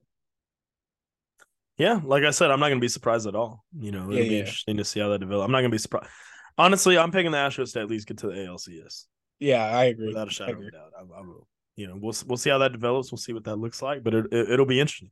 Yeah, 1.78 2.02
like 2.04 2.24
I 2.24 2.32
said, 2.32 2.50
I'm 2.50 2.60
not 2.60 2.70
gonna 2.70 2.80
be 2.80 2.88
surprised 2.88 3.28
at 3.28 3.36
all. 3.36 3.64
You 3.80 3.92
know, 3.92 4.10
it'll 4.12 4.16
Yeah, 4.16 4.24
be 4.24 4.30
yeah. 4.30 4.40
interesting 4.40 4.78
to 4.78 4.84
see 4.84 5.00
how 5.00 5.10
that 5.10 5.20
develops. 5.20 5.46
I'm 5.46 5.52
not 5.52 5.60
gonna 5.60 5.70
be 5.70 5.78
surprised. 5.78 6.10
Honestly, 6.58 6.98
I'm 6.98 7.12
picking 7.12 7.32
the 7.32 7.38
Astros 7.38 7.74
to 7.74 7.82
at 7.82 7.88
least 7.90 8.08
get 8.08 8.18
to 8.20 8.28
the 8.28 8.34
ALCS 8.34 9.06
Yeah, 9.40 9.64
I 9.66 9.86
agree. 9.86 10.08
without 10.08 10.28
a 10.28 10.32
shadow 10.32 10.54
of 10.54 10.60
a 10.60 10.72
doubt. 10.72 10.92
I, 10.98 11.02
I 11.02 11.22
will. 11.22 11.48
You 11.76 11.88
know, 11.88 11.96
we'll 11.96 12.16
we'll 12.26 12.38
see 12.38 12.50
how 12.50 12.58
that 12.60 12.72
develops. 12.72 13.12
We'll 13.12 13.20
see 13.20 13.34
what 13.34 13.44
that 13.44 13.58
looks 13.58 13.82
like, 13.84 14.04
but 14.04 14.14
it, 14.16 14.26
it 14.32 14.52
it'll 14.52 14.66
be 14.66 14.80
interesting. 14.80 15.12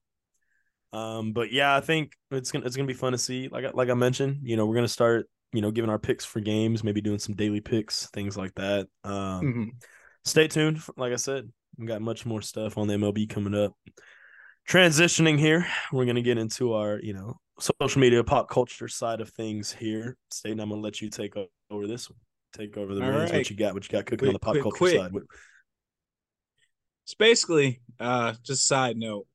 Um, 0.94 1.34
but 1.34 1.52
yeah, 1.52 1.76
I 1.76 1.82
think 1.82 2.14
it's 2.32 2.52
gonna 2.52 2.66
it's 2.66 2.76
gonna 2.76 2.88
be 2.88 2.94
fun 2.94 3.12
to 3.12 3.18
see. 3.20 3.48
Like 3.50 3.66
I- 3.66 3.72
like 3.74 3.90
I 3.90 3.94
mentioned, 3.94 4.40
you 4.44 4.56
know, 4.58 4.66
we're 4.66 4.76
gonna 4.76 4.88
start 4.88 5.30
you 5.54 5.62
know 5.62 5.70
giving 5.72 5.90
our 5.92 6.00
picks 6.00 6.26
for 6.26 6.40
games, 6.40 6.84
maybe 6.84 7.02
doing 7.02 7.20
some 7.20 7.36
daily 7.36 7.62
picks, 7.62 8.10
things 8.10 8.36
like 8.36 8.54
that. 8.56 8.88
Um, 9.04 9.42
Mhm. 9.44 9.70
stay 10.24 10.48
tuned. 10.48 10.82
Like 10.98 11.14
I 11.14 11.18
said, 11.18 11.52
we 11.78 11.86
got 11.86 12.02
much 12.02 12.26
more 12.26 12.42
stuff 12.42 12.78
on 12.80 12.88
the 12.88 12.96
MLB 12.96 13.28
coming 13.30 13.54
up. 13.54 13.74
Transitioning 14.68 15.38
here, 15.38 15.68
we're 15.92 16.06
gonna 16.06 16.22
get 16.24 16.40
into 16.40 16.74
our, 16.74 17.00
you 17.00 17.14
know, 17.14 17.40
social 17.60 18.02
media 18.02 18.24
pop 18.24 18.50
culture 18.50 18.88
side 18.88 19.22
of 19.22 19.30
things 19.30 19.72
here. 19.72 20.18
Staten, 20.32 20.60
I'm 20.60 20.70
gonna 20.70 20.82
let 20.82 21.02
you 21.02 21.10
take 21.10 21.36
over 21.70 21.88
this 21.88 22.10
one. 22.10 22.20
Take 22.54 22.78
over 22.78 22.94
the 22.94 23.02
reins. 23.02 23.32
Right. 23.32 23.34
What 23.34 23.50
you 23.50 23.56
got? 23.56 23.74
What 23.74 23.84
you 23.86 23.92
got 23.92 24.06
cooking 24.06 24.20
quick, 24.20 24.30
on 24.30 24.34
the 24.34 24.40
pop 24.40 24.54
quick, 24.54 24.64
culture 24.64 24.78
quick. 24.78 24.96
side? 24.98 25.12
It's 27.06 27.14
basically 27.16 27.82
uh 28.00 28.34
just 28.44 28.68
side 28.68 28.98
note. 28.98 29.28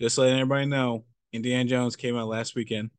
Just 0.00 0.18
letting 0.18 0.34
everybody 0.34 0.66
know, 0.66 1.04
Indiana 1.32 1.64
Jones 1.64 1.96
came 1.96 2.16
out 2.16 2.28
last 2.28 2.54
weekend. 2.54 2.90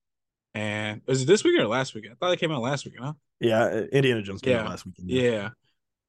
And 0.53 1.01
was 1.05 1.21
it 1.21 1.25
this 1.25 1.43
weekend 1.43 1.65
or 1.65 1.67
last 1.67 1.93
weekend? 1.93 2.13
I 2.13 2.15
thought 2.19 2.33
it 2.33 2.39
came 2.39 2.51
out 2.51 2.61
last 2.61 2.85
weekend, 2.85 3.05
huh? 3.05 3.13
Yeah, 3.39 3.69
Indiana 3.91 4.23
Jones 4.23 4.41
came 4.41 4.53
yeah. 4.53 4.61
out 4.61 4.69
last 4.69 4.85
weekend. 4.85 5.09
Yeah. 5.09 5.31
yeah. 5.31 5.49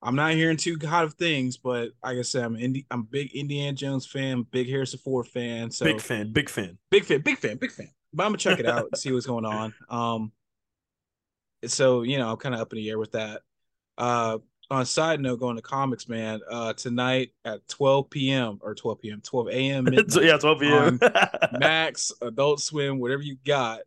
I'm 0.01 0.15
not 0.15 0.33
hearing 0.33 0.57
too 0.57 0.79
hot 0.83 1.05
of 1.05 1.15
things, 1.15 1.57
but 1.57 1.91
like 2.03 2.17
I 2.17 2.23
said, 2.23 2.45
I'm 2.45 2.57
Indi- 2.57 2.87
I'm 2.91 3.03
big 3.03 3.35
Indiana 3.35 3.73
Jones 3.73 4.07
fan, 4.07 4.47
big 4.51 4.69
Harrison 4.69 5.01
Ford 5.01 5.27
fan. 5.27 5.71
So 5.71 5.85
big 5.85 6.01
fan, 6.01 6.33
big 6.33 6.49
fan, 6.49 6.79
big 6.91 7.05
fan, 7.05 7.21
big 7.21 7.37
fan, 7.37 7.57
big 7.57 7.73
fan. 7.73 7.91
But 8.13 8.25
I'm 8.25 8.31
gonna 8.31 8.39
check 8.39 8.59
it 8.59 8.67
out 8.67 8.89
and 8.91 8.99
see 8.99 9.13
what's 9.13 9.27
going 9.27 9.45
on. 9.45 9.75
Um, 9.89 10.33
so 11.67 12.03
you 12.03 12.19
know, 12.19 12.31
I'm 12.31 12.37
kind 12.37 12.55
of 12.55 12.61
up 12.61 12.73
in 12.73 12.77
the 12.79 12.91
air 12.91 12.99
with 12.99 13.13
that. 13.13 13.43
Uh, 13.97 14.39
on 14.71 14.83
a 14.83 14.87
side 14.87 15.21
note, 15.21 15.41
going 15.41 15.57
to 15.57 15.63
comics, 15.63 16.09
man. 16.09 16.41
Uh, 16.51 16.73
tonight 16.75 17.31
at 17.45 17.67
12 17.69 18.11
p.m. 18.11 18.59
or 18.61 18.75
12 18.75 19.01
p.m. 19.01 19.21
12 19.23 19.49
a.m. 19.49 19.89
yeah, 20.21 20.37
12 20.37 20.61
p.m. 20.61 21.01
Max, 21.59 22.13
Adult 22.21 22.61
Swim, 22.61 22.99
whatever 22.99 23.23
you 23.23 23.37
got. 23.47 23.81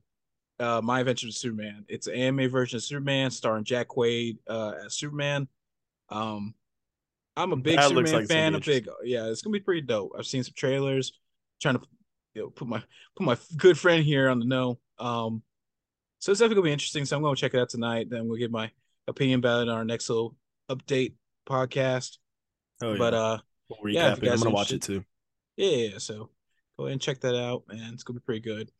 Uh, 0.59 0.81
My 0.83 0.99
Adventure 0.99 1.27
with 1.27 1.35
Superman. 1.35 1.85
It's 1.87 2.07
an 2.07 2.15
anime 2.15 2.49
version 2.49 2.77
of 2.77 2.83
Superman, 2.83 3.31
starring 3.31 3.63
Jack 3.63 3.87
Quaid 3.89 4.37
uh, 4.47 4.73
as 4.85 4.95
Superman. 4.95 5.47
Um, 6.09 6.53
I'm 7.35 7.51
a 7.51 7.55
big 7.55 7.77
that 7.77 7.89
Superman 7.89 8.13
like 8.13 8.27
fan. 8.27 8.55
A 8.55 8.59
big, 8.59 8.87
yeah, 9.03 9.25
it's 9.27 9.41
gonna 9.41 9.53
be 9.53 9.59
pretty 9.59 9.81
dope. 9.81 10.11
I've 10.17 10.25
seen 10.25 10.43
some 10.43 10.53
trailers. 10.55 11.13
Trying 11.61 11.79
to, 11.79 11.81
you 12.33 12.41
know, 12.41 12.49
put 12.49 12.67
my 12.67 12.81
put 13.15 13.25
my 13.25 13.37
good 13.57 13.77
friend 13.77 14.03
here 14.03 14.29
on 14.29 14.39
the 14.39 14.45
know. 14.45 14.79
Um, 14.99 15.43
so 16.19 16.31
it's 16.31 16.39
definitely 16.39 16.55
gonna 16.55 16.65
be 16.65 16.73
interesting. 16.73 17.05
So 17.05 17.17
I'm 17.17 17.23
gonna 17.23 17.35
check 17.35 17.53
it 17.53 17.59
out 17.59 17.69
tonight. 17.69 18.09
Then 18.09 18.27
we'll 18.27 18.39
give 18.39 18.51
my 18.51 18.71
opinion 19.07 19.39
about 19.39 19.63
it 19.63 19.69
on 19.69 19.77
our 19.77 19.85
next 19.85 20.09
little 20.09 20.35
update 20.69 21.13
podcast. 21.47 22.17
Oh, 22.81 22.93
yeah. 22.93 22.97
But 22.97 23.13
uh, 23.13 23.37
we'll 23.69 23.93
yeah, 23.93 24.13
I'm 24.13 24.19
gonna 24.19 24.49
watch 24.49 24.71
it 24.71 24.81
too. 24.81 25.03
Yeah, 25.57 25.69
yeah, 25.69 25.97
so 25.97 26.29
go 26.77 26.85
ahead 26.85 26.93
and 26.93 27.01
check 27.01 27.21
that 27.21 27.35
out, 27.35 27.63
man. 27.67 27.93
It's 27.93 28.03
gonna 28.03 28.19
be 28.19 28.25
pretty 28.25 28.41
good. 28.41 28.71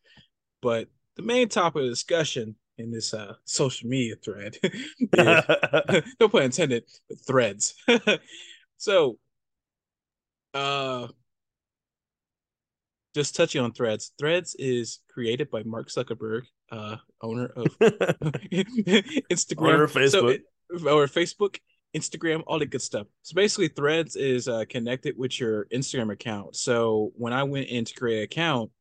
But 0.61 0.87
the 1.15 1.23
main 1.23 1.49
topic 1.49 1.83
of 1.83 1.89
discussion 1.89 2.55
in 2.77 2.91
this 2.91 3.13
uh, 3.13 3.35
social 3.45 3.89
media 3.89 4.15
thread. 4.15 4.57
no 6.19 6.29
pun 6.29 6.43
intended, 6.43 6.83
threads. 7.25 7.75
so, 8.77 9.17
uh, 10.53 11.07
just 13.13 13.35
touching 13.35 13.61
on 13.61 13.73
threads. 13.73 14.13
Threads 14.17 14.55
is 14.57 14.99
created 15.09 15.49
by 15.49 15.63
Mark 15.63 15.89
Zuckerberg, 15.89 16.43
uh, 16.71 16.97
owner 17.21 17.47
of 17.55 17.65
Instagram, 17.79 19.73
owner 19.73 19.83
of 19.83 19.91
Facebook, 19.91 20.11
so 20.11 20.27
it, 20.27 20.43
or 20.71 21.07
Facebook, 21.07 21.57
Instagram, 21.95 22.43
all 22.47 22.59
the 22.59 22.65
good 22.65 22.81
stuff. 22.81 23.07
So 23.23 23.35
basically, 23.35 23.67
Threads 23.67 24.15
is 24.15 24.47
uh, 24.47 24.63
connected 24.69 25.17
with 25.17 25.39
your 25.39 25.65
Instagram 25.65 26.11
account. 26.11 26.55
So 26.55 27.11
when 27.15 27.33
I 27.33 27.43
went 27.43 27.67
in 27.67 27.85
to 27.85 27.93
create 27.93 28.19
an 28.19 28.23
account, 28.23 28.71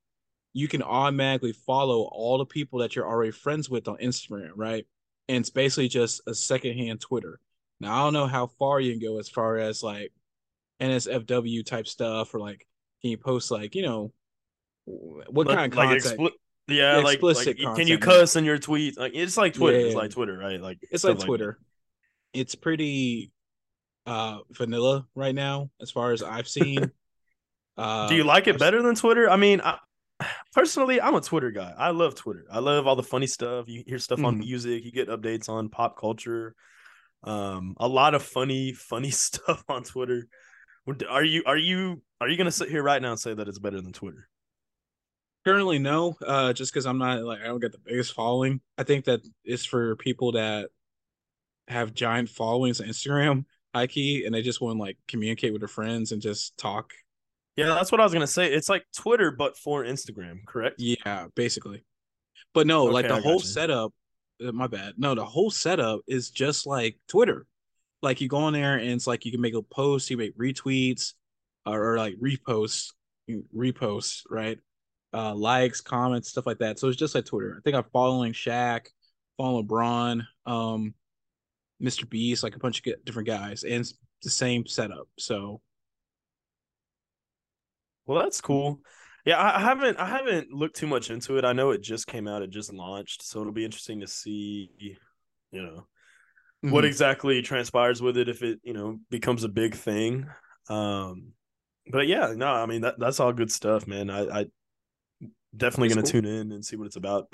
you 0.52 0.68
can 0.68 0.82
automatically 0.82 1.52
follow 1.52 2.02
all 2.12 2.38
the 2.38 2.46
people 2.46 2.80
that 2.80 2.94
you're 2.94 3.08
already 3.08 3.30
friends 3.30 3.70
with 3.70 3.88
on 3.88 3.96
Instagram, 3.98 4.50
right? 4.56 4.86
And 5.28 5.38
it's 5.38 5.50
basically 5.50 5.88
just 5.88 6.22
a 6.26 6.34
secondhand 6.34 7.00
Twitter. 7.00 7.38
Now 7.80 7.94
I 7.94 8.04
don't 8.04 8.12
know 8.12 8.26
how 8.26 8.48
far 8.58 8.80
you 8.80 8.92
can 8.92 9.00
go 9.00 9.18
as 9.18 9.28
far 9.28 9.56
as 9.56 9.82
like 9.82 10.12
NSFW 10.80 11.64
type 11.64 11.86
stuff, 11.86 12.34
or 12.34 12.40
like 12.40 12.66
can 13.00 13.10
you 13.10 13.16
post 13.16 13.50
like 13.50 13.74
you 13.74 13.82
know 13.82 14.12
what 14.84 15.48
kind 15.48 15.72
of? 15.72 15.76
Like 15.76 15.98
expl- 15.98 16.30
yeah, 16.68 16.98
like, 16.98 17.22
like, 17.22 17.56
can 17.56 17.86
you 17.86 17.98
cuss 17.98 18.36
in 18.36 18.44
your 18.44 18.58
tweet? 18.58 18.98
Like 18.98 19.12
it's 19.14 19.36
like 19.36 19.54
Twitter. 19.54 19.78
Yeah. 19.78 19.86
It's 19.86 19.94
like 19.94 20.10
Twitter, 20.10 20.38
right? 20.38 20.60
Like 20.60 20.78
it's 20.90 21.04
like 21.04 21.18
Twitter. 21.18 21.58
Like 21.58 21.66
it's 22.32 22.54
pretty 22.54 23.32
uh 24.06 24.38
vanilla 24.52 25.06
right 25.14 25.34
now 25.34 25.70
as 25.80 25.90
far 25.90 26.12
as 26.12 26.22
I've 26.22 26.48
seen. 26.48 26.90
uh, 27.76 28.08
Do 28.08 28.14
you 28.14 28.24
like 28.24 28.46
it 28.46 28.58
better 28.58 28.82
than 28.82 28.94
Twitter? 28.94 29.28
I 29.28 29.36
mean, 29.36 29.60
I, 29.60 29.78
personally, 30.54 31.00
I'm 31.00 31.14
a 31.14 31.20
Twitter 31.20 31.50
guy. 31.50 31.72
I 31.76 31.90
love 31.90 32.14
Twitter. 32.14 32.44
I 32.50 32.60
love 32.60 32.86
all 32.86 32.96
the 32.96 33.02
funny 33.02 33.26
stuff. 33.26 33.66
You 33.68 33.82
hear 33.86 33.98
stuff 33.98 34.18
mm-hmm. 34.18 34.26
on 34.26 34.38
music, 34.38 34.84
you 34.84 34.92
get 34.92 35.08
updates 35.08 35.48
on 35.48 35.68
pop 35.68 35.98
culture. 35.98 36.54
Um, 37.24 37.74
a 37.78 37.88
lot 37.88 38.14
of 38.14 38.22
funny, 38.22 38.72
funny 38.74 39.10
stuff 39.10 39.64
on 39.68 39.82
Twitter. 39.82 40.28
Are 41.08 41.24
you 41.24 41.42
are 41.46 41.58
you 41.58 42.02
are 42.20 42.28
you 42.28 42.36
gonna 42.36 42.50
sit 42.50 42.68
here 42.68 42.82
right 42.82 43.00
now 43.00 43.10
and 43.10 43.20
say 43.20 43.34
that 43.34 43.48
it's 43.48 43.58
better 43.58 43.80
than 43.80 43.92
Twitter? 43.92 44.29
Currently, 45.46 45.78
no. 45.78 46.16
Uh, 46.24 46.52
just 46.52 46.72
because 46.72 46.86
I'm 46.86 46.98
not 46.98 47.22
like 47.22 47.40
I 47.40 47.46
don't 47.46 47.60
get 47.60 47.72
the 47.72 47.78
biggest 47.78 48.14
following. 48.14 48.60
I 48.76 48.82
think 48.82 49.06
that 49.06 49.20
it's 49.44 49.64
for 49.64 49.96
people 49.96 50.32
that 50.32 50.68
have 51.68 51.94
giant 51.94 52.28
followings 52.28 52.80
on 52.80 52.88
Instagram, 52.88 53.44
high 53.74 53.86
key, 53.86 54.24
and 54.24 54.34
they 54.34 54.42
just 54.42 54.60
want 54.60 54.76
to 54.76 54.80
like 54.80 54.98
communicate 55.08 55.52
with 55.52 55.60
their 55.60 55.68
friends 55.68 56.12
and 56.12 56.20
just 56.20 56.56
talk 56.58 56.92
yeah, 57.56 57.74
that's 57.74 57.92
what 57.92 58.00
I 58.00 58.04
was 58.04 58.12
gonna 58.12 58.26
say. 58.26 58.52
It's 58.52 58.68
like 58.68 58.86
Twitter, 58.96 59.30
but 59.30 59.56
for 59.56 59.84
Instagram, 59.84 60.44
correct? 60.46 60.76
Yeah, 60.78 61.26
basically. 61.34 61.84
But 62.54 62.66
no, 62.66 62.84
okay, 62.84 62.92
like 62.92 63.08
the 63.08 63.20
whole 63.20 63.40
setup. 63.40 63.92
Uh, 64.42 64.52
my 64.52 64.66
bad. 64.66 64.94
No, 64.96 65.14
the 65.14 65.24
whole 65.24 65.50
setup 65.50 66.00
is 66.06 66.30
just 66.30 66.66
like 66.66 66.96
Twitter. 67.08 67.46
Like 68.02 68.20
you 68.22 68.28
go 68.28 68.38
on 68.38 68.54
there 68.54 68.76
and 68.76 68.90
it's 68.92 69.06
like 69.06 69.26
you 69.26 69.30
can 69.30 69.42
make 69.42 69.54
a 69.54 69.60
post, 69.60 70.08
you 70.08 70.16
make 70.16 70.36
retweets, 70.38 71.12
or, 71.66 71.92
or 71.92 71.98
like 71.98 72.14
reposts, 72.16 72.92
reposts, 73.54 74.22
right? 74.30 74.58
Uh, 75.12 75.34
likes, 75.34 75.80
comments, 75.80 76.28
stuff 76.28 76.46
like 76.46 76.58
that. 76.58 76.78
So 76.78 76.88
it's 76.88 76.96
just 76.96 77.14
like 77.14 77.24
Twitter. 77.24 77.56
I 77.58 77.60
think 77.62 77.76
I'm 77.76 77.90
following 77.92 78.32
Shaq, 78.32 78.86
following 79.36 79.66
LeBron, 79.66 80.22
um, 80.46 80.94
Mr. 81.82 82.08
Beast, 82.08 82.42
like 82.42 82.54
a 82.54 82.60
bunch 82.60 82.86
of 82.86 83.04
different 83.04 83.26
guys, 83.26 83.64
and 83.64 83.90
the 84.22 84.30
same 84.30 84.66
setup. 84.66 85.08
So 85.18 85.60
well, 88.06 88.22
that's 88.22 88.40
cool. 88.40 88.80
Yeah, 89.24 89.40
I 89.40 89.60
haven't 89.60 89.98
I 89.98 90.06
haven't 90.06 90.50
looked 90.50 90.76
too 90.76 90.86
much 90.86 91.10
into 91.10 91.36
it. 91.38 91.44
I 91.44 91.52
know 91.52 91.70
it 91.70 91.82
just 91.82 92.06
came 92.06 92.26
out, 92.26 92.42
it 92.42 92.50
just 92.50 92.72
launched, 92.72 93.22
so 93.22 93.40
it'll 93.40 93.52
be 93.52 93.64
interesting 93.64 94.00
to 94.00 94.06
see, 94.06 94.70
you 94.78 94.96
know, 95.52 95.86
mm-hmm. 96.64 96.70
what 96.70 96.84
exactly 96.84 97.40
transpires 97.42 98.02
with 98.02 98.16
it 98.16 98.28
if 98.28 98.42
it, 98.42 98.60
you 98.62 98.72
know, 98.72 98.98
becomes 99.10 99.44
a 99.44 99.48
big 99.48 99.74
thing. 99.74 100.26
Um 100.68 101.32
but 101.90 102.08
yeah, 102.08 102.32
no, 102.34 102.48
I 102.48 102.66
mean 102.66 102.80
that 102.80 102.98
that's 102.98 103.20
all 103.20 103.32
good 103.32 103.52
stuff, 103.52 103.86
man. 103.86 104.10
I, 104.10 104.40
I 104.40 104.46
definitely 105.56 105.88
gonna 105.88 106.02
cool. 106.02 106.10
tune 106.10 106.24
in 106.24 106.52
and 106.52 106.64
see 106.64 106.76
what 106.76 106.86
it's 106.86 106.96
about. 106.96 107.32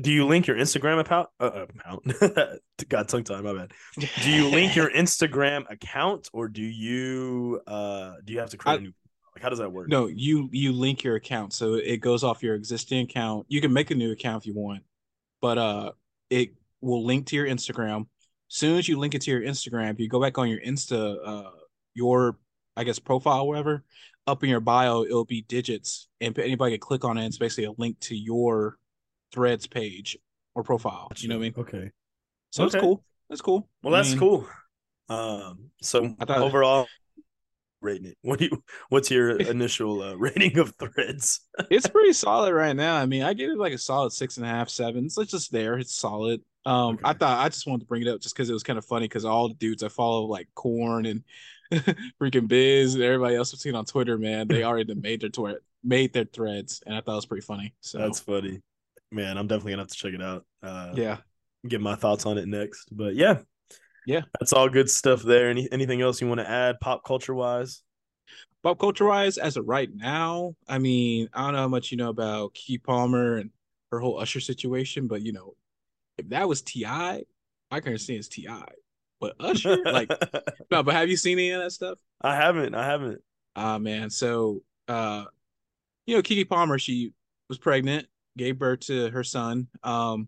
Do 0.00 0.10
you 0.10 0.26
link 0.26 0.46
your 0.46 0.56
Instagram 0.56 1.00
account? 1.00 1.28
Uh, 1.38 1.66
account. 1.68 2.60
God, 2.88 3.08
tongue 3.08 3.24
time. 3.24 3.44
My 3.44 3.52
bad. 3.52 3.72
Do 4.22 4.30
you 4.30 4.48
link 4.48 4.74
your 4.74 4.90
Instagram 4.94 5.70
account, 5.70 6.28
or 6.32 6.48
do 6.48 6.62
you 6.62 7.60
uh 7.66 8.14
do 8.24 8.32
you 8.32 8.38
have 8.38 8.50
to 8.50 8.56
create 8.56 8.74
I, 8.74 8.78
a 8.78 8.80
new 8.80 8.92
like, 9.34 9.42
how 9.42 9.48
does 9.48 9.58
that 9.58 9.72
work? 9.72 9.88
No, 9.88 10.06
you 10.06 10.48
you 10.52 10.72
link 10.72 11.02
your 11.02 11.16
account, 11.16 11.52
so 11.52 11.74
it 11.74 11.98
goes 11.98 12.22
off 12.22 12.42
your 12.42 12.54
existing 12.54 13.04
account. 13.04 13.46
You 13.48 13.60
can 13.60 13.72
make 13.72 13.90
a 13.90 13.94
new 13.94 14.12
account 14.12 14.42
if 14.42 14.46
you 14.46 14.54
want, 14.54 14.82
but 15.40 15.58
uh, 15.58 15.92
it 16.30 16.54
will 16.80 17.04
link 17.04 17.26
to 17.28 17.36
your 17.36 17.46
Instagram. 17.46 18.06
Soon 18.48 18.78
as 18.78 18.88
you 18.88 18.98
link 18.98 19.14
it 19.14 19.22
to 19.22 19.30
your 19.30 19.40
Instagram, 19.40 19.92
if 19.92 20.00
you 20.00 20.08
go 20.08 20.20
back 20.20 20.36
on 20.36 20.48
your 20.48 20.60
Insta, 20.60 21.16
uh, 21.24 21.50
your 21.94 22.38
I 22.76 22.84
guess 22.84 22.98
profile, 22.98 23.46
whatever, 23.46 23.84
up 24.26 24.42
in 24.42 24.50
your 24.50 24.60
bio, 24.60 25.04
it'll 25.04 25.24
be 25.24 25.42
digits, 25.42 26.08
and 26.20 26.38
anybody 26.38 26.72
can 26.72 26.80
click 26.80 27.04
on 27.04 27.18
it. 27.18 27.26
It's 27.26 27.38
basically 27.38 27.64
a 27.64 27.72
link 27.72 27.98
to 28.00 28.16
your 28.16 28.78
Threads 29.32 29.66
page 29.66 30.18
or 30.54 30.62
profile. 30.62 31.10
You 31.16 31.28
know 31.28 31.36
what 31.36 31.40
I 31.40 31.44
mean? 31.44 31.54
Okay. 31.56 31.90
So 32.50 32.64
okay. 32.64 32.76
it's 32.76 32.82
cool. 32.82 33.04
That's 33.28 33.40
cool. 33.40 33.68
Well, 33.82 33.94
that's 33.94 34.08
I 34.08 34.10
mean, 34.10 34.20
cool. 34.20 34.48
Um, 35.08 35.70
so 35.80 36.14
I 36.20 36.24
thought, 36.26 36.38
overall, 36.38 36.86
rating 37.80 38.06
it? 38.06 38.18
What 38.22 38.38
do 38.38 38.46
you? 38.46 38.62
What's 38.88 39.10
your 39.10 39.36
initial 39.36 40.02
uh, 40.02 40.14
rating 40.14 40.58
of 40.58 40.74
Threads? 40.78 41.40
it's 41.70 41.86
pretty 41.86 42.12
solid 42.12 42.52
right 42.52 42.76
now. 42.76 42.96
I 42.96 43.06
mean, 43.06 43.22
I 43.22 43.34
give 43.34 43.50
it 43.50 43.58
like 43.58 43.72
a 43.72 43.78
solid 43.78 44.12
six 44.12 44.36
and 44.36 44.46
a 44.46 44.48
half, 44.48 44.68
seven. 44.68 45.10
So 45.10 45.22
it's 45.22 45.32
just 45.32 45.52
there. 45.52 45.78
It's 45.78 45.94
solid. 45.94 46.40
Um, 46.64 46.94
okay. 46.94 47.02
I 47.04 47.12
thought 47.14 47.38
I 47.38 47.48
just 47.48 47.66
wanted 47.66 47.80
to 47.80 47.86
bring 47.86 48.02
it 48.02 48.08
up 48.08 48.20
just 48.20 48.34
because 48.34 48.48
it 48.48 48.54
was 48.54 48.62
kind 48.62 48.78
of 48.78 48.84
funny 48.84 49.06
because 49.06 49.24
all 49.24 49.48
the 49.48 49.54
dudes 49.54 49.82
I 49.82 49.88
follow 49.88 50.26
like 50.26 50.48
Corn 50.54 51.06
and 51.06 51.24
freaking 52.20 52.48
Biz 52.48 52.94
and 52.94 53.02
everybody 53.02 53.36
else 53.36 53.52
I've 53.54 53.60
seen 53.60 53.74
on 53.74 53.84
Twitter, 53.84 54.18
man, 54.18 54.48
they 54.48 54.62
already 54.62 54.94
made 54.94 55.20
their 55.20 55.30
twi- 55.30 55.56
made 55.82 56.12
their 56.12 56.24
threads, 56.24 56.82
and 56.86 56.94
I 56.94 57.00
thought 57.00 57.12
it 57.12 57.16
was 57.16 57.26
pretty 57.26 57.46
funny. 57.46 57.74
So 57.80 57.98
that's 57.98 58.20
funny, 58.20 58.60
man. 59.10 59.38
I'm 59.38 59.46
definitely 59.46 59.72
gonna 59.72 59.82
have 59.82 59.88
to 59.88 59.96
check 59.96 60.14
it 60.14 60.22
out. 60.22 60.44
Uh, 60.62 60.92
yeah, 60.94 61.18
get 61.66 61.80
my 61.80 61.94
thoughts 61.94 62.26
on 62.26 62.38
it 62.38 62.46
next. 62.46 62.88
But 62.92 63.14
yeah, 63.14 63.38
yeah, 64.06 64.22
that's 64.38 64.52
all 64.52 64.68
good 64.68 64.90
stuff 64.90 65.22
there. 65.22 65.48
Any 65.48 65.70
anything 65.72 66.02
else 66.02 66.20
you 66.20 66.28
want 66.28 66.40
to 66.40 66.48
add, 66.48 66.80
pop 66.80 67.04
culture 67.04 67.34
wise? 67.34 67.82
Pop 68.62 68.78
culture 68.78 69.06
wise, 69.06 69.38
as 69.38 69.56
of 69.56 69.66
right 69.66 69.88
now, 69.92 70.54
I 70.68 70.78
mean, 70.78 71.28
I 71.32 71.44
don't 71.44 71.54
know 71.54 71.58
how 71.58 71.68
much 71.68 71.90
you 71.90 71.96
know 71.96 72.10
about 72.10 72.54
Keke 72.54 72.82
Palmer 72.82 73.38
and 73.38 73.50
her 73.90 73.98
whole 73.98 74.20
Usher 74.20 74.40
situation, 74.40 75.08
but 75.08 75.22
you 75.22 75.32
know, 75.32 75.54
if 76.16 76.28
that 76.28 76.48
was 76.48 76.62
T.I., 76.62 77.22
I 77.70 77.80
can 77.80 77.88
understand 77.88 78.18
it's 78.18 78.28
T.I. 78.28 78.64
but 79.22 79.36
Usher, 79.38 79.78
like, 79.84 80.10
no. 80.70 80.82
But 80.82 80.94
have 80.94 81.08
you 81.08 81.16
seen 81.16 81.38
any 81.38 81.50
of 81.50 81.62
that 81.62 81.70
stuff? 81.70 81.98
I 82.20 82.34
haven't. 82.34 82.74
I 82.74 82.84
haven't. 82.84 83.20
Ah, 83.54 83.74
uh, 83.74 83.78
man. 83.78 84.10
So, 84.10 84.62
uh, 84.88 85.26
you 86.06 86.16
know, 86.16 86.22
Keke 86.22 86.48
Palmer, 86.48 86.76
she 86.78 87.12
was 87.48 87.56
pregnant, 87.56 88.08
gave 88.36 88.58
birth 88.58 88.80
to 88.80 89.10
her 89.10 89.22
son. 89.22 89.68
Um, 89.84 90.26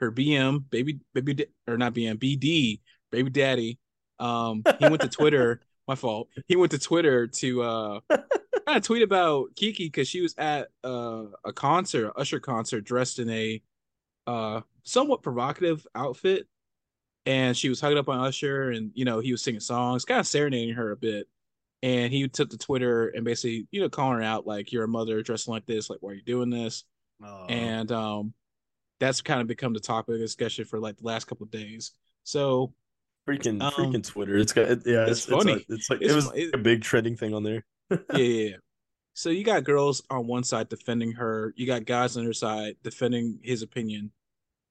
her 0.00 0.10
BM, 0.10 0.64
baby, 0.70 1.00
baby, 1.12 1.44
or 1.68 1.76
not 1.76 1.92
BM, 1.92 2.16
BD, 2.16 2.80
baby 3.12 3.28
daddy. 3.28 3.78
Um, 4.18 4.62
he 4.78 4.88
went 4.88 5.02
to 5.02 5.08
Twitter. 5.10 5.60
my 5.86 5.94
fault. 5.94 6.28
He 6.48 6.56
went 6.56 6.72
to 6.72 6.78
Twitter 6.78 7.26
to 7.26 7.62
uh, 7.62 8.00
kind 8.08 8.24
of 8.68 8.82
tweet 8.82 9.02
about 9.02 9.54
Keke 9.54 9.76
because 9.76 10.08
she 10.08 10.22
was 10.22 10.34
at 10.38 10.68
uh, 10.82 11.24
a 11.44 11.52
concert, 11.52 12.14
Usher 12.16 12.40
concert, 12.40 12.84
dressed 12.84 13.18
in 13.18 13.28
a 13.28 13.62
uh 14.26 14.60
somewhat 14.84 15.22
provocative 15.22 15.86
outfit, 15.94 16.46
and 17.26 17.56
she 17.56 17.68
was 17.68 17.80
hugging 17.80 17.98
up 17.98 18.08
on 18.08 18.20
Usher, 18.20 18.70
and 18.70 18.90
you 18.94 19.04
know 19.04 19.20
he 19.20 19.32
was 19.32 19.42
singing 19.42 19.60
songs, 19.60 20.04
kind 20.04 20.20
of 20.20 20.26
serenading 20.26 20.74
her 20.74 20.92
a 20.92 20.96
bit. 20.96 21.28
And 21.82 22.12
he 22.12 22.28
took 22.28 22.50
to 22.50 22.58
Twitter 22.58 23.08
and 23.08 23.24
basically, 23.24 23.66
you 23.70 23.80
know, 23.80 23.88
calling 23.88 24.18
her 24.18 24.22
out 24.22 24.46
like, 24.46 24.72
"You're 24.72 24.84
a 24.84 24.88
mother 24.88 25.22
dressing 25.22 25.52
like 25.52 25.66
this. 25.66 25.88
Like, 25.88 26.00
why 26.02 26.10
are 26.10 26.14
you 26.14 26.22
doing 26.22 26.50
this?" 26.50 26.84
Oh. 27.24 27.46
And 27.48 27.90
um, 27.90 28.34
that's 28.98 29.22
kind 29.22 29.40
of 29.40 29.46
become 29.46 29.72
the 29.72 29.80
topic 29.80 30.14
of 30.14 30.20
discussion 30.20 30.64
for 30.64 30.78
like 30.78 30.98
the 30.98 31.06
last 31.06 31.26
couple 31.26 31.44
of 31.44 31.50
days. 31.50 31.92
So 32.24 32.74
freaking 33.28 33.62
um, 33.62 33.72
freaking 33.72 34.06
Twitter. 34.06 34.36
It's 34.36 34.52
got 34.52 34.70
it, 34.70 34.82
yeah, 34.84 35.02
it's, 35.02 35.10
it's 35.10 35.24
funny. 35.24 35.52
It's, 35.52 35.64
it's 35.68 35.90
like 35.90 36.02
it's, 36.02 36.12
it 36.12 36.16
was 36.16 36.30
it, 36.34 36.50
a 36.54 36.58
big 36.58 36.82
trending 36.82 37.16
thing 37.16 37.34
on 37.34 37.42
there. 37.42 37.64
yeah, 37.90 38.18
yeah. 38.18 38.56
So 39.14 39.30
you 39.30 39.44
got 39.44 39.64
girls 39.64 40.02
on 40.10 40.26
one 40.26 40.44
side 40.44 40.68
defending 40.68 41.12
her, 41.12 41.52
you 41.56 41.66
got 41.66 41.84
guys 41.84 42.16
on 42.16 42.24
her 42.24 42.32
side 42.32 42.76
defending 42.82 43.40
his 43.42 43.62
opinion, 43.62 44.12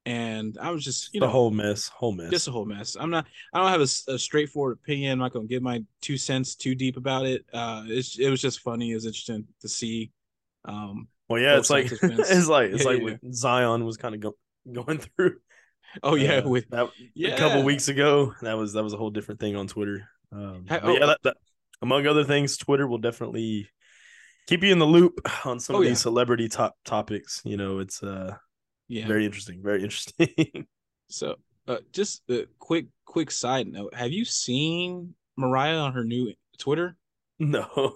and 0.06 0.58
I 0.60 0.72
was 0.72 0.84
just 0.84 1.14
you 1.14 1.20
the 1.20 1.26
know 1.26 1.32
whole 1.32 1.52
mess, 1.52 1.88
whole 1.88 2.12
mess, 2.12 2.30
just 2.30 2.48
a 2.48 2.52
whole 2.52 2.66
mess. 2.66 2.96
I'm 3.00 3.10
not, 3.10 3.28
I 3.54 3.60
don't 3.60 3.70
have 3.70 3.82
a, 3.82 4.14
a 4.14 4.20
straightforward 4.20 4.78
opinion. 4.82 5.14
I'm 5.14 5.20
not 5.20 5.34
going 5.34 5.48
to 5.48 5.54
give 5.54 5.62
my 5.62 5.84
two 6.02 6.18
cents 6.18 6.56
too 6.56 6.76
deep 6.76 6.98
about 6.98 7.26
it. 7.26 7.46
Uh, 7.54 7.84
it's 7.88 8.18
it 8.18 8.30
was 8.30 8.42
just 8.42 8.62
funny. 8.62 8.92
It 8.92 8.96
was 8.96 9.06
interesting 9.06 9.48
to 9.62 9.70
see. 9.70 10.12
Um, 10.66 11.08
well, 11.28 11.42
yeah, 11.42 11.58
it's 11.60 11.70
like 11.70 11.92
it's 11.92 12.02
like 12.48 12.72
it's 12.72 12.86
yeah, 12.86 12.90
like 12.90 13.02
yeah. 13.02 13.32
Zion 13.32 13.86
was 13.86 13.98
kind 13.98 14.16
of 14.16 14.22
go, 14.22 14.36
going 14.72 15.00
through. 15.00 15.38
Oh 16.04 16.16
yeah, 16.16 16.38
uh, 16.38 16.50
with 16.50 16.70
that 16.70 16.90
yeah. 17.14 17.36
a 17.36 17.38
couple 17.38 17.64
weeks 17.64 17.88
ago. 17.88 18.34
That 18.42 18.58
was 18.58 18.74
that 18.74 18.84
was 18.84 18.94
a 18.94 18.98
whole 18.98 19.10
different 19.10 19.40
thing 19.40 19.56
on 19.56 19.68
Twitter. 19.68 20.08
Um, 20.32 20.66
oh, 20.70 20.94
yeah, 20.94 21.08
that, 21.08 21.20
that, 21.24 21.38
among 21.82 22.06
other 22.06 22.24
things, 22.24 22.58
Twitter 22.58 22.88
will 22.88 23.00
definitely 23.00 23.68
keep 24.48 24.64
you 24.64 24.72
in 24.72 24.80
the 24.80 24.86
loop 24.86 25.20
on 25.46 25.60
some 25.60 25.76
oh, 25.76 25.80
of 25.80 25.86
these 25.86 26.00
celebrity 26.00 26.48
top 26.48 26.76
topics. 26.86 27.42
You 27.44 27.58
know, 27.58 27.80
it's 27.80 28.04
uh 28.04 28.36
yeah, 28.90 29.08
very 29.08 29.26
interesting, 29.26 29.62
very 29.64 29.84
interesting. 29.84 30.68
so, 31.08 31.36
uh, 31.68 31.78
just 31.94 32.24
a 32.30 32.48
quick 32.58 32.88
quick 33.06 33.32
side 33.32 33.68
note: 33.68 33.94
Have 33.94 34.12
you 34.12 34.26
seen 34.26 35.14
Moriah 35.38 35.78
on 35.78 35.94
her 35.94 36.04
new 36.04 36.34
Twitter? 36.58 36.98
No. 37.38 37.96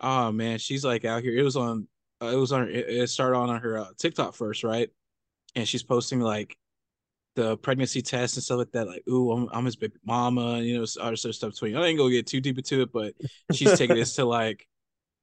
oh 0.00 0.32
man, 0.32 0.58
she's 0.58 0.84
like 0.84 1.04
out 1.04 1.22
here. 1.22 1.36
It 1.36 1.42
was 1.42 1.56
on. 1.56 1.86
Uh, 2.20 2.26
it 2.26 2.36
was 2.36 2.50
on. 2.50 2.68
It 2.68 3.08
started 3.10 3.36
on 3.36 3.60
her 3.60 3.78
uh, 3.78 3.88
TikTok 3.98 4.34
first, 4.34 4.64
right? 4.64 4.88
And 5.54 5.68
she's 5.68 5.82
posting 5.82 6.20
like 6.20 6.56
the 7.36 7.56
pregnancy 7.58 8.02
test 8.02 8.36
and 8.36 8.44
stuff 8.44 8.58
like 8.58 8.72
that. 8.72 8.86
Like, 8.86 9.02
ooh, 9.08 9.32
I'm, 9.32 9.48
I'm 9.52 9.64
his 9.64 9.76
baby 9.76 9.94
mama, 10.04 10.54
and, 10.54 10.66
you 10.66 10.78
know, 10.78 10.86
other 11.00 11.16
stuff. 11.16 11.52
Between 11.52 11.76
I 11.76 11.86
ain't 11.86 11.98
gonna 11.98 12.10
get 12.10 12.26
too 12.26 12.40
deep 12.40 12.58
into 12.58 12.82
it, 12.82 12.92
but 12.92 13.14
she's 13.52 13.76
taking 13.78 13.96
this 13.96 14.14
to 14.16 14.24
like 14.24 14.66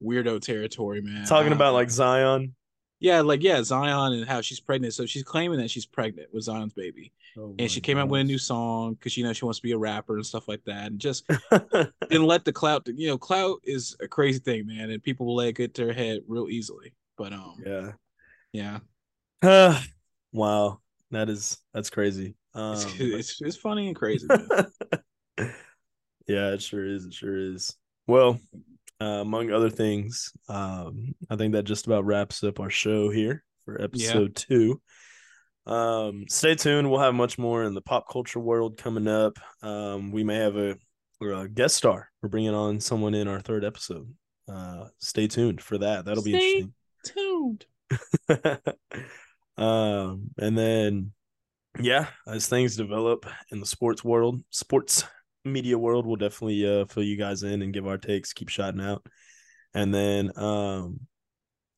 weirdo 0.04 0.42
territory, 0.42 1.02
man. 1.02 1.26
Talking 1.26 1.52
about 1.52 1.74
like 1.74 1.90
Zion. 1.90 2.56
Yeah, 3.00 3.22
like 3.22 3.42
yeah, 3.42 3.64
Zion 3.64 4.14
and 4.14 4.28
how 4.28 4.42
she's 4.42 4.60
pregnant. 4.60 4.94
So 4.94 5.06
she's 5.06 5.24
claiming 5.24 5.60
that 5.60 5.72
she's 5.72 5.86
pregnant 5.86 6.34
with 6.34 6.44
Zion's 6.44 6.74
baby, 6.74 7.14
oh 7.38 7.56
and 7.58 7.72
she 7.72 7.80
came 7.80 7.96
gosh. 7.96 8.04
out 8.04 8.10
with 8.10 8.22
a 8.22 8.24
new 8.26 8.38
song 8.38 8.96
because 8.96 9.16
you 9.16 9.24
know 9.24 9.32
she 9.32 9.46
wants 9.46 9.60
to 9.60 9.64
be 9.64 9.72
a 9.72 9.78
rapper 9.78 10.16
and 10.16 10.26
stuff 10.26 10.50
like 10.50 10.64
that, 10.66 10.88
and 10.88 11.00
just 11.00 11.26
didn't 12.10 12.28
let 12.28 12.44
the 12.44 12.52
clout. 12.52 12.86
You 12.88 13.08
know, 13.08 13.18
clout 13.18 13.60
is 13.64 13.96
a 14.02 14.08
crazy 14.08 14.40
thing, 14.40 14.68
man, 14.68 14.90
and 14.90 15.02
people 15.02 15.26
will 15.26 15.36
let 15.36 15.48
it 15.48 15.56
get 15.56 15.74
to 15.76 15.86
their 15.86 15.94
head 15.94 16.20
real 16.28 16.50
easily. 16.50 16.94
But 17.18 17.32
um, 17.32 17.56
yeah, 17.66 17.92
yeah. 18.52 18.80
Uh, 19.42 19.80
wow, 20.34 20.80
that 21.12 21.30
is 21.30 21.58
that's 21.74 21.90
crazy. 21.90 22.36
Um, 22.54 22.74
it's, 22.74 22.86
it's, 23.00 23.42
it's 23.42 23.58
funny 23.58 23.88
and 23.88 23.96
crazy. 23.96 24.28
yeah, 25.38 25.54
it 26.28 26.62
sure 26.62 26.86
is. 26.86 27.06
It 27.06 27.14
sure 27.14 27.38
is. 27.38 27.76
Well, 28.08 28.40
uh, 29.02 29.22
among 29.22 29.52
other 29.52 29.70
things, 29.70 30.32
um, 30.48 31.14
I 31.30 31.36
think 31.36 31.54
that 31.54 31.64
just 31.64 31.88
about 31.88 32.06
wraps 32.06 32.44
up 32.44 32.60
our 32.60 32.70
show 32.70 33.10
here 33.10 33.44
for 33.66 33.82
episode 33.82 34.38
yeah. 34.38 34.46
two. 34.48 34.82
Um, 35.66 36.26
stay 36.28 36.56
tuned. 36.56 36.90
We'll 36.90 37.00
have 37.00 37.14
much 37.14 37.38
more 37.38 37.64
in 37.64 37.74
the 37.74 37.82
pop 37.82 38.10
culture 38.10 38.40
world 38.40 38.78
coming 38.78 39.08
up. 39.08 39.38
Um, 39.62 40.12
we 40.12 40.24
may 40.24 40.36
have 40.36 40.58
a, 40.58 40.78
a 41.22 41.48
guest 41.48 41.76
star. 41.76 42.10
We're 42.22 42.30
bringing 42.30 42.56
on 42.56 42.80
someone 42.80 43.14
in 43.14 43.28
our 43.28 43.40
third 43.40 43.64
episode. 43.64 44.14
Uh, 44.52 44.86
stay 44.98 45.28
tuned 45.28 45.62
for 45.62 45.78
that. 45.78 46.06
That'll 46.06 46.24
stay 46.24 46.32
be 46.32 46.38
interesting. 46.38 46.74
Tuned. 47.06 47.66
um, 49.58 50.32
and 50.38 50.58
then, 50.58 51.12
yeah, 51.80 52.08
as 52.28 52.48
things 52.48 52.76
develop 52.76 53.28
in 53.52 53.60
the 53.60 53.66
sports 53.66 54.04
world, 54.04 54.42
sports 54.50 55.04
media 55.46 55.78
world, 55.78 56.06
we'll 56.06 56.16
definitely 56.16 56.68
uh, 56.68 56.86
fill 56.86 57.04
you 57.04 57.18
guys 57.18 57.44
in 57.44 57.62
and 57.62 57.74
give 57.74 57.88
our 57.88 57.98
takes, 57.98 58.34
keep 58.34 58.50
shouting 58.50 58.82
out. 58.82 59.06
And 59.74 59.94
then 59.94 60.32
um, 60.38 61.02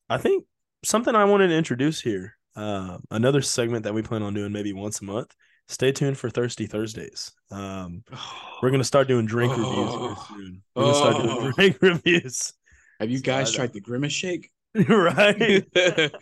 I 0.08 0.18
think 0.18 0.44
something 0.84 1.14
I 1.14 1.24
wanted 1.24 1.48
to 1.48 1.56
introduce 1.56 2.00
here, 2.00 2.36
uh, 2.56 2.98
another 3.10 3.42
segment 3.42 3.84
that 3.84 3.94
we 3.94 4.02
plan 4.02 4.22
on 4.22 4.34
doing 4.34 4.52
maybe 4.52 4.72
once 4.72 5.00
a 5.00 5.04
month. 5.04 5.34
Stay 5.68 5.92
tuned 5.92 6.18
for 6.18 6.28
Thirsty 6.28 6.66
Thursdays. 6.66 7.32
Um, 7.50 8.02
we're 8.62 8.70
gonna 8.70 8.84
start 8.84 9.08
doing 9.08 9.26
drink 9.26 9.52
reviews 9.52 9.68
oh. 9.76 10.26
soon. 10.28 10.62
We're 10.74 10.82
gonna 10.82 10.94
start 10.94 11.22
doing 11.22 11.30
oh. 11.30 11.52
drink 11.56 11.78
reviews. 11.80 12.52
Have 13.00 13.10
you 13.10 13.20
guys 13.20 13.50
so 13.50 13.56
tried 13.56 13.72
the 13.72 13.80
Grimace 13.80 14.12
Shake? 14.12 14.50
right. 14.88 15.66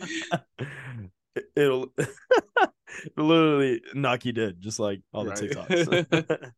It'll 1.54 1.92
literally 3.16 3.82
knock 3.94 4.24
you 4.24 4.32
dead, 4.32 4.56
just 4.60 4.80
like 4.80 5.00
all 5.12 5.24
the 5.24 5.30
right. 5.30 5.38
TikToks. 5.38 6.52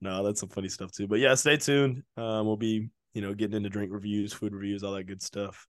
No, 0.00 0.24
that's 0.24 0.40
some 0.40 0.48
funny 0.48 0.68
stuff 0.68 0.92
too. 0.92 1.06
But 1.06 1.20
yeah, 1.20 1.34
stay 1.34 1.56
tuned. 1.56 2.02
Um, 2.16 2.46
we'll 2.46 2.56
be, 2.56 2.88
you 3.14 3.22
know, 3.22 3.34
getting 3.34 3.56
into 3.56 3.68
drink 3.68 3.92
reviews, 3.92 4.32
food 4.32 4.54
reviews, 4.54 4.82
all 4.82 4.94
that 4.94 5.04
good 5.04 5.22
stuff. 5.22 5.66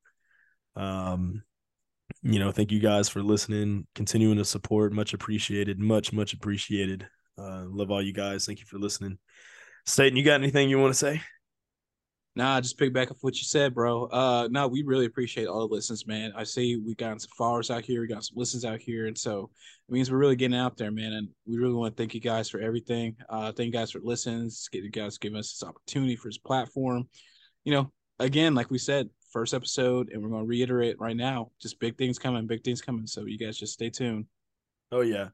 Um, 0.75 1.43
you 2.23 2.39
know, 2.39 2.51
thank 2.51 2.71
you 2.71 2.79
guys 2.79 3.09
for 3.09 3.21
listening, 3.21 3.87
continuing 3.95 4.37
to 4.37 4.45
support. 4.45 4.93
Much 4.93 5.13
appreciated. 5.13 5.79
Much, 5.79 6.13
much 6.13 6.33
appreciated. 6.33 7.07
Uh, 7.37 7.65
love 7.67 7.91
all 7.91 8.01
you 8.01 8.13
guys. 8.13 8.45
Thank 8.45 8.59
you 8.59 8.65
for 8.65 8.77
listening. 8.77 9.17
Staten, 9.85 10.17
you 10.17 10.23
got 10.23 10.41
anything 10.41 10.69
you 10.69 10.79
want 10.79 10.93
to 10.93 10.99
say? 10.99 11.21
Nah, 12.37 12.61
just 12.61 12.77
pick 12.77 12.93
back 12.93 13.09
up 13.09 13.17
what 13.21 13.35
you 13.35 13.45
said, 13.45 13.73
bro. 13.73 14.05
Uh, 14.05 14.47
no, 14.51 14.67
we 14.67 14.83
really 14.83 15.07
appreciate 15.07 15.47
all 15.47 15.67
the 15.67 15.73
listens, 15.73 16.05
man. 16.05 16.31
I 16.35 16.43
see 16.43 16.75
we 16.75 16.93
got 16.93 17.19
some 17.19 17.31
followers 17.35 17.71
out 17.71 17.83
here, 17.83 17.99
we 17.99 18.07
got 18.07 18.25
some 18.25 18.37
listens 18.37 18.63
out 18.63 18.79
here, 18.79 19.07
and 19.07 19.17
so 19.17 19.49
it 19.89 19.91
means 19.91 20.11
we're 20.11 20.19
really 20.19 20.35
getting 20.35 20.55
out 20.55 20.77
there, 20.77 20.91
man. 20.91 21.13
And 21.13 21.29
we 21.47 21.57
really 21.57 21.73
want 21.73 21.97
to 21.97 21.99
thank 21.99 22.13
you 22.13 22.21
guys 22.21 22.47
for 22.47 22.59
everything. 22.59 23.15
Uh, 23.27 23.51
thank 23.53 23.65
you 23.65 23.73
guys 23.73 23.89
for 23.89 24.01
listens. 24.03 24.69
Get 24.71 24.83
you 24.83 24.91
guys 24.91 25.17
giving 25.17 25.39
us 25.39 25.51
this 25.51 25.67
opportunity 25.67 26.15
for 26.15 26.27
this 26.27 26.37
platform. 26.37 27.09
You 27.63 27.73
know, 27.73 27.91
again, 28.19 28.53
like 28.53 28.69
we 28.69 28.77
said, 28.77 29.09
first 29.31 29.55
episode, 29.55 30.11
and 30.11 30.21
we're 30.21 30.29
to 30.37 30.45
reiterate 30.45 30.99
right 30.99 31.17
now. 31.17 31.49
Just 31.59 31.79
big 31.79 31.97
things 31.97 32.19
coming, 32.19 32.45
big 32.45 32.63
things 32.63 32.83
coming. 32.83 33.07
So 33.07 33.25
you 33.25 33.39
guys 33.39 33.57
just 33.57 33.73
stay 33.73 33.89
tuned. 33.89 34.25
Oh 34.91 35.01
yeah. 35.01 35.29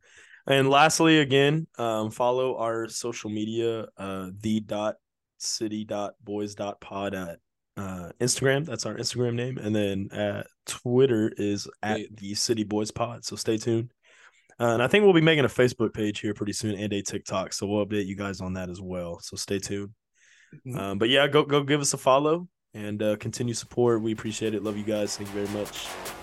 And 0.47 0.69
lastly, 0.69 1.19
again, 1.19 1.67
um, 1.77 2.11
follow 2.11 2.57
our 2.57 2.87
social 2.87 3.29
media, 3.29 3.87
uh, 3.97 4.29
the 4.39 4.61
dot 4.61 4.95
city.boys.pod 5.43 7.13
at 7.13 7.39
uh, 7.77 8.11
Instagram. 8.19 8.65
That's 8.65 8.85
our 8.85 8.95
Instagram 8.95 9.35
name. 9.35 9.57
And 9.57 9.75
then 9.75 10.09
at 10.11 10.47
Twitter 10.65 11.31
is 11.37 11.67
at 11.81 12.01
the 12.11 12.35
City 12.35 12.63
Boys 12.63 12.91
Pod. 12.91 13.25
So 13.25 13.35
stay 13.35 13.57
tuned. 13.57 13.91
Uh, 14.59 14.73
and 14.73 14.83
I 14.83 14.87
think 14.87 15.03
we'll 15.03 15.13
be 15.13 15.21
making 15.21 15.45
a 15.45 15.49
Facebook 15.49 15.93
page 15.93 16.19
here 16.19 16.33
pretty 16.33 16.53
soon 16.53 16.75
and 16.75 16.93
a 16.93 17.01
TikTok. 17.01 17.53
So 17.53 17.67
we'll 17.67 17.85
update 17.85 18.05
you 18.05 18.15
guys 18.15 18.39
on 18.41 18.53
that 18.53 18.69
as 18.69 18.79
well. 18.79 19.19
So 19.19 19.35
stay 19.35 19.59
tuned. 19.59 19.89
Mm-hmm. 20.67 20.77
Um, 20.77 20.97
but 20.99 21.09
yeah, 21.09 21.27
go 21.27 21.43
go 21.43 21.63
give 21.63 21.81
us 21.81 21.93
a 21.93 21.97
follow 21.97 22.47
and 22.73 23.01
uh, 23.01 23.15
continue 23.17 23.55
support. 23.55 24.01
We 24.01 24.13
appreciate 24.13 24.53
it. 24.53 24.63
Love 24.63 24.77
you 24.77 24.83
guys. 24.83 25.17
Thank 25.17 25.33
you 25.33 25.45
very 25.45 25.59
much. 25.59 26.22